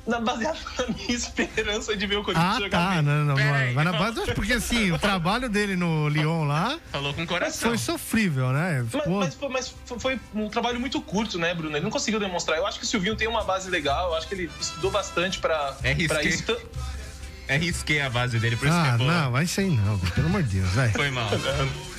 Na, 0.06 0.20
baseado 0.20 0.60
na 0.78 0.88
minha 0.94 1.12
esperança 1.16 1.96
de 1.96 2.06
ver 2.06 2.18
o 2.18 2.24
Corinthians 2.26 2.56
ah 2.56 2.60
jogar 2.60 2.70
tá. 2.78 2.90
bem. 2.96 3.02
Não, 3.04 3.24
não, 3.24 3.36
Vai 3.74 3.86
na 3.86 3.94
base, 3.94 4.34
porque 4.36 4.52
assim, 4.52 4.92
o 4.92 5.00
trabalho 5.00 5.48
dele 5.48 5.78
no 5.78 6.10
Lyon 6.10 6.44
lá 6.44 6.78
Falou 6.92 7.14
com 7.14 7.24
o 7.24 7.26
coração. 7.26 7.70
foi 7.70 7.78
sofrível, 7.78 8.52
né? 8.52 8.86
Mas, 8.92 9.02
Ficou- 9.34 9.50
mas 9.50 9.74
foi, 9.98 10.16
mas 10.16 10.22
um 10.36 10.50
trabalho 10.50 10.78
muito 10.78 11.00
curto, 11.02 11.40
né, 11.40 11.54
Bruno? 11.54 11.78
Ele 11.78 11.86
não 11.86 11.90
conseguiu 11.90 12.20
demonstrar. 12.20 12.58
Eu 12.58 12.68
acho 12.68 12.78
que 12.80 12.84
o 12.84 12.88
Silvinho 12.88 13.16
tem 13.16 13.30
uma 13.30 13.46
base 13.46 13.70
legal, 13.70 14.10
eu 14.10 14.16
acho 14.18 14.28
que 14.28 14.36
ele 14.36 14.52
estudou 14.60 14.92
bastante 14.92 15.40
pra, 15.40 15.74
É 15.82 15.96
pra 16.06 16.22
isso. 16.22 16.44
É 17.48 17.56
risquei 17.56 18.02
a 18.02 18.10
base 18.10 18.38
dele, 18.40 18.58
por 18.58 18.68
isso 18.68 18.76
que 18.76 18.88
Ah, 18.90 18.94
é 18.96 18.98
boa. 18.98 19.10
não, 19.22 19.32
vai 19.32 19.48
sair 19.48 19.70
não, 19.70 19.98
pelo 20.00 20.28
amor 20.28 20.44
de 20.44 20.60
Deus, 20.60 20.70
vai. 20.72 20.90
Foi 20.92 21.10
mal. 21.12 21.30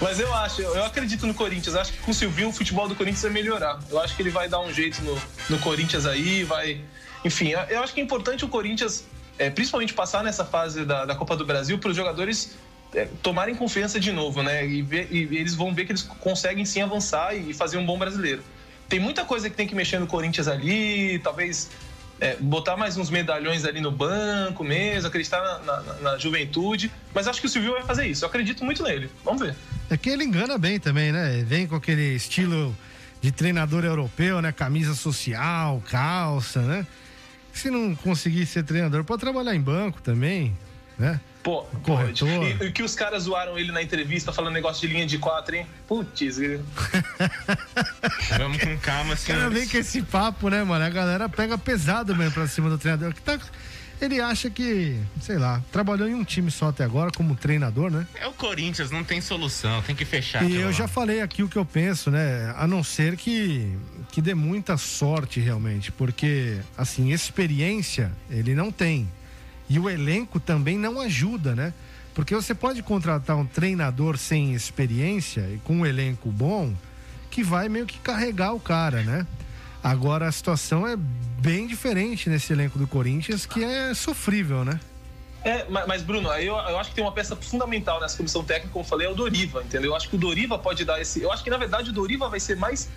Mas 0.00 0.20
eu 0.20 0.32
acho, 0.34 0.60
eu 0.62 0.84
acredito 0.84 1.26
no 1.26 1.34
Corinthians. 1.34 1.74
Acho 1.76 1.92
que 1.92 1.98
com 1.98 2.10
o 2.10 2.14
Silvinho 2.14 2.48
o 2.48 2.52
futebol 2.52 2.88
do 2.88 2.94
Corinthians 2.94 3.22
vai 3.22 3.30
melhorar. 3.32 3.78
Eu 3.90 4.00
acho 4.00 4.14
que 4.16 4.22
ele 4.22 4.30
vai 4.30 4.48
dar 4.48 4.60
um 4.60 4.72
jeito 4.72 5.00
no, 5.02 5.20
no 5.50 5.58
Corinthians 5.58 6.06
aí, 6.06 6.44
vai. 6.44 6.80
Enfim, 7.24 7.50
eu- 7.68 7.82
acho 7.82 7.92
que 7.94 8.00
é 8.00 8.04
importante 8.04 8.44
o 8.44 8.48
Corinthians, 8.48 9.04
é, 9.38 9.50
principalmente 9.50 9.92
passar 9.94 10.22
nessa 10.22 10.44
fase 10.44 10.84
da, 10.84 11.04
da 11.04 11.14
Copa 11.14 11.36
do 11.36 11.44
Brasil, 11.44 11.78
para 11.78 11.90
os 11.90 11.96
jogadores 11.96 12.56
é, 12.94 13.06
tomarem 13.22 13.54
confiança 13.54 13.98
de 14.00 14.12
novo, 14.12 14.42
né? 14.42 14.66
E, 14.66 14.82
ver- 14.82 15.08
e 15.10 15.22
eles 15.36 15.54
vão 15.54 15.74
ver 15.74 15.84
que 15.84 15.92
eles 15.92 16.02
conseguem 16.02 16.64
sim 16.64 16.80
avançar 16.80 17.34
e 17.36 17.52
fazer 17.54 17.76
um 17.78 17.84
bom 17.86 17.98
brasileiro. 17.98 18.42
Tem 18.88 18.98
muita 18.98 19.24
coisa 19.24 19.50
que 19.50 19.56
tem 19.56 19.66
que 19.66 19.74
mexer 19.74 19.98
no 19.98 20.06
Corinthians 20.06 20.48
ali, 20.48 21.18
talvez 21.18 21.68
é, 22.20 22.36
botar 22.36 22.76
mais 22.76 22.96
uns 22.96 23.10
medalhões 23.10 23.64
ali 23.64 23.80
no 23.80 23.90
banco 23.90 24.64
mesmo, 24.64 25.08
acreditar 25.08 25.40
na, 25.40 25.58
na- 25.82 25.94
na 26.02 26.18
juventude. 26.18 26.90
Mas 27.14 27.26
acho 27.28 27.40
que 27.40 27.46
o 27.46 27.50
Silvio 27.50 27.72
vai 27.72 27.82
fazer 27.82 28.06
isso. 28.06 28.24
Eu 28.24 28.28
acredito 28.28 28.64
muito 28.64 28.82
nele. 28.82 29.10
Vamos 29.24 29.40
ver. 29.42 29.54
É 29.90 29.96
que 29.96 30.10
ele 30.10 30.24
engana 30.24 30.58
bem 30.58 30.78
também, 30.80 31.12
né? 31.12 31.44
Vem 31.46 31.66
com 31.66 31.76
aquele 31.76 32.14
estilo 32.14 32.76
de 33.20 33.32
treinador 33.32 33.84
europeu, 33.84 34.40
né? 34.42 34.52
Camisa 34.52 34.94
social, 34.94 35.82
calça, 35.90 36.60
né? 36.62 36.86
Se 37.52 37.70
não 37.70 37.94
conseguir 37.94 38.46
ser 38.46 38.62
treinador, 38.64 39.02
pode 39.04 39.20
trabalhar 39.20 39.54
em 39.54 39.60
banco 39.60 40.00
também, 40.02 40.56
né? 40.98 41.20
Pô, 41.48 41.62
Corretor. 41.82 42.28
pode. 42.28 42.62
E, 42.64 42.66
e 42.66 42.72
que 42.72 42.82
os 42.82 42.94
caras 42.94 43.22
zoaram 43.22 43.58
ele 43.58 43.72
na 43.72 43.82
entrevista 43.82 44.30
falando 44.34 44.52
negócio 44.52 44.86
de 44.86 44.92
linha 44.92 45.06
de 45.06 45.16
quatro, 45.16 45.56
hein? 45.56 45.66
Putz, 45.86 46.20
ele- 46.38 46.60
Vamos 48.36 48.58
com 48.58 48.76
calma, 48.78 49.14
O 49.14 49.16
cara 49.16 49.16
senhores. 49.16 49.58
vem 49.58 49.68
com 49.68 49.78
esse 49.78 50.02
papo, 50.02 50.50
né, 50.50 50.62
mano? 50.62 50.84
A 50.84 50.90
galera 50.90 51.26
pega 51.26 51.56
pesado 51.56 52.14
mesmo 52.14 52.32
pra 52.32 52.46
cima 52.46 52.68
do 52.68 52.76
treinador. 52.76 53.14
Que 53.14 53.22
tá... 53.22 53.38
Ele 54.00 54.20
acha 54.20 54.48
que, 54.48 54.96
sei 55.20 55.38
lá, 55.38 55.60
trabalhou 55.72 56.06
em 56.06 56.14
um 56.14 56.22
time 56.22 56.50
só 56.52 56.68
até 56.68 56.84
agora 56.84 57.10
como 57.10 57.34
treinador, 57.34 57.90
né? 57.90 58.06
É 58.14 58.28
o 58.28 58.32
Corinthians, 58.32 58.90
não 58.92 59.02
tem 59.02 59.20
solução, 59.20 59.82
tem 59.82 59.96
que 59.96 60.04
fechar. 60.04 60.44
E 60.48 60.54
eu 60.54 60.66
lá. 60.66 60.72
já 60.72 60.86
falei 60.86 61.20
aqui 61.20 61.42
o 61.42 61.48
que 61.48 61.56
eu 61.56 61.64
penso, 61.64 62.08
né? 62.10 62.54
A 62.56 62.64
não 62.66 62.84
ser 62.84 63.16
que, 63.16 63.76
que 64.12 64.22
dê 64.22 64.34
muita 64.36 64.76
sorte 64.76 65.40
realmente, 65.40 65.90
porque, 65.90 66.58
assim, 66.76 67.10
experiência 67.12 68.12
ele 68.30 68.54
não 68.54 68.70
tem. 68.70 69.08
E 69.68 69.78
o 69.78 69.88
elenco 69.88 70.40
também 70.40 70.78
não 70.78 71.00
ajuda, 71.00 71.54
né? 71.54 71.72
Porque 72.14 72.34
você 72.34 72.54
pode 72.54 72.82
contratar 72.82 73.36
um 73.36 73.46
treinador 73.46 74.16
sem 74.18 74.54
experiência 74.54 75.42
e 75.42 75.58
com 75.64 75.76
um 75.76 75.86
elenco 75.86 76.30
bom 76.30 76.74
que 77.30 77.42
vai 77.44 77.68
meio 77.68 77.86
que 77.86 77.98
carregar 77.98 78.52
o 78.54 78.60
cara, 78.60 79.02
né? 79.02 79.26
Agora 79.82 80.26
a 80.26 80.32
situação 80.32 80.86
é 80.86 80.96
bem 80.96 81.66
diferente 81.68 82.28
nesse 82.28 82.52
elenco 82.52 82.78
do 82.78 82.86
Corinthians, 82.86 83.46
que 83.46 83.62
é 83.62 83.94
sofrível, 83.94 84.64
né? 84.64 84.80
É, 85.44 85.64
ma- 85.70 85.86
mas 85.86 86.02
Bruno, 86.02 86.28
eu, 86.32 86.54
eu 86.54 86.78
acho 86.80 86.90
que 86.90 86.96
tem 86.96 87.04
uma 87.04 87.12
peça 87.12 87.36
fundamental 87.36 88.00
nessa 88.00 88.16
comissão 88.16 88.42
técnica, 88.42 88.72
como 88.72 88.84
eu 88.84 88.88
falei, 88.88 89.06
é 89.06 89.10
o 89.10 89.14
Doriva, 89.14 89.62
entendeu? 89.62 89.92
Eu 89.92 89.96
acho 89.96 90.08
que 90.08 90.16
o 90.16 90.18
Doriva 90.18 90.58
pode 90.58 90.84
dar 90.84 91.00
esse. 91.00 91.22
Eu 91.22 91.30
acho 91.32 91.44
que 91.44 91.50
na 91.50 91.56
verdade 91.56 91.90
o 91.90 91.92
Doriva 91.92 92.28
vai 92.28 92.40
ser 92.40 92.56
mais 92.56 92.88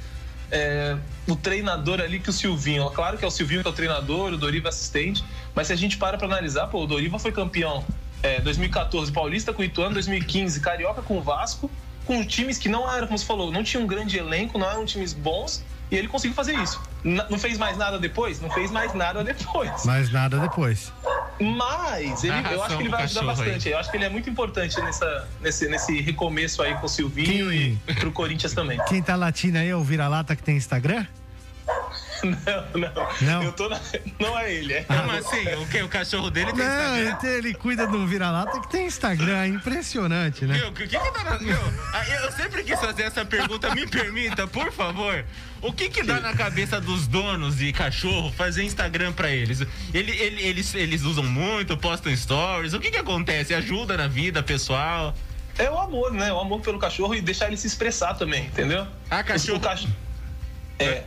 é, 0.52 0.97
o 1.28 1.36
treinador 1.36 2.02
ali 2.02 2.20
que 2.20 2.30
o 2.30 2.34
Silvinho. 2.34 2.89
Claro 2.91 3.18
que 3.18 3.26
é 3.26 3.28
o 3.28 3.32
Silvinho 3.32 3.62
que 3.62 3.68
é 3.68 3.72
o 3.72 3.74
treinador, 3.74 4.34
o 4.34 4.38
Doriva 4.38 4.68
é 4.68 4.70
assistente, 4.70 5.24
mas 5.56 5.68
se 5.68 5.74
a 5.74 5.76
gente 5.76 5.97
para 5.97 6.18
pra 6.18 6.28
analisar, 6.28 6.68
pô, 6.68 6.84
o 6.84 6.88
Doriva 6.88 7.18
foi 7.18 7.32
campeão 7.32 7.84
é, 8.22 8.39
2014 8.41 9.12
Paulista 9.12 9.54
com 9.54 9.62
o 9.62 9.66
Ituano, 9.66 9.93
2015 9.93 10.60
Carioca 10.60 11.02
com 11.02 11.18
o 11.18 11.22
Vasco, 11.22 11.72
com 12.06 12.24
times 12.26 12.58
que 12.58 12.70
não 12.70 12.91
eram, 12.91 13.08
como 13.08 13.18
você 13.18 13.26
falou, 13.26 13.52
não 13.52 13.64
tinham 13.64 13.84
um 13.84 13.88
grande 13.88 14.18
elenco, 14.18 14.58
não 14.58 14.70
eram 14.70 14.86
times 14.86 15.14
bons, 15.14 15.64
e 15.92 15.96
ele 15.98 16.08
conseguiu 16.08 16.34
fazer 16.36 16.54
isso. 16.56 16.82
N- 17.04 17.24
não 17.30 17.38
fez 17.38 17.58
mais 17.58 17.76
nada 17.78 18.00
depois? 18.00 18.39
Não 18.42 18.50
fez 18.50 18.72
mais 18.72 18.94
nada 18.94 19.24
depois. 19.24 19.84
Mais 19.86 20.10
nada 20.12 20.39
depois. 20.39 20.92
Mas 21.39 22.24
ele, 22.24 22.34
eu 22.52 22.64
acho 22.64 22.78
que 22.78 22.84
ele 22.84 22.89
vai 22.89 23.04
ajudar 23.04 23.22
cachorro 23.22 23.42
aí. 23.42 23.46
bastante. 23.50 23.70
Eu 23.70 23.78
acho 23.78 23.92
que 23.92 23.98
ele 23.98 24.06
é 24.06 24.10
muito 24.10 24.30
importante 24.30 24.80
nessa, 24.82 25.28
nesse, 25.42 25.68
nesse 25.68 26.00
recomeço 26.00 26.62
aí 26.62 26.74
com 26.76 26.86
o 26.86 26.89
Silvinho 26.89 27.52
e 27.52 27.76
pro 28.00 28.12
Corinthians 28.12 28.54
também. 28.54 28.80
Quem 28.88 29.02
tá 29.02 29.16
latindo 29.16 29.58
aí 29.58 29.68
é 29.70 29.76
o 29.76 29.84
Vira-Lata 29.84 30.36
que 30.36 30.44
tem 30.44 30.56
Instagram? 30.56 31.06
Não, 32.76 32.80
não. 32.82 33.07
Não? 33.22 33.43
Eu 33.43 33.51
tô 33.53 33.67
na- 33.69 33.80
Não 34.19 34.38
é 34.38 34.53
ele, 34.53 34.74
é. 34.74 34.84
Como 34.84 35.11
assim? 35.11 35.47
O, 35.55 35.67
quê? 35.67 35.82
o 35.82 35.88
cachorro 35.89 36.30
dele 36.30 36.53
tem 36.53 36.63
Não, 36.63 36.65
Instagram? 36.65 36.97
ele, 36.99 37.15
tem- 37.15 37.30
ele 37.32 37.53
cuida 37.53 37.88
do 37.88 38.05
vira-lata 38.05 38.59
que 38.61 38.69
tem 38.69 38.86
Instagram, 38.86 39.38
é 39.38 39.47
impressionante, 39.47 40.45
né? 40.45 40.57
Meu, 40.57 40.69
o 40.69 40.74
que 40.74 40.88
que 40.88 40.97
dá 40.97 41.24
na... 41.24 41.39
Meu, 41.39 41.59
ah, 41.93 42.07
eu 42.07 42.32
sempre 42.34 42.63
quis 42.63 42.80
fazer 42.80 43.03
essa 43.03 43.26
pergunta, 43.26 43.74
me 43.74 43.88
permita, 43.88 44.45
por 44.47 44.72
favor. 44.72 45.26
O 45.61 45.72
que 45.74 45.89
que 45.89 46.03
dá 46.03 46.19
na 46.19 46.34
cabeça 46.34 46.80
dos 46.82 47.07
donos 47.07 47.57
de 47.57 47.72
cachorro 47.74 48.32
fazer 48.34 48.63
Instagram 48.63 49.13
pra 49.13 49.30
eles? 49.32 49.61
Ele, 49.93 50.11
ele- 50.11 50.41
eles, 50.41 50.74
eles 50.76 51.03
usam 51.03 51.24
muito, 51.24 51.76
postam 51.78 52.15
stories. 52.15 52.74
O 52.74 52.80
que 52.80 52.91
que 52.91 52.97
acontece? 52.97 53.53
Ajuda 53.53 53.97
na 53.97 54.07
vida 54.07 54.41
pessoal? 54.43 55.15
É 55.57 55.69
o 55.69 55.78
amor, 55.78 56.11
né? 56.13 56.32
O 56.32 56.39
amor 56.39 56.61
pelo 56.61 56.80
cachorro 56.80 57.13
e 57.13 57.22
deixar 57.22 57.47
ele 57.47 57.57
se 57.57 57.67
expressar 57.67 58.13
também, 58.15 58.45
entendeu? 58.45 58.88
Ah, 59.09 59.24
cachorro. 59.24 59.57
O 59.57 59.61
cach... 59.61 59.88
É. 60.80 61.03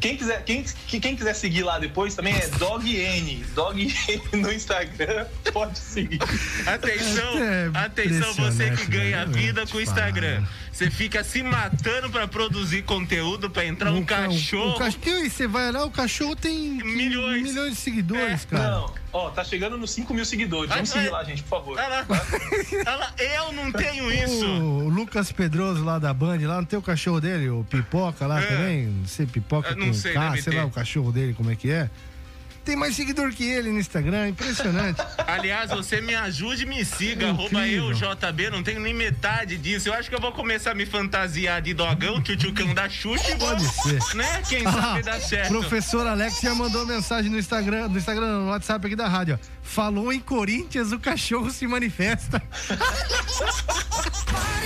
Quem 0.00 0.16
quiser, 0.16 0.42
quem, 0.44 0.64
quem 0.88 1.14
quiser 1.16 1.34
seguir 1.34 1.62
lá 1.62 1.78
depois 1.78 2.14
também 2.14 2.34
é 2.34 2.48
DogN. 2.48 3.44
DogN 3.54 3.92
no 4.32 4.52
Instagram, 4.52 5.26
pode 5.52 5.78
seguir. 5.78 6.18
Atenção, 6.66 7.38
É 7.42 7.70
atenção, 7.74 8.32
você 8.34 8.70
que 8.70 8.86
ganha 8.86 9.26
né? 9.26 9.32
vida 9.38 9.66
com 9.66 9.78
o 9.78 9.80
Instagram. 9.80 10.42
Você 10.72 10.90
fica 10.90 11.22
se 11.22 11.42
matando 11.42 12.08
pra 12.08 12.26
produzir 12.26 12.82
conteúdo 12.82 13.50
pra 13.50 13.66
entrar 13.66 13.92
um 13.92 13.98
O 14.00 14.04
ca- 14.06 14.22
cachorro. 14.28 14.70
O 14.76 14.78
cachorro, 14.78 15.24
e 15.24 15.28
você 15.28 15.46
vai 15.46 15.70
lá, 15.70 15.84
o 15.84 15.90
cachorro 15.90 16.34
tem 16.34 16.56
Milhões. 16.82 17.42
milhões 17.42 17.74
de 17.74 17.80
seguidores, 17.80 18.46
cara. 18.46 18.70
Não, 18.70 18.94
ó, 19.12 19.28
tá 19.30 19.44
chegando 19.44 19.76
nos 19.76 19.90
5 19.90 20.14
mil 20.14 20.24
seguidores. 20.24 20.70
Vamos 20.70 20.90
Ah, 20.90 20.92
seguir 20.94 21.08
é. 21.08 21.10
lá, 21.10 21.24
gente, 21.24 21.42
por 21.42 21.50
favor. 21.50 21.76
Lá. 21.76 22.06
Lá, 22.96 23.14
eu 23.18 23.52
não 23.52 23.70
tenho 23.72 24.10
isso. 24.12 24.46
O 24.46 24.88
Lucas 24.88 25.30
Pedroso 25.32 25.84
lá 25.84 25.98
da 25.98 26.14
Band, 26.14 26.38
lá 26.46 26.56
não 26.56 26.64
tem 26.64 26.78
o 26.78 26.82
cachorro 26.82 27.20
dele, 27.20 27.50
o 27.50 27.62
Pipoca 27.68 28.26
lá 28.26 28.40
É. 28.40 28.46
também? 28.46 28.86
Não 28.86 29.06
sei, 29.06 29.26
Pipoca 29.26 29.49
Eu 29.70 29.76
não 29.76 29.86
com 29.88 29.94
sei, 29.94 30.12
K, 30.12 30.36
sei 30.36 30.52
ter. 30.52 30.58
lá 30.58 30.64
o 30.64 30.70
cachorro 30.70 31.12
dele, 31.12 31.34
como 31.34 31.50
é 31.50 31.56
que 31.56 31.70
é. 31.70 31.90
Tem 32.64 32.76
mais 32.76 32.94
seguidor 32.94 33.32
que 33.32 33.44
ele 33.44 33.70
no 33.72 33.78
Instagram, 33.80 34.28
impressionante. 34.28 35.00
Aliás, 35.26 35.70
você 35.70 36.00
me 36.00 36.14
ajude 36.14 36.62
e 36.62 36.66
me 36.66 36.84
siga, 36.84 37.26
É 37.26 37.30
arroba 37.30 37.66
eu. 37.66 37.92
JB, 37.92 38.50
não 38.50 38.62
tenho 38.62 38.80
nem 38.80 38.94
metade 38.94 39.56
disso. 39.56 39.88
Eu 39.88 39.94
acho 39.94 40.08
que 40.08 40.14
eu 40.14 40.20
vou 40.20 40.32
começar 40.32 40.72
a 40.72 40.74
me 40.74 40.86
fantasiar 40.86 41.60
de 41.62 41.74
dogão, 41.74 42.22
tchutchucão 42.22 42.72
da 42.74 42.88
Xuxa 42.88 43.32
e 43.32 43.34
vou, 43.36 43.48
Pode 43.48 43.66
ser. 43.68 44.16
né? 44.16 44.42
Quem 44.48 44.66
Ah, 44.66 44.72
sabe 44.72 45.02
dar 45.02 45.20
certo. 45.20 45.48
Professor 45.48 46.06
Alex 46.06 46.40
já 46.40 46.54
mandou 46.54 46.86
mensagem 46.86 47.30
no 47.30 47.38
Instagram, 47.38 47.88
no 47.88 47.98
Instagram, 47.98 48.40
no 48.40 48.48
WhatsApp 48.50 48.86
aqui 48.86 48.96
da 48.96 49.08
rádio, 49.08 49.38
ó. 49.42 49.46
Falou 49.62 50.12
em 50.12 50.20
Corinthians, 50.20 50.92
o 50.92 50.98
cachorro 50.98 51.50
se 51.50 51.66
manifesta. 51.66 52.42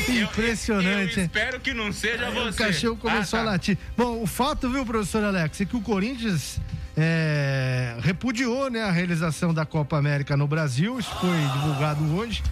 Impressionante. 0.09 1.17
Eu 1.17 1.23
hein? 1.23 1.27
espero 1.27 1.61
que 1.61 1.73
não 1.73 1.93
seja 1.93 2.27
Aí 2.27 2.35
você. 2.35 2.63
O 2.63 2.67
cachorro 2.67 2.97
começou 2.97 3.39
Ah, 3.39 3.43
tá. 3.43 3.49
a 3.49 3.53
latir. 3.53 3.79
Bom, 3.97 4.23
o 4.23 4.27
fato, 4.27 4.69
viu, 4.71 4.85
professor 4.85 5.25
Alex, 5.25 5.61
é 5.61 5.65
que 5.65 5.77
o 5.77 5.81
Corinthians 5.81 6.59
é, 6.97 7.97
repudiou 8.01 8.71
né, 8.71 8.83
a 8.83 8.91
realização 8.91 9.53
da 9.53 9.67
Copa 9.67 9.97
América 9.97 10.37
no 10.37 10.47
Brasil. 10.47 10.99
Isso 10.99 11.15
foi 11.17 11.37
divulgado 11.53 12.05
hoje. 12.17 12.43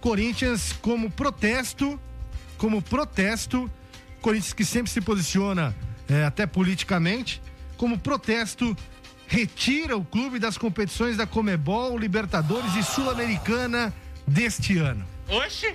Corinthians, 0.00 0.72
como 0.80 1.10
protesto, 1.10 1.98
como 2.58 2.82
protesto, 2.82 3.70
Corinthians 4.20 4.52
que 4.52 4.64
sempre 4.64 4.90
se 4.90 5.00
posiciona 5.00 5.74
é, 6.08 6.24
até 6.24 6.46
politicamente, 6.46 7.40
como 7.76 7.98
protesto, 7.98 8.76
retira 9.26 9.96
o 9.96 10.04
clube 10.04 10.38
das 10.38 10.58
competições 10.58 11.16
da 11.16 11.26
Comebol, 11.26 11.98
Libertadores 11.98 12.74
e 12.76 12.82
Sul-Americana 12.82 13.92
deste 14.26 14.78
ano 14.78 15.04
Oxi! 15.28 15.74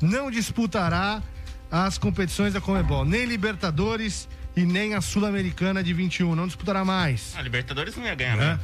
não 0.00 0.30
disputará 0.30 1.22
as 1.70 1.98
competições 1.98 2.52
da 2.52 2.60
Comebol, 2.60 3.04
nem 3.04 3.24
Libertadores 3.24 4.28
e 4.56 4.64
nem 4.64 4.94
a 4.94 5.00
Sul-Americana 5.00 5.84
de 5.84 5.92
21. 5.92 6.34
Não 6.34 6.46
disputará 6.46 6.84
mais. 6.84 7.34
A 7.36 7.42
Libertadores 7.42 7.94
não 7.94 8.04
ia 8.04 8.14
ganhar, 8.14 8.36
né? 8.36 8.54
né? 8.54 8.60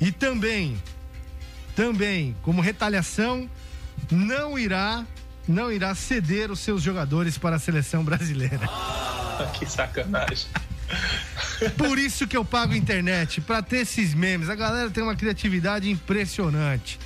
E 0.00 0.12
também, 0.12 0.80
também, 1.74 2.36
como 2.42 2.62
retaliação, 2.62 3.50
não 4.10 4.58
irá, 4.58 5.04
não 5.46 5.72
irá 5.72 5.94
ceder 5.94 6.50
os 6.50 6.60
seus 6.60 6.82
jogadores 6.82 7.36
para 7.36 7.56
a 7.56 7.58
seleção 7.58 8.04
brasileira. 8.04 8.68
que 9.58 9.66
sacanagem. 9.66 10.46
Por 11.76 11.98
isso 11.98 12.26
que 12.26 12.36
eu 12.36 12.44
pago 12.44 12.74
internet, 12.74 13.40
para 13.40 13.62
ter 13.62 13.78
esses 13.78 14.14
memes. 14.14 14.48
A 14.48 14.54
galera 14.54 14.90
tem 14.90 15.02
uma 15.02 15.16
criatividade 15.16 15.90
impressionante. 15.90 16.98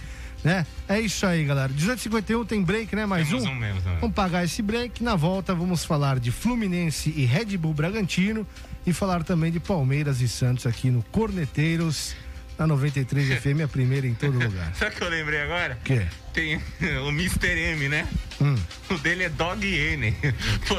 Né? 0.42 0.64
É 0.88 1.00
isso 1.00 1.26
aí, 1.26 1.44
galera. 1.44 1.68
1851 1.68 2.44
tem 2.44 2.62
break, 2.62 2.94
né? 2.94 3.06
Mais 3.06 3.28
Temos 3.28 3.44
um. 3.44 3.50
um 3.50 3.54
mesmo 3.54 3.80
também. 3.82 3.98
Vamos 3.98 4.14
pagar 4.14 4.44
esse 4.44 4.62
break. 4.62 5.02
Na 5.02 5.16
volta, 5.16 5.54
vamos 5.54 5.84
falar 5.84 6.18
de 6.20 6.30
Fluminense 6.30 7.12
e 7.16 7.24
Red 7.24 7.56
Bull 7.56 7.74
Bragantino 7.74 8.46
e 8.86 8.92
falar 8.92 9.24
também 9.24 9.50
de 9.50 9.58
Palmeiras 9.60 10.20
e 10.20 10.28
Santos 10.28 10.66
aqui 10.66 10.90
no 10.90 11.02
Corneteiros, 11.04 12.14
na 12.56 12.66
93 12.66 13.34
FM, 13.42 13.62
a 13.64 13.68
primeira 13.68 14.06
em 14.06 14.14
todo 14.14 14.38
lugar. 14.38 14.72
Sabe 14.74 14.94
o 14.94 14.98
que 14.98 15.02
eu 15.04 15.08
lembrei 15.08 15.42
agora? 15.42 15.76
O 15.80 15.84
quê? 15.84 16.06
Tem 16.32 16.56
o 17.04 17.08
Mr. 17.08 17.48
M, 17.72 17.88
né? 17.88 18.06
Hum. 18.40 18.54
O 18.90 18.98
dele 18.98 19.24
é 19.24 19.28
Dog 19.28 19.66
N. 19.66 20.14
Pô, 20.68 20.76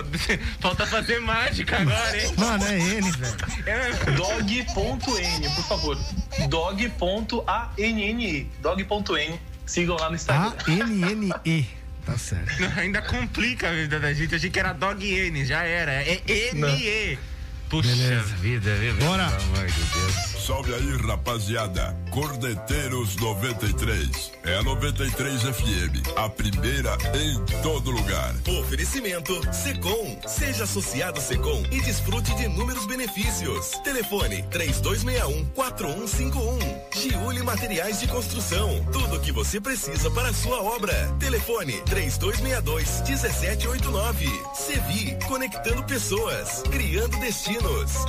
falta 0.62 0.88
fazer 0.88 1.20
mágica 1.20 1.82
agora, 1.82 2.18
hein? 2.18 2.34
Mano, 2.38 2.64
é 2.64 2.80
N, 2.80 3.12
velho. 3.12 3.36
É, 3.66 3.90
Dog.n, 4.12 5.50
por 5.56 5.64
favor. 5.66 5.98
Dog.anne. 6.48 8.50
Dog.n. 8.62 9.40
Sigam 9.70 9.96
lá 9.98 10.10
no 10.10 10.16
Instagram. 10.16 10.52
A-N-N-E. 10.66 11.68
Tá 12.04 12.18
certo. 12.18 12.52
Ainda 12.76 13.04
complica 13.04 13.70
a 13.70 13.72
vida 13.72 14.00
da 14.00 14.12
gente. 14.12 14.34
Achei 14.34 14.50
que 14.50 14.60
era 14.60 14.74
Dog 14.74 15.08
N, 15.08 15.46
já 15.46 15.64
era. 15.64 15.92
É 15.92 16.24
N-E. 16.28 17.20
Puxa 17.70 17.90
Beleza. 17.96 18.36
vida, 18.38 18.74
viu? 18.76 18.96
Bora. 18.96 19.30
Pelo 19.30 19.44
amor 19.44 19.68
de 19.68 19.84
Deus. 19.84 20.30
Salve 20.50 20.74
aí, 20.74 20.98
rapaziada. 21.06 21.96
Cordeteiros 22.10 23.16
93. 23.18 24.32
É 24.44 24.58
a 24.58 24.64
93 24.64 25.44
FM. 25.44 26.02
A 26.18 26.28
primeira 26.28 26.98
em 27.14 27.40
todo 27.62 27.92
lugar. 27.92 28.34
Oferecimento 28.60 29.40
Secom. 29.54 30.20
Seja 30.28 30.64
associado 30.64 31.22
Secom 31.22 31.64
e 31.72 31.80
desfrute 31.82 32.34
de 32.36 32.46
inúmeros 32.46 32.88
benefícios. 32.88 33.74
Telefone 33.84 34.42
3261-4151. 34.50 36.96
Giuli 36.96 37.44
Materiais 37.44 38.00
de 38.00 38.08
Construção. 38.08 38.84
Tudo 38.92 39.18
o 39.18 39.20
que 39.20 39.32
você 39.32 39.62
precisa 39.62 40.10
para 40.10 40.30
a 40.30 40.34
sua 40.34 40.64
obra. 40.64 40.96
Telefone 41.20 41.74
3262-1789. 41.84 44.56
Sevi. 44.56 45.16
Conectando 45.28 45.84
pessoas. 45.84 46.64
Criando 46.72 47.16
destinos. 47.20 47.59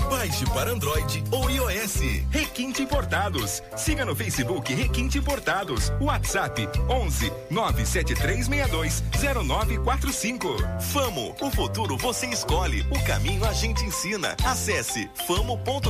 Baixe 0.08 0.44
para 0.46 0.70
Android 0.70 1.24
ou 1.30 1.50
iOS. 1.50 2.00
Requinte 2.30 2.82
Importados. 2.82 3.62
Siga 3.76 4.04
no 4.04 4.14
Facebook 4.14 4.72
Requinte 4.72 5.18
Importados. 5.18 5.90
WhatsApp 6.00 6.68
11 6.88 7.32
97362 7.50 9.02
0945. 9.18 10.56
Famo, 10.92 11.34
o 11.40 11.50
futuro 11.50 11.96
você 11.96 12.26
escolhe, 12.26 12.82
o 12.90 13.04
caminho 13.04 13.44
a 13.44 13.52
gente 13.52 13.82
ensina. 13.84 14.36
Acesse 14.44 15.10
famo.com.br. 15.26 15.80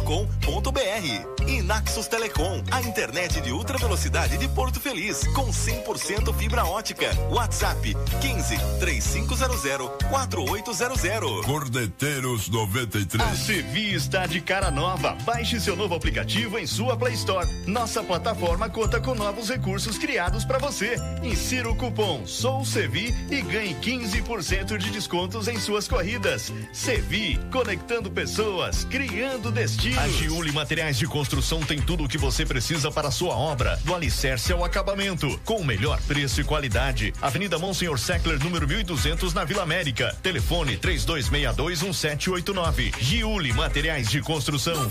E 1.46 1.62
Naxos 1.62 2.06
Telecom, 2.06 2.62
a 2.70 2.80
internet 2.82 3.40
de 3.40 3.52
ultra 3.52 3.78
velocidade 3.78 4.38
de 4.38 4.48
Porto 4.48 4.80
Feliz, 4.80 5.26
com 5.34 5.48
100% 5.48 6.32
fibra 6.34 6.64
ótica. 6.64 7.10
WhatsApp 7.30 7.96
15 8.20 8.56
3500 8.78 9.60
4800. 10.08 11.44
Cordeteiros 11.44 12.48
93. 12.48 13.49
Sevi 13.50 13.94
está 13.94 14.26
de 14.26 14.40
cara 14.40 14.70
nova. 14.70 15.16
Baixe 15.24 15.60
seu 15.60 15.74
novo 15.74 15.96
aplicativo 15.96 16.56
em 16.56 16.68
sua 16.68 16.96
Play 16.96 17.14
Store. 17.14 17.48
Nossa 17.66 18.00
plataforma 18.00 18.70
conta 18.70 19.00
com 19.00 19.12
novos 19.12 19.48
recursos 19.48 19.98
criados 19.98 20.44
para 20.44 20.58
você. 20.58 20.94
Insira 21.20 21.68
o 21.68 21.74
cupom 21.74 22.24
SOUSEVI 22.24 23.12
e 23.28 23.42
ganhe 23.42 23.74
15% 23.74 24.78
de 24.78 24.90
descontos 24.90 25.48
em 25.48 25.58
suas 25.58 25.88
corridas. 25.88 26.52
Sevi, 26.72 27.40
conectando 27.50 28.08
pessoas, 28.08 28.84
criando 28.84 29.50
destinos. 29.50 29.98
A 29.98 30.06
Giuli 30.06 30.52
Materiais 30.52 30.96
de 30.96 31.08
Construção 31.08 31.58
tem 31.58 31.82
tudo 31.82 32.04
o 32.04 32.08
que 32.08 32.18
você 32.18 32.46
precisa 32.46 32.88
para 32.88 33.08
a 33.08 33.10
sua 33.10 33.34
obra, 33.34 33.76
do 33.84 33.92
alicerce 33.92 34.52
ao 34.52 34.64
acabamento, 34.64 35.40
com 35.44 35.56
o 35.56 35.64
melhor 35.64 36.00
preço 36.02 36.40
e 36.40 36.44
qualidade. 36.44 37.12
Avenida 37.20 37.58
Monsenhor 37.58 37.98
Seckler, 37.98 38.38
número 38.38 38.68
1200, 38.68 39.34
na 39.34 39.42
Vila 39.42 39.64
América. 39.64 40.16
Telefone 40.22 40.76
32621789. 40.76 42.94
Giuli 43.00 43.39
Materiais 43.48 44.08
de 44.10 44.20
Construção. 44.20 44.90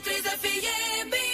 93 0.00 0.60
FM. 0.66 1.33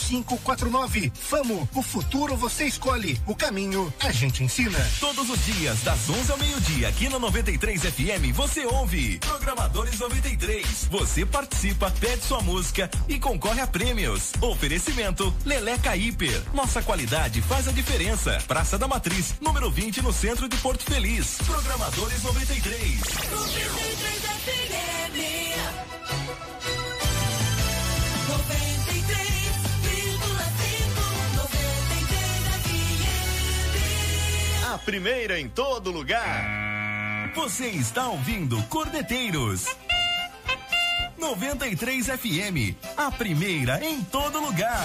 4549. 0.01 1.11
Famo, 1.13 1.69
o 1.73 1.81
futuro 1.81 2.35
você 2.35 2.65
escolhe, 2.65 3.19
o 3.27 3.35
caminho 3.35 3.93
a 3.99 4.11
gente 4.11 4.43
ensina. 4.43 4.79
Todos 4.99 5.29
os 5.29 5.45
dias, 5.45 5.81
das 5.81 6.09
11 6.09 6.31
ao 6.31 6.37
meio-dia, 6.37 6.87
aqui 6.87 7.09
na 7.09 7.19
93 7.19 7.81
FM, 7.81 8.33
você 8.33 8.65
ouve 8.65 9.19
Programadores 9.19 9.99
93. 9.99 10.87
Você 10.89 11.25
participa, 11.25 11.91
pede 11.91 12.23
sua 12.23 12.41
música 12.41 12.89
e 13.07 13.19
concorre 13.19 13.61
a 13.61 13.67
prêmios. 13.67 14.31
Oferecimento 14.41 15.33
Leleca 15.45 15.95
Hiper. 15.95 16.41
Nossa 16.53 16.81
qualidade 16.81 17.41
faz 17.41 17.67
a 17.67 17.71
diferença. 17.71 18.39
Praça 18.47 18.77
da 18.77 18.87
Matriz, 18.87 19.35
número 19.39 19.69
20, 19.69 20.01
no 20.01 20.11
centro 20.11 20.49
de 20.49 20.57
Porto 20.57 20.83
Feliz. 20.83 21.37
Programadores 21.45 22.23
93. 22.23 22.99
93 23.31 25.40
A 34.71 34.77
primeira 34.77 35.37
em 35.37 35.49
todo 35.49 35.91
lugar. 35.91 37.29
Você 37.35 37.67
está 37.67 38.07
ouvindo 38.07 38.55
Cordeteiros. 38.69 39.65
93 41.19 42.05
FM, 42.05 42.77
a 42.95 43.11
primeira 43.11 43.83
em 43.83 44.01
todo 44.01 44.39
lugar. 44.39 44.79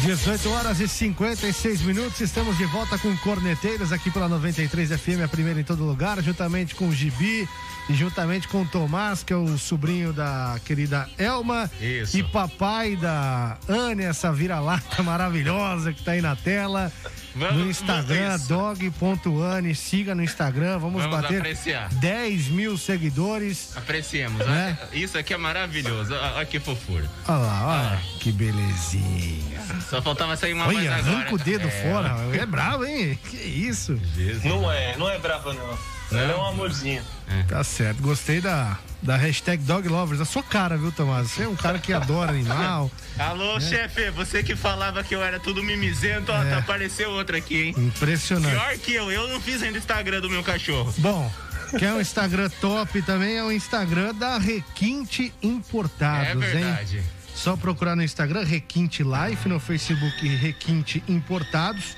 18 0.00 0.48
horas 0.48 0.80
e 0.80 0.88
56 0.88 1.82
minutos, 1.82 2.18
estamos 2.22 2.56
de 2.56 2.64
volta 2.64 2.96
com 2.96 3.14
Corneteiros 3.18 3.92
aqui 3.92 4.10
pela 4.10 4.30
93 4.30 4.98
FM, 4.98 5.22
a 5.22 5.28
primeira 5.28 5.60
em 5.60 5.64
todo 5.64 5.84
lugar, 5.84 6.22
juntamente 6.22 6.74
com 6.74 6.88
o 6.88 6.92
Gibi 6.92 7.46
e 7.86 7.94
juntamente 7.94 8.48
com 8.48 8.62
o 8.62 8.66
Tomás, 8.66 9.22
que 9.22 9.34
é 9.34 9.36
o 9.36 9.58
sobrinho 9.58 10.14
da 10.14 10.58
querida 10.64 11.06
Elma. 11.18 11.70
Isso. 11.78 12.16
E 12.16 12.22
papai 12.22 12.96
da 12.96 13.58
Anne, 13.68 14.04
essa 14.04 14.32
vira-lata 14.32 15.02
maravilhosa 15.04 15.92
que 15.92 16.02
tá 16.02 16.12
aí 16.12 16.22
na 16.22 16.34
tela. 16.34 16.90
Vamos- 17.38 17.56
no 17.64 17.70
Instagram, 17.70 18.38
dog.ane, 18.48 19.74
siga 19.74 20.14
no 20.14 20.22
Instagram, 20.22 20.78
vamos, 20.78 21.02
Vamos 21.02 21.20
bater 21.20 21.38
apreciar. 21.40 21.88
10 21.94 22.48
mil 22.48 22.78
seguidores. 22.78 23.76
Apreciemos. 23.76 24.44
Né? 24.46 24.78
Isso 24.92 25.18
aqui 25.18 25.34
é 25.34 25.36
maravilhoso. 25.36 26.14
Olha 26.14 26.46
que 26.46 26.58
fofura. 26.58 27.08
Olha 27.28 27.38
lá, 27.38 27.66
olha 27.90 28.00
que 28.20 28.32
belezinha. 28.32 29.60
Só 29.88 30.00
faltava 30.00 30.36
sair 30.36 30.52
uma 30.54 30.66
mais 30.66 30.78
Olha, 30.78 30.94
agora. 30.96 31.16
arranca 31.16 31.34
o 31.34 31.38
dedo 31.38 31.68
É, 31.68 31.70
fora. 31.92 32.16
É 32.34 32.46
bravo, 32.46 32.84
hein? 32.84 33.18
Que 33.30 33.36
isso? 33.36 34.00
Não 34.44 34.70
é, 34.70 34.96
não 34.96 35.08
é 35.08 35.18
brava 35.18 35.52
não. 35.52 35.95
Ela 36.10 36.32
é 36.32 36.36
um 36.36 36.46
amorzinho. 36.46 37.02
Tá 37.48 37.62
certo. 37.64 38.00
Gostei 38.00 38.40
da, 38.40 38.78
da 39.02 39.16
hashtag 39.16 39.62
Dog 39.64 39.88
Lovers. 39.88 40.20
A 40.20 40.24
sua 40.24 40.42
cara, 40.42 40.76
viu, 40.76 40.92
Tomás? 40.92 41.30
Você 41.30 41.42
é 41.42 41.48
um 41.48 41.56
cara 41.56 41.78
que 41.78 41.92
adora 41.92 42.30
animal. 42.30 42.90
Alô, 43.18 43.56
É. 43.56 43.60
chefe, 43.60 44.10
você 44.10 44.42
que 44.42 44.54
falava 44.54 45.02
que 45.02 45.14
eu 45.14 45.22
era 45.22 45.40
tudo 45.40 45.62
mimizento, 45.62 46.30
ó, 46.30 46.42
É. 46.42 46.50
tá 46.50 46.58
apareceu 46.58 47.10
outro 47.10 47.36
aqui, 47.36 47.62
hein? 47.68 47.74
Impressionante. 47.76 48.52
Pior 48.54 48.78
que 48.78 48.94
eu, 48.94 49.10
eu 49.10 49.28
não 49.28 49.40
fiz 49.40 49.62
ainda 49.62 49.74
o 49.76 49.78
Instagram 49.78 50.20
do 50.20 50.30
meu 50.30 50.44
cachorro. 50.44 50.94
Bom, 50.98 51.30
quer 51.78 51.92
um 51.92 52.00
Instagram 52.00 52.48
top 52.60 53.02
também? 53.02 53.36
É 53.36 53.42
o 53.42 53.50
Instagram 53.50 54.14
da 54.14 54.38
Requinte 54.38 55.32
Importados, 55.42 56.28
É 56.30 56.34
verdade. 56.34 56.98
hein? 56.98 57.04
Só 57.34 57.56
procurar 57.56 57.96
no 57.96 58.02
Instagram 58.02 58.44
Requinte 58.44 59.02
Life, 59.02 59.46
no 59.48 59.58
Facebook 59.60 60.26
Requinte 60.36 61.02
Importados 61.08 61.96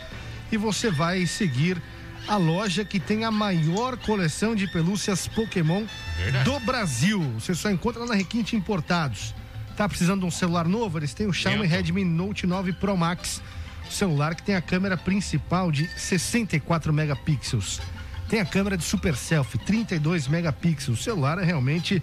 e 0.50 0.56
você 0.56 0.90
vai 0.90 1.26
seguir 1.26 1.80
a 2.28 2.36
loja 2.36 2.84
que 2.84 3.00
tem 3.00 3.24
a 3.24 3.30
maior 3.30 3.96
coleção 3.96 4.54
de 4.54 4.66
pelúcias 4.66 5.26
Pokémon 5.26 5.84
Verdade. 6.16 6.44
do 6.44 6.60
Brasil. 6.60 7.20
Você 7.38 7.54
só 7.54 7.70
encontra 7.70 8.02
lá 8.02 8.08
na 8.08 8.14
Requinte 8.14 8.54
Importados. 8.54 9.34
Tá 9.76 9.88
precisando 9.88 10.20
de 10.20 10.26
um 10.26 10.30
celular 10.30 10.68
novo? 10.68 10.98
Eles 10.98 11.14
têm 11.14 11.26
o 11.26 11.32
Xiaomi 11.32 11.66
Redmi 11.66 12.04
Note 12.04 12.46
9 12.46 12.74
Pro 12.74 12.96
Max, 12.96 13.40
celular 13.88 14.34
que 14.34 14.42
tem 14.42 14.56
a 14.56 14.60
câmera 14.60 14.96
principal 14.96 15.72
de 15.72 15.88
64 15.98 16.92
megapixels. 16.92 17.80
Tem 18.28 18.40
a 18.40 18.44
câmera 18.44 18.76
de 18.76 18.84
super 18.84 19.16
selfie, 19.16 19.58
32 19.58 20.28
megapixels. 20.28 21.00
O 21.00 21.02
celular 21.02 21.38
é 21.38 21.44
realmente 21.44 22.02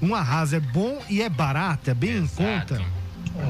um 0.00 0.14
arraso. 0.14 0.56
É 0.56 0.60
bom 0.60 1.02
e 1.10 1.20
é 1.20 1.28
barato, 1.28 1.90
é 1.90 1.94
bem 1.94 2.16
em 2.16 2.26
conta 2.26 2.80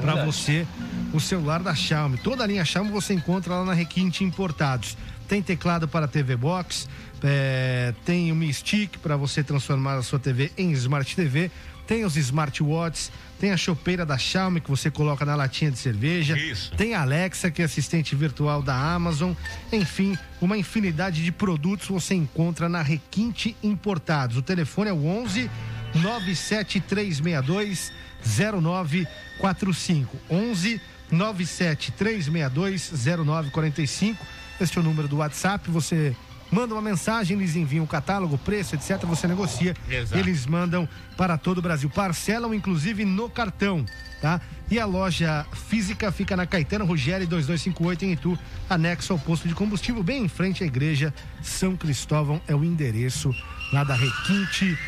para 0.01 0.25
você 0.25 0.67
o 1.13 1.21
celular 1.21 1.63
da 1.63 1.75
Xiaomi. 1.75 2.19
Toda 2.19 2.43
a 2.43 2.47
linha 2.47 2.65
Xiaomi 2.65 2.91
você 2.91 3.15
encontra 3.15 3.55
lá 3.55 3.65
na 3.65 3.73
Requinte 3.73 4.25
Importados. 4.25 4.97
Tem 5.33 5.41
teclado 5.41 5.89
para 5.89 6.07
TV 6.07 6.37
Box, 6.37 6.87
é, 7.25 7.95
tem 8.05 8.31
Mi 8.35 8.53
Stick 8.53 8.99
para 8.99 9.17
você 9.17 9.43
transformar 9.43 9.95
a 9.95 10.03
sua 10.03 10.19
TV 10.19 10.53
em 10.59 10.73
Smart 10.73 11.17
TV, 11.17 11.51
tem 11.87 12.05
os 12.05 12.19
smartwatches, 12.19 13.11
tem 13.41 13.51
a 13.51 13.57
chopeira 13.57 14.05
da 14.05 14.19
Xiaomi 14.19 14.61
que 14.61 14.69
você 14.69 14.91
coloca 14.91 15.25
na 15.25 15.35
latinha 15.35 15.71
de 15.71 15.79
cerveja, 15.79 16.37
Isso. 16.37 16.73
tem 16.77 16.93
a 16.95 17.01
Alexa 17.01 17.51
que 17.51 17.63
é 17.63 17.65
assistente 17.65 18.15
virtual 18.15 18.63
da 18.63 18.77
Amazon, 18.77 19.33
enfim, 19.73 20.19
uma 20.39 20.59
infinidade 20.59 21.25
de 21.25 21.33
produtos 21.33 21.89
você 21.89 22.15
encontra 22.15 22.69
na 22.69 22.83
Requinte 22.83 23.57
Importados. 23.63 24.37
O 24.37 24.43
telefone 24.43 24.91
é 24.91 24.93
o 24.93 25.07
11 25.07 25.51
97362 25.95 27.91
0945 28.23 30.15
11 30.29 30.79
97362 31.11 32.93
0945 33.25 34.42
este 34.63 34.79
é 34.79 34.81
o 34.81 34.85
número 34.85 35.09
do 35.09 35.17
WhatsApp 35.17 35.71
você 35.71 36.15
manda 36.51 36.75
uma 36.75 36.83
mensagem 36.83 37.37
eles 37.37 37.57
enviam 37.57 37.85
o 37.85 37.89
catálogo 37.89 38.39
preço 38.39 38.75
etc 38.75 39.01
você 39.05 39.27
negocia 39.27 39.75
Exato. 39.89 40.19
eles 40.19 40.47
mandam 40.47 40.89
para 41.17 41.37
todo 41.37 41.59
o 41.59 41.63
Brasil 41.63 41.91
parcelam 41.91 42.55
inclusive 42.55 43.05
no 43.05 43.29
cartão 43.29 43.85
tá 44.21 44.41
e 44.71 44.79
a 44.79 44.87
loja 44.87 45.45
física 45.69 46.11
fica 46.13 46.37
na 46.37 46.47
Caetano 46.47 46.85
Ruggeri 46.85 47.27
2258 47.27 48.05
em 48.05 48.13
Itu 48.13 48.39
anexo 48.71 49.13
ao 49.13 49.19
posto 49.19 49.49
de 49.49 49.55
combustível 49.55 50.03
bem 50.03 50.25
em 50.25 50.29
frente 50.29 50.63
à 50.63 50.67
igreja 50.67 51.13
São 51.43 51.77
Cristóvão 51.77 52.41
é 52.47 52.55
o 52.55 52.65
endereço 52.65 53.35
lá 53.73 53.85
da 53.85 53.95
Requinte 53.95 54.79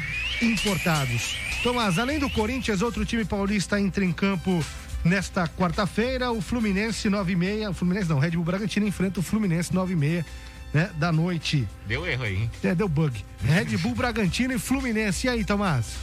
Importados. 0.42 1.36
Tomás, 1.62 1.98
além 1.98 2.18
do 2.18 2.28
Corinthians, 2.28 2.82
outro 2.82 3.04
time 3.06 3.24
paulista 3.24 3.80
entra 3.80 4.04
em 4.04 4.12
campo 4.12 4.62
nesta 5.04 5.46
quarta-feira. 5.48 6.30
O 6.32 6.40
Fluminense 6.40 7.08
9 7.10 7.32
e 7.32 7.36
meia. 7.36 7.70
O 7.70 7.74
Fluminense 7.74 8.08
não, 8.08 8.16
o 8.16 8.20
Red 8.20 8.30
Bull 8.32 8.44
Bragantino 8.44 8.86
enfrenta 8.86 9.20
o 9.20 9.22
Fluminense 9.22 9.72
9 9.74 9.92
e 9.92 9.96
meia 9.96 10.26
né, 10.72 10.90
da 10.96 11.12
noite. 11.12 11.68
Deu 11.86 12.06
erro 12.06 12.24
aí, 12.24 12.36
hein? 12.36 12.50
É, 12.62 12.74
deu 12.74 12.88
bug. 12.88 13.24
Red 13.42 13.76
Bull 13.78 13.94
Bragantino 13.94 14.52
e 14.54 14.58
Fluminense. 14.58 15.26
E 15.26 15.30
aí, 15.30 15.44
Tomás? 15.44 15.96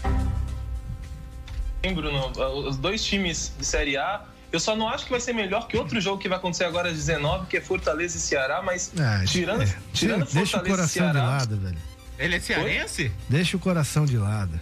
Hein, 1.84 1.96
Bruno? 1.96 2.32
Os 2.68 2.78
dois 2.78 3.04
times 3.04 3.52
de 3.58 3.66
Série 3.66 3.98
A. 3.98 4.22
Eu 4.52 4.60
só 4.60 4.76
não 4.76 4.90
acho 4.90 5.06
que 5.06 5.12
vai 5.12 5.20
ser 5.22 5.34
melhor 5.34 5.66
que 5.68 5.78
outro 5.78 6.00
jogo 6.02 6.18
que 6.22 6.28
vai 6.28 6.38
acontecer 6.38 6.66
agora 6.66 6.90
às 6.90 6.96
19, 6.96 7.46
que 7.48 7.56
é 7.56 7.62
Fortaleza 7.62 8.18
e 8.18 8.20
Ceará, 8.20 8.62
mas 8.62 8.92
Ah, 9.00 9.24
tirando, 9.26 9.64
é. 9.64 9.76
tirando 9.94 10.26
Deixa 10.26 10.40
o 10.42 10.46
Fortaleza 10.46 10.58
e 10.58 10.70
coração 10.70 11.08
de 11.08 11.14
Ceará. 11.14 11.24
lado, 11.30 11.58
velho. 11.58 11.78
Ele 12.20 12.36
é 12.36 12.40
cearense? 12.40 13.12
Deixa 13.30 13.56
o 13.58 13.60
coração 13.60 14.06
de 14.06 14.18
lado. 14.18 14.60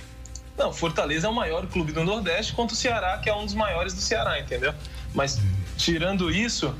Não, 0.59 0.73
Fortaleza 0.73 1.25
é 1.25 1.29
o 1.29 1.33
maior 1.33 1.65
clube 1.67 1.93
do 1.93 2.03
Nordeste, 2.03 2.51
quanto 2.51 2.73
o 2.73 2.75
Ceará, 2.75 3.17
que 3.17 3.29
é 3.29 3.33
um 3.33 3.45
dos 3.45 3.53
maiores 3.53 3.93
do 3.93 4.01
Ceará, 4.01 4.37
entendeu? 4.41 4.73
Mas 5.15 5.39
tirando 5.77 6.29
isso, 6.29 6.75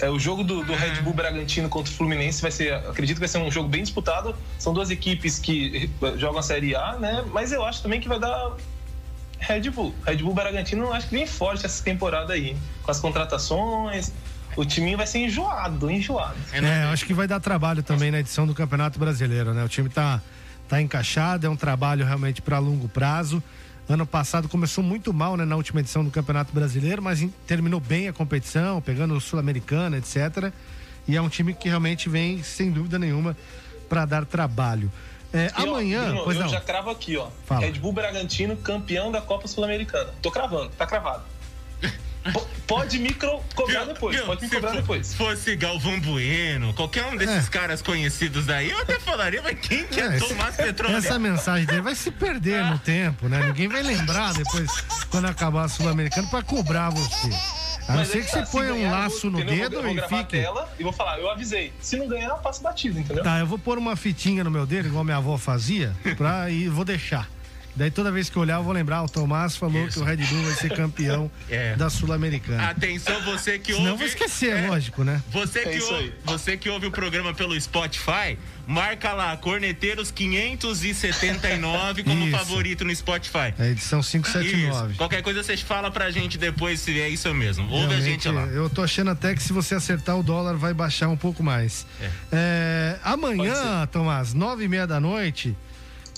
é, 0.00 0.08
o 0.08 0.20
jogo 0.20 0.44
do, 0.44 0.64
do 0.64 0.72
Red 0.72 1.02
Bull 1.02 1.12
Bragantino 1.12 1.68
contra 1.68 1.92
o 1.92 1.96
Fluminense 1.96 2.40
vai 2.40 2.52
ser, 2.52 2.72
acredito 2.74 3.16
que 3.16 3.20
vai 3.20 3.28
ser 3.28 3.38
um 3.38 3.50
jogo 3.50 3.68
bem 3.68 3.82
disputado. 3.82 4.36
São 4.56 4.72
duas 4.72 4.88
equipes 4.88 5.40
que 5.40 5.90
eh, 6.00 6.16
jogam 6.16 6.38
a 6.38 6.42
Série 6.44 6.76
A, 6.76 6.96
né? 6.96 7.24
Mas 7.32 7.50
eu 7.50 7.64
acho 7.64 7.82
também 7.82 8.00
que 8.00 8.08
vai 8.08 8.20
dar 8.20 8.52
Red 9.40 9.68
Bull. 9.70 9.92
Red 10.06 10.18
Bull 10.18 10.32
Bragantino, 10.32 10.92
acho 10.92 11.08
que 11.08 11.16
vem 11.16 11.26
forte 11.26 11.66
essa 11.66 11.82
temporada 11.82 12.34
aí, 12.34 12.50
hein? 12.50 12.56
com 12.84 12.90
as 12.92 13.00
contratações. 13.00 14.12
O 14.56 14.64
timinho 14.64 14.96
vai 14.96 15.08
ser 15.08 15.18
enjoado, 15.18 15.90
enjoado. 15.90 16.36
É, 16.52 16.84
eu 16.84 16.88
acho 16.90 17.04
que 17.04 17.12
vai 17.12 17.26
dar 17.26 17.40
trabalho 17.40 17.82
também 17.82 18.12
na 18.12 18.20
edição 18.20 18.46
do 18.46 18.54
Campeonato 18.54 18.96
Brasileiro, 18.96 19.52
né? 19.52 19.64
O 19.64 19.68
time 19.68 19.88
tá, 19.88 20.22
tá 20.68 20.80
encaixado, 20.80 21.46
é 21.46 21.50
um 21.50 21.56
trabalho 21.56 22.04
realmente 22.04 22.40
para 22.42 22.58
longo 22.58 22.88
prazo. 22.88 23.42
Ano 23.88 24.06
passado 24.06 24.48
começou 24.48 24.82
muito 24.82 25.12
mal, 25.12 25.36
né, 25.36 25.44
na 25.44 25.56
última 25.56 25.80
edição 25.80 26.02
do 26.02 26.10
Campeonato 26.10 26.52
Brasileiro, 26.54 27.02
mas 27.02 27.20
em- 27.20 27.28
terminou 27.46 27.78
bem 27.80 28.08
a 28.08 28.12
competição, 28.12 28.80
pegando 28.80 29.14
o 29.14 29.20
Sul-Americana, 29.20 29.98
etc. 29.98 30.50
E 31.06 31.16
é 31.16 31.20
um 31.20 31.28
time 31.28 31.52
que 31.52 31.68
realmente 31.68 32.08
vem, 32.08 32.42
sem 32.42 32.70
dúvida 32.70 32.98
nenhuma, 32.98 33.36
para 33.88 34.06
dar 34.06 34.24
trabalho. 34.24 34.90
É, 35.32 35.48
E, 35.58 35.62
ó, 35.62 35.62
amanhã, 35.72 36.04
Bruno, 36.06 36.24
pois 36.24 36.36
eu 36.38 36.44
não. 36.44 36.48
já 36.48 36.60
cravo 36.60 36.88
aqui, 36.90 37.16
ó. 37.18 37.28
Fala. 37.44 37.60
Red 37.60 37.72
Bull 37.72 37.92
Bragantino, 37.92 38.56
campeão 38.56 39.12
da 39.12 39.20
Copa 39.20 39.46
Sul-Americana. 39.46 40.10
Tô 40.22 40.30
cravando, 40.30 40.70
tá 40.70 40.86
cravado. 40.86 41.24
Pode 42.66 42.98
me 42.98 43.12
cobrar 43.54 43.84
depois, 43.84 44.16
Viu? 44.16 44.24
pode 44.26 44.42
me 44.42 44.48
Se 44.48 44.54
cobrar 44.54 44.72
depois. 44.72 45.14
fosse 45.14 45.54
Galvão 45.54 46.00
Bueno, 46.00 46.72
qualquer 46.72 47.04
um 47.06 47.16
desses 47.16 47.46
É. 47.46 47.50
caras 47.50 47.82
conhecidos 47.82 48.46
daí, 48.46 48.70
eu 48.70 48.78
até 48.80 48.98
falaria, 48.98 49.42
mas 49.42 49.58
quem 49.60 49.84
que 49.86 50.00
é, 50.00 50.06
É, 50.06 50.16
esse- 50.16 50.28
Tomás 50.28 50.56
Petrone? 50.56 50.94
Essa 50.94 51.18
mensagem 51.18 51.66
dele 51.66 51.82
vai 51.82 51.94
se 51.94 52.10
perder 52.10 52.64
no 52.64 52.78
tempo, 52.78 53.28
né? 53.28 53.46
Ninguém 53.46 53.68
vai 53.68 53.82
lembrar 53.82 54.32
depois, 54.32 54.70
quando 55.10 55.26
acabar 55.26 55.64
a 55.64 55.68
Sul-Americana, 55.68 56.26
para 56.28 56.42
cobrar 56.42 56.88
você. 56.90 57.30
A 57.86 57.96
não 57.96 58.04
ser 58.06 58.18
aí 58.18 58.24
que 58.24 58.30
tá, 58.30 58.38
você 58.40 58.46
se 58.46 58.52
ponha 58.52 58.72
um 58.72 58.90
laço 58.90 59.30
vou- 59.30 59.32
no 59.32 59.44
dedo 59.44 59.70
vou, 59.72 59.78
eu 59.80 59.82
vou 59.82 59.90
e 59.92 59.94
gravar 59.96 60.16
fique. 60.16 60.38
a 60.38 60.40
tela 60.42 60.74
e 60.78 60.82
vou 60.82 60.92
falar, 60.92 61.18
eu 61.18 61.30
avisei. 61.30 61.70
Se 61.80 61.98
não 61.98 62.08
ganhar, 62.08 62.28
eu 62.30 62.36
passo 62.36 62.62
batido, 62.62 62.98
entendeu? 62.98 63.22
Tá, 63.22 63.38
eu 63.38 63.46
vou 63.46 63.58
pôr 63.58 63.76
uma 63.76 63.94
fitinha 63.94 64.42
no 64.42 64.50
meu 64.50 64.64
dedo, 64.64 64.88
igual 64.88 65.04
minha 65.04 65.18
avó 65.18 65.36
fazia, 65.36 65.94
pra, 66.16 66.48
e 66.48 66.66
vou 66.66 66.82
deixar. 66.86 67.28
Daí 67.76 67.90
toda 67.90 68.10
vez 68.12 68.30
que 68.30 68.36
eu 68.36 68.42
olhar, 68.42 68.56
eu 68.56 68.62
vou 68.62 68.72
lembrar, 68.72 69.02
o 69.02 69.08
Tomás 69.08 69.56
falou 69.56 69.88
que 69.88 69.98
o 69.98 70.04
Red 70.04 70.18
Bull 70.18 70.42
vai 70.44 70.54
ser 70.54 70.70
campeão 70.76 71.30
É. 71.50 71.74
da 71.76 71.90
Sul-Americana. 71.90 72.70
Atenção, 72.70 73.20
você 73.22 73.58
que 73.58 73.72
ouve. 73.72 73.82
Senão 73.82 73.94
eu 73.94 73.98
vou 73.98 74.06
esquecer, 74.06 74.68
lógico, 74.68 75.02
né? 75.04 75.20
Você 75.30 75.58
É 75.60 75.62
que, 75.64 75.76
isso 75.78 75.92
ouve, 75.92 76.12
você 76.24 76.56
que 76.56 76.68
ouve 76.70 76.86
o 76.86 76.90
programa 76.90 77.34
pelo 77.34 77.60
Spotify, 77.60 78.38
marca 78.66 79.12
lá, 79.12 79.36
Corneteiros 79.36 80.10
579 80.10 82.04
como 82.04 82.26
Isso. 82.26 82.36
favorito 82.38 82.84
no 82.84 82.94
Spotify. 82.94 83.54
É 83.58 83.70
edição 83.70 84.00
579. 84.00 84.88
Isso. 84.90 84.96
Qualquer 84.98 85.22
coisa 85.22 85.42
vocês 85.42 85.60
falam 85.60 85.90
pra 85.90 86.10
gente 86.10 86.38
depois 86.38 86.80
se 86.80 86.98
é 87.00 87.08
isso 87.08 87.32
mesmo. 87.34 87.68
Ouve 87.70 87.94
a 87.94 88.00
gente 88.00 88.28
lá. 88.28 88.46
Eu 88.46 88.70
tô 88.70 88.82
achando 88.82 89.10
até 89.10 89.34
que 89.34 89.42
se 89.42 89.52
você 89.52 89.74
acertar 89.74 90.16
o 90.18 90.22
dólar 90.22 90.54
vai 90.56 90.72
baixar 90.72 91.08
um 91.08 91.16
pouco 91.16 91.42
mais. 91.42 91.86
É, 92.32 92.98
amanhã, 93.02 93.86
Tomás, 93.90 94.32
nove 94.34 94.64
e 94.64 94.68
meia 94.68 94.86
da 94.86 95.00
noite, 95.00 95.56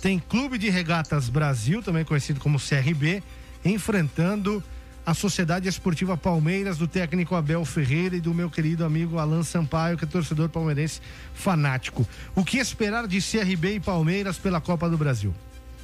tem 0.07 0.21
Clube 0.21 0.57
de 0.57 0.71
Regatas 0.71 1.29
Brasil, 1.29 1.83
também 1.83 2.05
conhecido 2.05 2.39
como 2.39 2.61
CRB, 2.61 3.25
enfrentando 3.65 4.63
a 5.05 5.13
Sociedade 5.13 5.69
Esportiva 5.69 6.17
Palmeiras 6.17 6.79
do 6.79 6.87
técnico 6.87 7.35
Abel 7.35 7.65
Ferreira 7.65 8.15
e 8.15 8.21
do 8.21 8.33
meu 8.33 8.49
querido 8.49 8.85
amigo 8.85 9.19
Alan 9.19 9.43
Sampaio, 9.43 9.99
que 9.99 10.05
é 10.05 10.07
torcedor 10.07 10.49
palmeirense 10.49 11.01
fanático. 11.35 12.07
O 12.37 12.45
que 12.45 12.59
esperar 12.59 13.09
de 13.09 13.19
CRB 13.21 13.75
e 13.75 13.81
Palmeiras 13.81 14.39
pela 14.39 14.61
Copa 14.61 14.89
do 14.89 14.97
Brasil? 14.97 15.35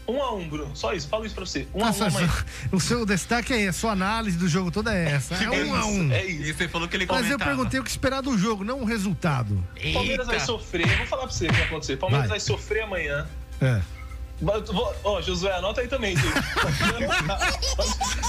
Um 0.06 0.22
a 0.22 0.32
um, 0.32 0.48
Bruno. 0.48 0.70
Só 0.76 0.92
isso. 0.92 1.08
Falo 1.08 1.26
isso 1.26 1.34
pra 1.34 1.44
você. 1.44 1.66
Um 1.74 1.82
a 1.82 1.86
Nossa, 1.86 2.04
um 2.04 2.06
amanhã. 2.06 2.30
o 2.70 2.78
seu 2.78 3.04
destaque 3.04 3.52
é 3.52 3.56
esse, 3.56 3.68
a 3.70 3.72
sua 3.72 3.90
análise 3.90 4.38
do 4.38 4.46
jogo 4.46 4.70
toda 4.70 4.94
é 4.94 5.14
essa. 5.14 5.34
É 5.34 5.50
um 5.50 5.74
a 5.74 5.84
um. 5.84 6.12
É 6.12 6.24
isso. 6.24 6.42
E 6.42 6.54
você 6.54 6.68
falou 6.68 6.86
que 6.86 6.94
ele 6.94 7.06
Mas 7.06 7.22
eu 7.22 7.22
comentava. 7.24 7.50
perguntei 7.50 7.80
o 7.80 7.82
que 7.82 7.90
esperar 7.90 8.20
do 8.20 8.38
jogo, 8.38 8.62
não 8.62 8.82
o 8.82 8.84
resultado. 8.84 9.60
Palmeiras 9.92 10.28
vai 10.28 10.38
sofrer. 10.38 10.86
Vou 10.98 11.06
falar 11.08 11.22
pra 11.22 11.32
você 11.32 11.46
o 11.46 11.48
que 11.48 11.56
vai 11.56 11.66
acontecer. 11.66 11.96
Palmeiras 11.96 12.28
Vai. 12.28 12.38
vai, 12.38 12.46
sofrer 12.46 12.82
amanhã. 12.82 13.26
É. 13.60 13.82
Vai- 14.42 14.62
Ó, 15.04 15.20
Josué, 15.22 15.52
anota 15.56 15.80
aí 15.82 15.88
também, 15.88 16.16
gente. 16.16 16.34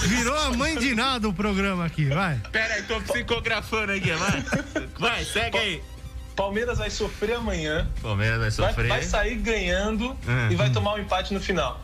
Virou 0.07 0.38
a 0.38 0.51
mãe 0.51 0.78
de 0.78 0.93
nada 0.93 1.28
o 1.28 1.34
programa 1.34 1.86
aqui, 1.86 2.05
vai. 2.05 2.39
Pera 2.51 2.76
aí, 2.76 2.84
tô 2.84 2.99
psicografando 3.01 3.91
aqui, 3.91 4.11
vai. 4.11 4.43
Vai, 4.99 5.26
segue 5.26 5.57
aí. 5.57 5.84
Palmeiras 6.36 6.78
vai 6.80 6.89
sofrer 6.89 7.36
amanhã. 7.36 7.88
Palmeiras 8.01 8.39
vai 8.39 8.49
Vai, 8.51 8.70
sofrer. 8.70 8.88
vai 8.89 9.03
sair 9.03 9.36
ganhando 9.36 10.11
Hum. 10.28 10.49
e 10.51 10.55
vai 10.55 10.70
tomar 10.72 10.93
um 10.95 10.99
empate 10.99 11.34
no 11.34 11.39
final. 11.39 11.80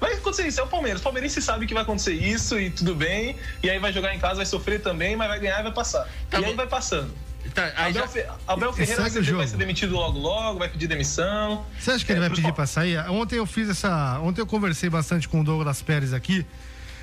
Vai 0.00 0.14
acontecer 0.14 0.48
isso, 0.48 0.58
é 0.60 0.64
o 0.64 0.66
Palmeiras. 0.66 1.00
O 1.00 1.04
Palmeirense 1.04 1.40
sabe 1.40 1.64
que 1.66 1.72
vai 1.74 1.84
acontecer 1.84 2.12
isso 2.14 2.58
e 2.58 2.70
tudo 2.70 2.94
bem. 2.96 3.36
E 3.62 3.70
aí 3.70 3.78
vai 3.78 3.92
jogar 3.92 4.12
em 4.14 4.18
casa, 4.18 4.36
vai 4.36 4.46
sofrer 4.46 4.80
também, 4.82 5.14
mas 5.14 5.28
vai 5.28 5.38
ganhar 5.38 5.60
e 5.60 5.62
vai 5.62 5.72
passar. 5.72 6.08
e 6.32 6.36
aí 6.44 6.54
vai 6.54 6.66
passando. 6.66 7.12
Tá, 7.54 7.64
aí 7.76 7.90
Abel, 7.90 7.92
já- 8.02 8.08
Fe- 8.08 8.26
Abel 8.46 8.70
E 8.70 8.72
Ferreira 8.74 9.02
vai 9.02 9.10
vai 9.10 9.46
ser 9.46 9.56
demitido 9.56 9.92
logo 9.92 10.18
logo, 10.18 10.58
vai 10.58 10.68
pedir 10.68 10.86
demissão. 10.86 11.64
Você 11.78 11.90
acha 11.90 12.04
que 12.04 12.12
ele 12.12 12.20
vai 12.20 12.30
pedir 12.30 12.52
pra 12.52 12.66
sair? 12.66 12.98
Ontem 13.10 13.36
eu 13.36 13.46
fiz 13.46 13.68
essa. 13.68 14.18
Ontem 14.20 14.40
eu 14.40 14.46
conversei 14.46 14.88
bastante 14.88 15.28
com 15.28 15.40
o 15.40 15.44
Douglas 15.44 15.82
Pérez 15.82 16.12
aqui 16.14 16.46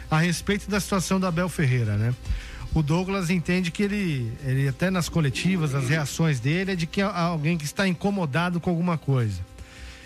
a 0.10 0.18
respeito 0.20 0.70
da 0.70 0.80
situação 0.80 1.20
do 1.20 1.28
Abel 1.28 1.47
Ferreira, 1.50 1.95
né? 1.97 2.14
O 2.74 2.82
Douglas 2.84 3.30
entende 3.30 3.72
que 3.72 3.84
ele, 3.84 4.32
ele 4.43 4.68
até 4.68 4.89
nas 4.91 5.08
coletivas, 5.10 5.74
as 5.76 5.89
reações 5.89 6.39
dele 6.39 6.72
é 6.72 6.76
de 6.76 6.86
que 6.88 7.02
é 7.02 7.04
alguém 7.04 7.58
que 7.58 7.66
está 7.66 7.88
incomodado 7.88 8.60
com 8.60 8.70
alguma 8.70 8.97
coisa. 8.97 9.39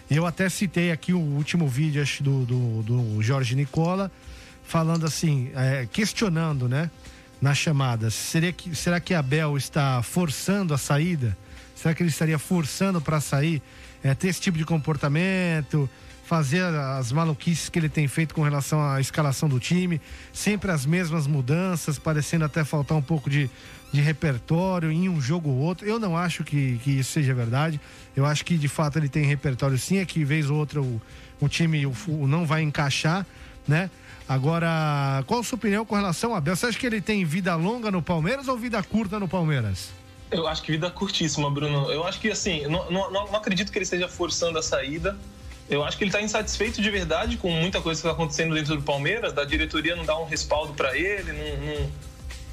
E 0.09 0.15
eu 0.15 0.25
até 0.25 0.47
citei 0.49 0.91
aqui 0.91 1.13
o 1.13 1.19
último 1.19 1.67
vídeo 1.67 2.01
acho, 2.01 2.21
do, 2.23 2.45
do, 2.45 2.83
do 2.83 3.21
Jorge 3.23 3.55
Nicola, 3.55 4.11
falando 4.65 5.05
assim, 5.05 5.51
é, 5.55 5.87
questionando, 5.91 6.67
né? 6.69 6.89
Na 7.43 7.53
chamada, 7.53 8.09
seria 8.09 8.53
que, 8.53 8.73
será 8.73 9.01
que 9.01 9.13
Abel 9.13 9.57
está 9.57 10.01
forçando 10.01 10.73
a 10.73 10.77
saída? 10.77 11.37
Será 11.75 11.93
que 11.93 12.01
ele 12.01 12.09
estaria 12.09 12.39
forçando 12.39 13.01
para 13.01 13.19
sair? 13.19 13.61
É, 14.01 14.15
ter 14.15 14.29
esse 14.29 14.39
tipo 14.39 14.57
de 14.57 14.63
comportamento, 14.63 15.89
fazer 16.23 16.63
as 16.63 17.11
maluquices 17.11 17.67
que 17.67 17.77
ele 17.77 17.89
tem 17.89 18.07
feito 18.07 18.33
com 18.33 18.43
relação 18.43 18.81
à 18.81 19.01
escalação 19.01 19.49
do 19.49 19.59
time, 19.59 19.99
sempre 20.31 20.71
as 20.71 20.85
mesmas 20.85 21.27
mudanças, 21.27 21.99
parecendo 21.99 22.45
até 22.45 22.63
faltar 22.63 22.97
um 22.97 23.01
pouco 23.01 23.29
de, 23.29 23.49
de 23.91 23.99
repertório 23.99 24.89
em 24.89 25.09
um 25.09 25.19
jogo 25.19 25.49
ou 25.49 25.57
outro. 25.57 25.85
Eu 25.85 25.99
não 25.99 26.15
acho 26.15 26.45
que, 26.45 26.79
que 26.81 26.91
isso 26.91 27.11
seja 27.11 27.33
verdade. 27.33 27.77
Eu 28.15 28.25
acho 28.25 28.45
que 28.45 28.57
de 28.57 28.69
fato 28.69 28.97
ele 28.97 29.09
tem 29.09 29.25
repertório 29.25 29.77
sim, 29.77 29.97
é 29.97 30.05
que 30.05 30.23
vez 30.23 30.49
ou 30.49 30.57
outra 30.57 30.81
o, 30.81 31.01
o 31.41 31.49
time 31.49 31.85
o, 31.85 31.93
o 32.07 32.25
não 32.25 32.45
vai 32.45 32.61
encaixar, 32.61 33.25
né? 33.67 33.89
Agora, 34.28 35.24
qual 35.28 35.41
a 35.41 35.43
sua 35.43 35.57
opinião 35.57 35.86
com 35.86 35.95
relação 35.95 36.32
ao 36.32 36.38
Abel? 36.38 36.55
Você 36.55 36.67
acha 36.67 36.80
que 36.80 36.86
ele 36.86 37.01
tem 37.01 37.26
vida 37.26 37.55
longa 37.55 37.91
no 37.91 38.01
Palmeiras 38.01 38.47
ou 38.47 38.57
vida 38.57 38.82
curta 38.82 39.19
no 39.19 39.28
Palmeiras? 39.28 39.89
Eu 40.32 40.47
acho 40.47 40.63
que 40.63 40.71
vida 40.71 40.89
curtíssima, 40.89 41.49
Bruno. 41.51 41.91
Eu 41.91 42.05
acho 42.07 42.19
que, 42.19 42.32
assim, 42.32 42.65
não, 42.67 42.89
não, 42.89 43.11
não- 43.11 43.36
acredito 43.36 43.71
que 43.71 43.78
ele 43.78 43.84
esteja 43.84 44.07
forçando 44.07 44.57
a 44.57 44.63
saída. 44.63 45.15
Eu 45.69 45.84
acho 45.84 45.97
que 45.97 46.03
ele 46.03 46.09
está 46.09 46.21
insatisfeito 46.21 46.82
de 46.82 46.89
verdade 46.89 47.38
com 47.38 47.49
muita 47.49 47.80
coisa 47.82 48.01
que 48.01 48.07
está 48.07 48.13
acontecendo 48.13 48.53
dentro 48.55 48.76
do 48.76 48.82
Palmeiras, 48.82 49.32
da 49.34 49.43
diretoria 49.45 49.95
não 49.95 50.03
dar 50.05 50.17
um 50.19 50.26
respaldo 50.26 50.74
para 50.74 50.97
ele, 50.97 51.32
não, 51.32 51.65
não, 51.65 51.91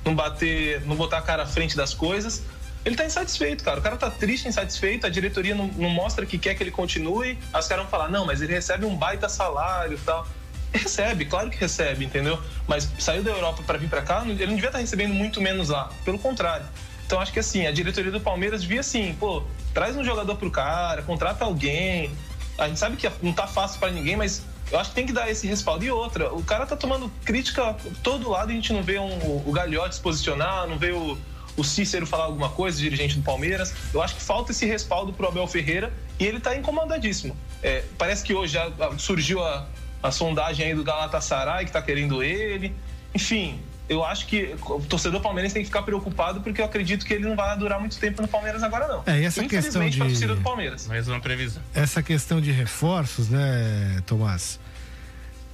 não 0.06 0.14
bater, 0.14 0.80
não 0.86 0.94
botar 0.94 1.18
a 1.18 1.22
cara 1.22 1.42
à 1.44 1.46
frente 1.46 1.76
das 1.76 1.94
coisas. 1.94 2.42
Ele 2.84 2.96
tá 2.96 3.04
insatisfeito, 3.04 3.64
cara. 3.64 3.80
O 3.80 3.82
cara 3.82 3.96
tá 3.96 4.10
triste, 4.10 4.46
insatisfeito, 4.48 5.06
a 5.06 5.10
diretoria 5.10 5.54
não, 5.54 5.66
não 5.68 5.90
mostra 5.90 6.24
que 6.26 6.38
quer 6.38 6.54
que 6.54 6.62
ele 6.62 6.70
continue. 6.70 7.38
Aí 7.52 7.60
os 7.60 7.66
caras 7.66 7.84
vão 7.84 7.90
falar, 7.90 8.08
não, 8.08 8.24
mas 8.26 8.40
ele 8.42 8.52
recebe 8.52 8.84
um 8.84 8.96
baita 8.96 9.28
salário 9.28 9.94
e 9.94 10.00
tal. 10.00 10.26
Recebe, 10.72 11.24
claro 11.24 11.50
que 11.50 11.58
recebe, 11.58 12.04
entendeu? 12.04 12.40
Mas 12.66 12.88
saiu 12.98 13.22
da 13.22 13.30
Europa 13.30 13.62
para 13.66 13.76
vir 13.76 13.88
para 13.88 14.02
cá, 14.02 14.22
ele 14.24 14.46
não 14.46 14.54
devia 14.54 14.68
estar 14.68 14.78
recebendo 14.78 15.12
muito 15.12 15.40
menos 15.40 15.68
lá. 15.68 15.90
Pelo 16.04 16.18
contrário. 16.18 16.66
Então 17.04 17.20
acho 17.20 17.32
que 17.32 17.40
assim, 17.40 17.66
a 17.66 17.72
diretoria 17.72 18.12
do 18.12 18.20
Palmeiras 18.20 18.62
devia 18.62 18.80
assim, 18.80 19.16
pô, 19.18 19.42
traz 19.74 19.96
um 19.96 20.04
jogador 20.04 20.36
pro 20.36 20.50
cara, 20.50 21.02
contrata 21.02 21.44
alguém. 21.44 22.10
A 22.56 22.68
gente 22.68 22.78
sabe 22.78 22.96
que 22.96 23.10
não 23.20 23.32
tá 23.32 23.48
fácil 23.48 23.80
para 23.80 23.90
ninguém, 23.90 24.16
mas 24.16 24.44
eu 24.70 24.78
acho 24.78 24.90
que 24.90 24.94
tem 24.94 25.06
que 25.06 25.12
dar 25.12 25.28
esse 25.28 25.46
respaldo. 25.46 25.84
E 25.84 25.90
outra, 25.90 26.32
o 26.32 26.42
cara 26.44 26.64
tá 26.66 26.76
tomando 26.76 27.10
crítica 27.24 27.74
todo 28.02 28.30
lado 28.30 28.50
a 28.50 28.54
gente 28.54 28.72
não 28.72 28.82
vê 28.82 29.00
um, 29.00 29.42
o 29.44 29.50
Galhote 29.52 29.96
se 29.96 30.00
posicionar, 30.00 30.68
não 30.68 30.78
vê 30.78 30.92
o, 30.92 31.18
o 31.56 31.64
Cícero 31.64 32.06
falar 32.06 32.24
alguma 32.24 32.48
coisa, 32.50 32.78
dirigente 32.78 33.16
do 33.16 33.22
Palmeiras. 33.22 33.74
Eu 33.92 34.00
acho 34.00 34.14
que 34.14 34.22
falta 34.22 34.52
esse 34.52 34.64
respaldo 34.64 35.12
pro 35.12 35.26
Abel 35.26 35.46
Ferreira 35.48 35.92
e 36.18 36.24
ele 36.24 36.38
tá 36.38 36.56
incomodadíssimo. 36.56 37.36
É, 37.60 37.84
parece 37.98 38.22
que 38.22 38.32
hoje 38.32 38.52
já 38.54 38.70
surgiu 38.98 39.42
a, 39.42 39.66
a 40.02 40.10
sondagem 40.10 40.66
aí 40.66 40.74
do 40.74 40.82
Galatasaray 40.84 41.66
que 41.66 41.72
tá 41.72 41.82
querendo 41.82 42.22
ele. 42.22 42.74
Enfim, 43.14 43.60
eu 43.88 44.04
acho 44.04 44.26
que 44.26 44.54
o 44.62 44.80
torcedor 44.80 45.20
palmeirense 45.20 45.52
tem 45.54 45.62
que 45.62 45.68
ficar 45.68 45.82
preocupado 45.82 46.40
porque 46.40 46.60
eu 46.60 46.64
acredito 46.64 47.04
que 47.04 47.12
ele 47.12 47.28
não 47.28 47.34
vai 47.34 47.56
durar 47.58 47.80
muito 47.80 47.98
tempo 47.98 48.22
no 48.22 48.28
Palmeiras 48.28 48.62
agora 48.62 48.86
não. 48.86 49.02
É, 49.06 49.20
e 49.20 49.24
essa 49.24 49.44
questão 49.44 49.88
de- 49.88 49.98
torcida 49.98 50.34
do 50.34 50.42
Palmeiras. 50.42 50.86
Mais 50.86 51.08
uma 51.08 51.20
previsão. 51.20 51.62
essa 51.74 52.02
questão 52.02 52.40
de 52.40 52.52
reforços, 52.52 53.28
né, 53.28 54.00
Tomás? 54.06 54.60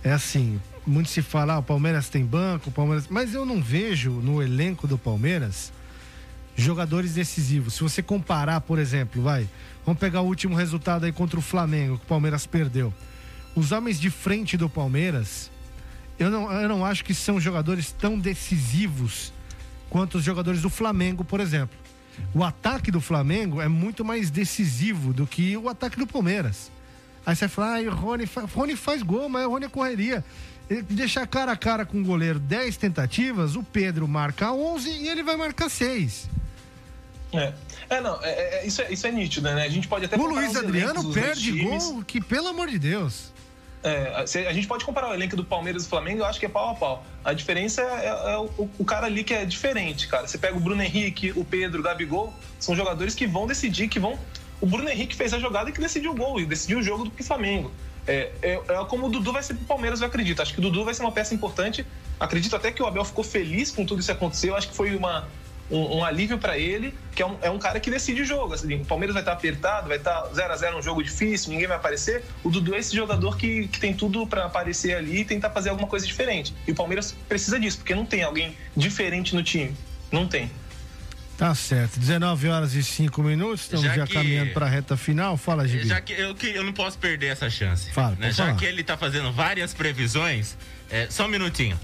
É 0.05 0.13
assim, 0.13 0.61
muito 0.87 1.09
se 1.09 1.23
fala, 1.23 1.55
ah, 1.55 1.59
o 1.59 1.63
Palmeiras 1.63 2.09
tem 2.09 2.25
banco, 2.25 2.69
o 2.69 2.73
Palmeiras. 2.73 3.07
Mas 3.09 3.35
eu 3.35 3.45
não 3.45 3.61
vejo 3.63 4.11
no 4.11 4.43
elenco 4.43 4.87
do 4.87 4.97
Palmeiras 4.99 5.73
jogadores 6.55 7.15
decisivos. 7.15 7.75
Se 7.75 7.83
você 7.83 8.03
comparar, 8.03 8.61
por 8.61 8.79
exemplo, 8.79 9.23
vai, 9.23 9.49
vamos 9.85 9.99
pegar 10.01 10.21
o 10.21 10.27
último 10.27 10.55
resultado 10.55 11.05
aí 11.05 11.13
contra 11.13 11.39
o 11.39 11.43
Flamengo, 11.43 11.99
que 11.99 12.05
o 12.05 12.09
Palmeiras 12.09 12.47
perdeu. 12.47 12.93
Os 13.57 13.73
homens 13.73 13.99
de 13.99 14.11
frente 14.11 14.57
do 14.57 14.69
Palmeiras, 14.69 15.51
eu 16.19 16.31
não, 16.31 16.53
eu 16.53 16.69
não 16.69 16.85
acho 16.85 17.03
que 17.03 17.15
são 17.15 17.41
jogadores 17.41 17.91
tão 17.91 18.19
decisivos 18.19 19.33
quanto 19.89 20.19
os 20.19 20.25
jogadores 20.25 20.61
do 20.61 20.69
Flamengo, 20.71 21.25
por 21.25 21.41
exemplo. 21.41 21.77
O 22.35 22.45
ataque 22.45 22.91
do 22.91 23.01
Flamengo 23.01 23.61
é 23.61 23.69
muito 23.69 24.05
mais 24.05 24.31
decisivo 24.31 25.13
do 25.13 25.27
que 25.27 25.57
o 25.57 25.69
ataque 25.69 25.99
do 25.99 26.07
Palmeiras. 26.07 26.71
Aí 27.25 27.35
você 27.35 27.49
fala, 27.49 27.79
ah, 27.79 27.81
o 27.83 27.91
Rony, 27.95 28.27
fa- 28.27 28.43
Rony 28.55 28.77
faz 28.77 29.03
gol, 29.03 29.29
mas 29.29 29.47
o 29.47 29.51
Rony 29.51 29.65
é 29.67 29.69
correria. 29.69 30.25
Ele 30.69 30.83
deixar 30.83 31.27
cara 31.27 31.53
a 31.53 31.57
cara 31.57 31.85
com 31.87 32.01
o 32.01 32.05
goleiro 32.05 32.39
10 32.39 32.77
tentativas, 32.77 33.57
o 33.57 33.63
Pedro 33.63 34.07
marca 34.07 34.53
11 34.53 34.89
e 34.91 35.09
ele 35.09 35.23
vai 35.23 35.37
marcar 35.37 35.69
6. 35.71 36.29
É, 37.33 37.53
é 37.91 38.01
não, 38.01 38.19
é, 38.23 38.61
é- 38.61 38.67
isso, 38.67 38.83
é, 38.83 38.93
isso 38.93 39.07
é 39.07 39.13
nítido, 39.13 39.49
né? 39.53 39.65
A 39.65 39.69
gente 39.69 39.89
pode 39.89 40.05
até 40.05 40.17
O 40.17 40.27
Luiz 40.27 40.55
Adriano 40.57 41.13
perde 41.13 41.53
gol 41.63 42.03
que, 42.05 42.21
pelo 42.21 42.49
amor 42.49 42.69
de 42.69 42.79
Deus. 42.79 43.33
É, 43.83 44.25
a 44.49 44.53
gente 44.53 44.67
pode 44.67 44.85
comparar 44.85 45.11
o 45.11 45.15
elenco 45.15 45.37
do 45.37 45.45
Palmeiras 45.45 45.83
e 45.83 45.87
do 45.87 45.91
Flamengo, 45.91 46.21
eu 46.21 46.27
acho 46.27 46.41
que 46.41 46.47
é 46.47 46.49
pau 46.49 46.71
a 46.71 46.75
pau. 46.75 47.07
A 47.25 47.33
diferença 47.33 47.83
é, 47.83 48.07
é- 48.07 48.33
é 48.35 48.39
o, 48.39 48.69
o 48.79 48.85
cara 48.85 49.07
ali 49.07 49.23
que 49.23 49.33
é 49.33 49.45
diferente, 49.45 50.09
cara. 50.09 50.27
Você 50.27 50.39
pega 50.39 50.57
o 50.57 50.61
Bruno 50.61 50.83
Henrique, 50.83 51.33
o 51.37 51.45
Pedro, 51.45 51.81
o 51.81 51.83
Gabigol, 51.83 52.35
são 52.59 52.75
jogadores 52.75 53.15
que 53.15 53.27
vão 53.27 53.47
decidir, 53.47 53.89
que 53.89 54.01
vão. 54.01 54.19
O 54.61 54.67
Bruno 54.67 54.89
Henrique 54.89 55.15
fez 55.15 55.33
a 55.35 55.39
jogada 55.39 55.71
que 55.71 55.81
decidiu 55.81 56.13
o 56.13 56.15
gol 56.15 56.41
e 56.41 56.47
decidiu 56.47 56.79
o 56.79 56.83
jogo 56.83 57.05
do 57.05 57.25
Flamengo. 57.25 57.71
É, 58.09 58.33
é, 58.43 58.53
é 58.69 58.85
como 58.89 59.07
o 59.07 59.11
Dudu 59.11 59.33
vai 59.33 59.43
ser 59.43 59.55
pro 59.55 59.65
Palmeiras, 59.67 60.01
eu 60.01 60.07
acredito. 60.07 60.41
Acho 60.41 60.53
que 60.53 60.59
o 60.59 60.63
Dudu 60.63 60.85
vai 60.85 60.95
ser 60.95 61.03
uma 61.03 61.13
peça 61.13 61.35
importante. 61.35 61.87
Acredito 62.19 62.57
até 62.57 62.73
que 62.73 62.83
o 62.83 62.87
Abel 62.87 63.05
ficou 63.05 63.23
feliz 63.23 63.71
com 63.71 63.85
tudo 63.85 64.01
isso 64.01 64.07
que 64.07 64.13
aconteceu. 64.17 64.57
Acho 64.57 64.69
que 64.69 64.75
foi 64.75 64.97
uma, 64.97 65.29
um, 65.71 65.99
um 65.99 66.05
alívio 66.05 66.39
para 66.39 66.57
ele, 66.59 66.95
que 67.15 67.23
é 67.23 67.27
um, 67.27 67.37
é 67.43 67.51
um 67.51 67.59
cara 67.59 67.81
que 67.81 67.91
decide 67.91 68.23
o 68.23 68.25
jogo. 68.25 68.55
Assim, 68.55 68.75
o 68.75 68.85
Palmeiras 68.85 69.15
vai 69.15 69.23
estar 69.23 69.33
apertado, 69.33 69.89
vai 69.89 69.97
estar 69.97 70.29
0 70.35 70.53
a 70.53 70.57
0 70.57 70.79
um 70.79 70.83
jogo 70.83 71.03
difícil, 71.03 71.51
ninguém 71.53 71.67
vai 71.67 71.77
aparecer. 71.77 72.25
O 72.45 72.51
Dudu 72.51 72.75
é 72.75 72.79
esse 72.79 72.95
jogador 72.95 73.37
que, 73.37 73.69
que 73.69 73.81
tem 73.81 73.93
tudo 73.95 74.27
para 74.27 74.45
aparecer 74.45 74.97
ali 74.97 75.21
e 75.21 75.25
tentar 75.25 75.51
fazer 75.51 75.71
alguma 75.71 75.89
coisa 75.89 76.07
diferente. 76.07 76.55
E 76.67 76.73
o 76.73 76.75
Palmeiras 76.75 77.15
precisa 77.29 77.59
disso, 77.59 77.79
porque 77.79 77.95
não 77.95 78.07
tem 78.07 78.23
alguém 78.23 78.57
diferente 78.77 79.35
no 79.35 79.43
time. 79.43 79.75
Não 80.13 80.27
tem. 80.27 80.51
Tá 81.37 81.55
certo. 81.55 82.01
19 82.01 82.49
horas 82.49 82.73
e 82.75 82.83
5 82.83 83.23
minutos, 83.23 83.63
estamos 83.63 83.85
já, 83.85 83.95
Já 83.95 84.07
que- 84.07 84.15
caminhando 84.15 84.53
para 84.53 84.65
a 84.65 84.69
reta 84.69 84.97
final. 84.97 85.37
Fala, 85.37 85.69
Gibi. 85.69 85.87
Já 85.87 86.01
que 86.01 86.13
eu, 86.15 86.35
que 86.35 86.47
eu 86.47 86.65
não 86.65 86.73
posso 86.73 86.97
perder 86.99 87.27
essa 87.27 87.51
chance. 87.51 87.91
Fala, 87.91 88.17
né? 88.19 88.31
Já 88.31 88.47
falar. 88.47 88.57
que 88.57 88.65
ele 88.65 88.83
tá 88.83 88.97
fazendo 88.97 89.31
várias 89.33 89.75
previsões, 89.75 90.57
é, 90.89 91.09
só 91.11 91.27
um 91.27 91.29
minutinho. 91.29 91.79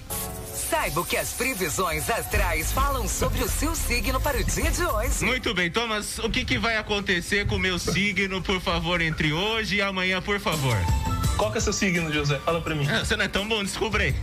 Saiba 0.73 1.03
o 1.03 1.05
que 1.05 1.19
as 1.19 1.35
previsões 1.35 2.09
astrais 2.09 2.73
falam 2.73 3.07
sobre 3.07 3.45
o 3.45 3.49
seu 3.49 3.75
signo 3.75 4.19
para 4.19 4.39
o 4.39 4.43
dia 4.43 4.71
de 4.71 4.83
hoje. 4.83 5.23
Muito 5.23 5.53
bem, 5.53 5.71
Thomas, 5.71 6.19
o 6.21 6.31
que, 6.31 6.47
que 6.47 6.57
vai 6.57 6.79
acontecer 6.79 7.47
com 7.47 7.57
o 7.57 7.59
meu 7.59 7.79
signo, 7.79 8.41
por 8.41 8.59
favor, 8.59 9.03
entre 9.03 9.35
hoje 9.35 9.77
e 9.77 9.83
amanhã, 9.83 10.23
por 10.23 10.41
favor? 10.41 10.79
Qual 11.37 11.53
que 11.53 11.59
é 11.59 11.61
seu 11.61 11.75
signo, 11.75 12.11
José? 12.11 12.39
Fala 12.39 12.63
pra 12.63 12.75
mim. 12.75 12.89
Ah, 12.89 13.05
você 13.05 13.15
não 13.17 13.25
é 13.27 13.29
tão 13.29 13.47
bom, 13.47 13.63
descubra 13.63 14.05
aí. 14.05 14.15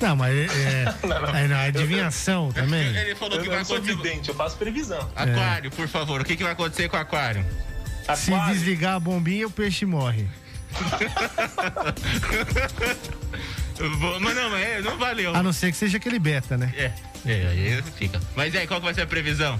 Não, 0.00 0.16
mas 0.16 0.34
é, 0.34 0.46
é, 1.36 1.44
é, 1.44 1.48
não, 1.48 1.56
é 1.58 1.66
adivinhação 1.66 2.50
também. 2.52 2.86
Ele 2.96 3.14
falou 3.14 3.36
Eu 3.36 3.42
que 3.42 3.48
vai 3.50 3.58
não 3.58 3.64
sou 3.66 3.76
acontecer. 3.76 4.02
vidente, 4.02 4.30
eu 4.30 4.34
faço 4.34 4.56
previsão. 4.56 5.10
Aquário, 5.14 5.70
por 5.72 5.86
favor, 5.88 6.22
o 6.22 6.24
que, 6.24 6.38
que 6.38 6.42
vai 6.42 6.52
acontecer 6.52 6.88
com 6.88 6.96
o 6.96 7.00
aquário? 7.00 7.44
Se 8.16 8.30
desligar 8.48 8.94
a 8.94 9.00
bombinha, 9.00 9.46
o 9.46 9.50
peixe 9.50 9.84
morre. 9.84 10.26
Mas 14.20 14.34
não, 14.36 14.56
é, 14.56 14.80
não 14.80 14.98
valeu. 14.98 15.34
A 15.34 15.42
não 15.42 15.52
ser 15.52 15.70
que 15.70 15.76
seja 15.76 15.96
aquele 15.96 16.18
beta, 16.18 16.56
né? 16.56 16.72
É, 16.76 16.92
é, 17.26 17.46
aí 17.48 17.82
fica. 17.96 18.20
Mas 18.36 18.54
e 18.54 18.58
aí, 18.58 18.66
qual 18.66 18.80
que 18.80 18.84
vai 18.84 18.94
ser 18.94 19.02
a 19.02 19.06
previsão? 19.06 19.58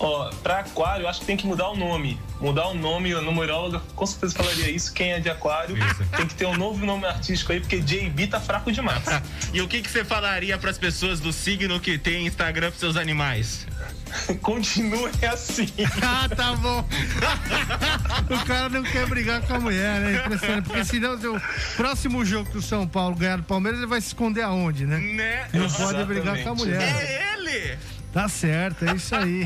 Ó, 0.00 0.30
pra 0.42 0.60
aquário, 0.60 1.04
eu 1.04 1.08
acho 1.08 1.20
que 1.20 1.26
tem 1.26 1.36
que 1.36 1.46
mudar 1.46 1.68
o 1.68 1.76
nome. 1.76 2.18
Mudar 2.40 2.68
o 2.68 2.74
nome, 2.74 3.12
a 3.12 3.20
numeróloga 3.20 3.82
com 3.94 4.06
certeza 4.06 4.34
falaria 4.34 4.70
isso. 4.70 4.94
Quem 4.94 5.12
é 5.12 5.20
de 5.20 5.28
aquário 5.28 5.76
tem 6.16 6.26
que 6.26 6.34
ter 6.34 6.46
um 6.46 6.56
novo 6.56 6.86
nome 6.86 7.04
artístico 7.04 7.52
aí, 7.52 7.60
porque 7.60 7.80
JB 7.80 8.28
tá 8.28 8.40
fraco 8.40 8.72
demais. 8.72 9.04
e 9.52 9.60
o 9.60 9.68
que, 9.68 9.82
que 9.82 9.90
você 9.90 10.02
falaria 10.02 10.56
pras 10.56 10.78
pessoas 10.78 11.20
do 11.20 11.34
signo 11.34 11.78
que 11.78 11.98
tem 11.98 12.26
Instagram 12.26 12.68
pros 12.68 12.80
seus 12.80 12.96
animais? 12.96 13.66
Continue 14.42 15.10
assim. 15.30 15.68
ah, 16.02 16.28
tá 16.28 16.54
bom. 16.56 16.84
o 18.34 18.46
cara 18.46 18.68
não 18.68 18.82
quer 18.82 19.06
brigar 19.06 19.40
com 19.42 19.54
a 19.54 19.60
mulher, 19.60 20.00
né? 20.00 20.24
Impressionante. 20.24 20.64
Porque 20.64 20.84
senão 20.84 21.14
o 21.14 21.40
próximo 21.76 22.24
jogo 22.24 22.50
que 22.50 22.58
o 22.58 22.62
São 22.62 22.86
Paulo 22.86 23.14
ganhar 23.14 23.36
do 23.36 23.42
Palmeiras, 23.44 23.80
ele 23.80 23.88
vai 23.88 24.00
se 24.00 24.08
esconder 24.08 24.42
aonde, 24.42 24.86
né? 24.86 24.98
Né? 24.98 25.48
Não 25.52 25.68
pode 25.70 26.04
brigar 26.04 26.42
com 26.42 26.50
a 26.50 26.54
mulher. 26.54 26.80
É 26.80 27.34
ele! 27.34 27.78
Tá 28.12 28.28
certo, 28.28 28.84
é 28.84 28.94
isso 28.94 29.14
aí. 29.14 29.44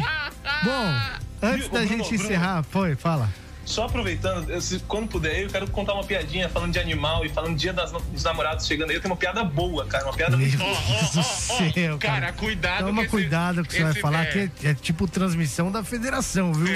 Bom, 0.62 0.94
antes 1.42 1.66
Viu, 1.66 1.72
da 1.72 1.80
Bruno, 1.80 1.88
gente 1.88 2.08
Bruno? 2.08 2.24
encerrar, 2.24 2.62
foi, 2.62 2.94
fala. 2.96 3.28
Só 3.64 3.84
aproveitando, 3.84 4.50
eu, 4.50 4.60
se- 4.60 4.78
quando 4.80 5.08
puder, 5.08 5.42
eu 5.42 5.48
quero 5.48 5.66
contar 5.70 5.94
uma 5.94 6.04
piadinha 6.04 6.48
falando 6.48 6.72
de 6.72 6.78
animal 6.78 7.24
e 7.24 7.28
falando 7.30 7.56
dia 7.56 7.72
das, 7.72 7.90
dos 7.92 8.22
namorados 8.22 8.66
chegando 8.66 8.90
aí. 8.90 8.96
Eu 8.96 9.00
tenho 9.00 9.12
uma 9.12 9.18
piada 9.18 9.42
boa, 9.42 9.86
cara. 9.86 10.04
Uma 10.04 10.12
piada 10.12 10.36
Meu 10.36 10.46
muito 10.46 10.58
Deus 10.58 11.10
do 11.12 11.22
céu, 11.22 11.98
Cara, 11.98 12.20
cara. 12.20 12.32
cuidado 12.34 12.86
Toma 12.86 13.02
esse- 13.02 13.10
cuidado 13.10 13.56
com 13.56 13.62
o 13.62 13.64
que 13.64 13.72
você 13.74 13.82
vai 13.82 13.92
esse- 13.92 14.00
falar, 14.00 14.24
é. 14.24 14.26
que 14.26 14.66
é, 14.66 14.70
é 14.70 14.74
tipo 14.74 15.08
transmissão 15.08 15.72
da 15.72 15.82
federação, 15.82 16.52
viu? 16.52 16.66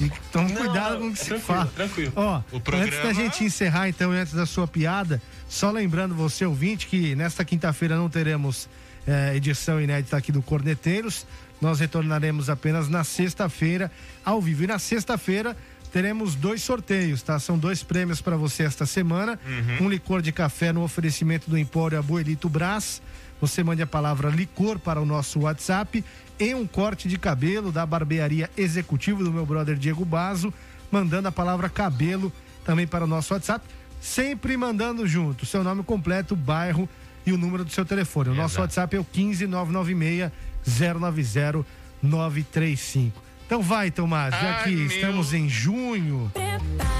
E 0.00 0.10
toma 0.30 0.48
Não, 0.48 0.56
cuidado 0.56 0.98
com 0.98 1.08
o 1.08 1.12
que 1.12 1.18
se 1.18 1.24
tranquilo, 1.26 1.46
fala. 1.46 1.72
tranquilo. 1.74 2.12
Ó, 2.14 2.36
O 2.36 2.56
antes 2.56 2.62
programa- 2.62 3.02
da 3.04 3.12
gente 3.12 3.44
encerrar, 3.44 3.88
então, 3.88 4.14
e 4.14 4.18
antes 4.18 4.34
da 4.34 4.44
sua 4.46 4.66
piada, 4.68 5.20
só 5.48 5.70
lembrando 5.70 6.14
você, 6.14 6.44
ouvinte, 6.44 6.86
que 6.86 7.14
nesta 7.14 7.44
quinta-feira 7.44 7.96
não 7.96 8.08
teremos 8.10 8.68
eh, 9.06 9.34
edição 9.36 9.80
inédita 9.80 10.18
aqui 10.18 10.30
do 10.30 10.42
Corneteiros. 10.42 11.26
Nós 11.62 11.80
retornaremos 11.80 12.50
apenas 12.50 12.88
na 12.88 13.02
sexta-feira, 13.02 13.90
ao 14.24 14.40
vivo. 14.40 14.64
E 14.64 14.66
na 14.66 14.78
sexta-feira 14.78 15.56
teremos 15.92 16.34
dois 16.34 16.62
sorteios, 16.62 17.22
tá? 17.22 17.38
São 17.38 17.58
dois 17.58 17.82
prêmios 17.82 18.20
para 18.20 18.36
você 18.36 18.62
esta 18.62 18.86
semana. 18.86 19.38
Um 19.80 19.88
licor 19.88 20.22
de 20.22 20.32
café 20.32 20.72
no 20.72 20.82
oferecimento 20.82 21.48
do 21.48 21.56
Empório 21.58 21.98
Abuelito 21.98 22.48
Brás. 22.48 23.00
Você 23.40 23.62
mande 23.62 23.82
a 23.82 23.86
palavra 23.86 24.28
licor 24.30 24.78
para 24.78 25.00
o 25.00 25.06
nosso 25.06 25.40
WhatsApp 25.40 26.04
e 26.38 26.54
um 26.54 26.66
corte 26.66 27.08
de 27.08 27.18
cabelo 27.18 27.70
da 27.70 27.86
barbearia 27.86 28.50
executivo 28.56 29.22
do 29.22 29.32
meu 29.32 29.46
brother 29.46 29.76
Diego 29.76 30.04
Bazo, 30.04 30.52
mandando 30.90 31.28
a 31.28 31.32
palavra 31.32 31.68
cabelo 31.68 32.32
também 32.64 32.86
para 32.86 33.04
o 33.04 33.06
nosso 33.06 33.32
WhatsApp, 33.34 33.64
sempre 34.00 34.56
mandando 34.56 35.06
junto 35.06 35.46
seu 35.46 35.62
nome 35.62 35.82
completo, 35.82 36.34
bairro 36.36 36.88
e 37.24 37.32
o 37.32 37.38
número 37.38 37.64
do 37.64 37.70
seu 37.70 37.84
telefone. 37.84 38.30
O 38.30 38.34
nosso 38.34 38.60
WhatsApp 38.60 38.96
é 38.96 39.00
o 39.00 39.04
15996 39.04 40.32
090 40.66 41.64
935. 42.02 43.27
Então 43.48 43.62
vai, 43.62 43.90
Tomás, 43.90 44.30
já 44.34 44.58
Ai, 44.58 44.64
que 44.64 44.70
meu. 44.76 44.86
estamos 44.86 45.32
em 45.32 45.48
junho, 45.48 46.30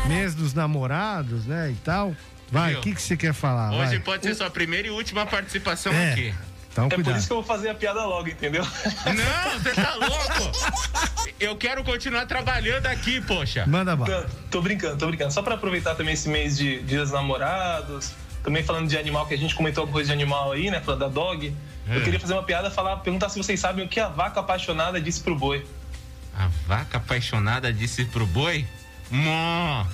mês 0.07 0.35
dos 0.35 0.55
namorados, 0.55 1.45
né, 1.45 1.71
e 1.71 1.75
tal. 1.85 2.17
Vai, 2.51 2.75
o 2.75 2.81
que 2.81 2.95
que 2.95 3.03
você 3.03 3.19
quer 3.19 3.35
falar? 3.35 3.71
Hoje 3.73 3.97
Vai. 3.97 3.99
pode 4.01 4.23
ser 4.25 4.35
sua 4.35 4.49
primeira 4.49 4.89
e 4.89 4.91
última 4.91 5.27
participação 5.27 5.93
É. 5.93 6.13
aqui. 6.13 6.35
Então, 6.73 6.87
É 6.87 6.89
por 6.89 6.95
cuidado. 6.95 7.19
isso 7.19 7.27
que 7.27 7.33
eu 7.35 7.37
vou 7.39 7.45
fazer 7.45 7.69
a 7.69 7.75
piada 7.75 8.03
logo, 8.07 8.29
entendeu? 8.29 8.63
Não, 8.65 9.61
você 9.61 9.73
tá 9.75 9.95
louco? 10.01 10.53
Eu 11.39 11.55
quero 11.57 11.85
continuar 11.85 12.25
trabalhando 12.25 12.87
aqui, 12.87 13.21
poxa. 13.21 13.67
Manda 13.67 13.95
bala. 13.95 14.27
Tô 14.51 14.63
brincando, 14.63 14.97
tô 14.97 15.07
brincando. 15.09 15.31
Só 15.33 15.43
pra 15.43 15.57
aproveitar 15.57 15.95
também 15.97 16.15
esse 16.15 16.29
mês 16.31 16.57
de 16.57 16.81
Dias 16.83 17.11
dos 17.11 17.13
Namorados, 17.13 18.13
também 18.43 18.63
falando 18.63 18.89
de 18.89 18.97
animal, 18.97 19.27
que 19.27 19.35
a 19.35 19.39
gente 19.39 19.55
comentou 19.55 19.83
alguma 19.83 19.95
coisa 19.97 20.07
de 20.09 20.13
animal 20.15 20.53
aí, 20.53 20.71
né? 20.71 20.81
Falando 20.81 21.01
da 21.01 21.09
dog. 21.09 21.55
É. 21.89 21.97
Eu 21.97 22.03
queria 22.03 22.21
fazer 22.21 22.33
uma 22.35 22.43
piada, 22.43 22.71
falar, 22.71 22.97
perguntar 22.99 23.29
se 23.29 23.37
vocês 23.37 23.59
sabem 23.61 23.85
o 23.85 23.89
que 23.89 23.99
a 24.01 24.09
vaca 24.09 24.41
apaixonada 24.41 24.99
disse 25.01 25.21
pro 25.21 25.35
boi. 25.35 25.67
A 26.39 26.49
vaca 26.69 26.99
apaixonada 26.99 27.73
disse 27.73 28.05
pro 28.05 28.25
boi? 28.27 28.65
Mó! 29.11 29.85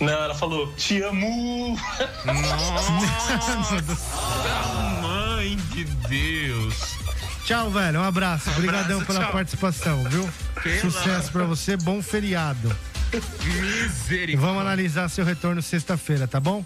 Não, 0.00 0.08
ela 0.12 0.34
falou, 0.34 0.72
te 0.74 1.02
amo! 1.02 1.78
Nossa, 2.24 3.82
mãe 5.02 5.56
de 5.72 5.84
Deus! 5.84 6.94
Tchau, 7.44 7.70
velho. 7.70 8.00
Um 8.00 8.04
abraço. 8.04 8.48
Obrigadão 8.50 9.00
abraço, 9.00 9.06
pela 9.06 9.20
tchau. 9.24 9.32
participação, 9.32 10.02
viu? 10.04 10.28
Pela- 10.62 10.80
Sucesso 10.80 11.30
pra 11.30 11.44
você. 11.44 11.76
Bom 11.76 12.00
feriado. 12.02 12.74
Misericórdia. 13.12 14.38
vamos 14.40 14.62
analisar 14.62 15.08
seu 15.10 15.24
retorno 15.24 15.60
sexta-feira, 15.60 16.26
tá 16.26 16.40
bom? 16.40 16.64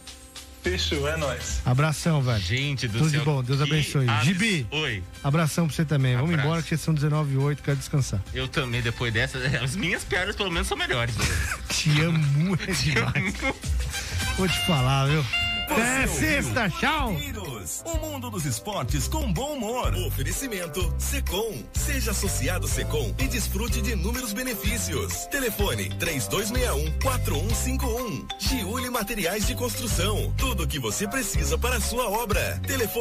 Fechou, 0.62 1.08
é 1.08 1.16
nóis. 1.16 1.60
Abração, 1.64 2.20
velho. 2.20 2.40
Gente 2.42 2.88
do 2.88 2.98
Tudo 2.98 3.10
céu. 3.10 3.20
de 3.20 3.24
bom. 3.24 3.42
Deus 3.42 3.60
abençoe. 3.60 4.08
abs- 4.08 4.24
Gibi, 4.26 4.66
Oi. 4.70 5.02
abração 5.22 5.66
pra 5.66 5.74
você 5.76 5.84
também. 5.84 6.14
Vamos 6.14 6.30
Abraço. 6.30 6.46
embora 6.48 6.62
que 6.62 6.76
são 6.76 6.92
19 6.92 7.34
e 7.34 7.36
8, 7.36 7.62
quero 7.62 7.76
descansar. 7.76 8.20
Eu 8.34 8.48
também, 8.48 8.82
depois 8.82 9.12
dessa, 9.12 9.38
as 9.62 9.74
minhas 9.76 10.04
piadas 10.04 10.36
pelo 10.36 10.50
menos 10.50 10.68
são 10.68 10.76
melhores. 10.76 11.14
Te 11.70 12.00
amo 12.02 12.54
é 12.66 12.72
demais. 12.72 13.34
Vou 14.36 14.48
te 14.48 14.66
falar, 14.66 15.06
viu? 15.06 15.24
Até 15.70 16.06
sexta, 16.06 16.70
tchau. 16.70 17.14
O 17.84 17.96
mundo 17.98 18.30
dos 18.30 18.46
esportes 18.46 19.06
com 19.06 19.30
bom 19.32 19.54
humor. 19.54 19.94
Oferecimento 20.06 20.94
Secom. 20.98 21.62
Seja 21.74 22.12
associado 22.12 22.66
Secom 22.66 23.14
e 23.18 23.28
desfrute 23.28 23.82
de 23.82 23.92
inúmeros 23.92 24.32
benefícios. 24.32 25.26
Telefone 25.26 25.90
3261 25.98 26.98
4151. 27.00 28.26
Giuli 28.38 28.90
Materiais 28.90 29.46
de 29.46 29.54
Construção. 29.54 30.32
Tudo 30.38 30.64
o 30.64 30.66
que 30.66 30.78
você 30.78 31.06
precisa 31.06 31.58
para 31.58 31.76
a 31.76 31.80
sua 31.80 32.08
obra. 32.08 32.58
Telefone 32.66 32.98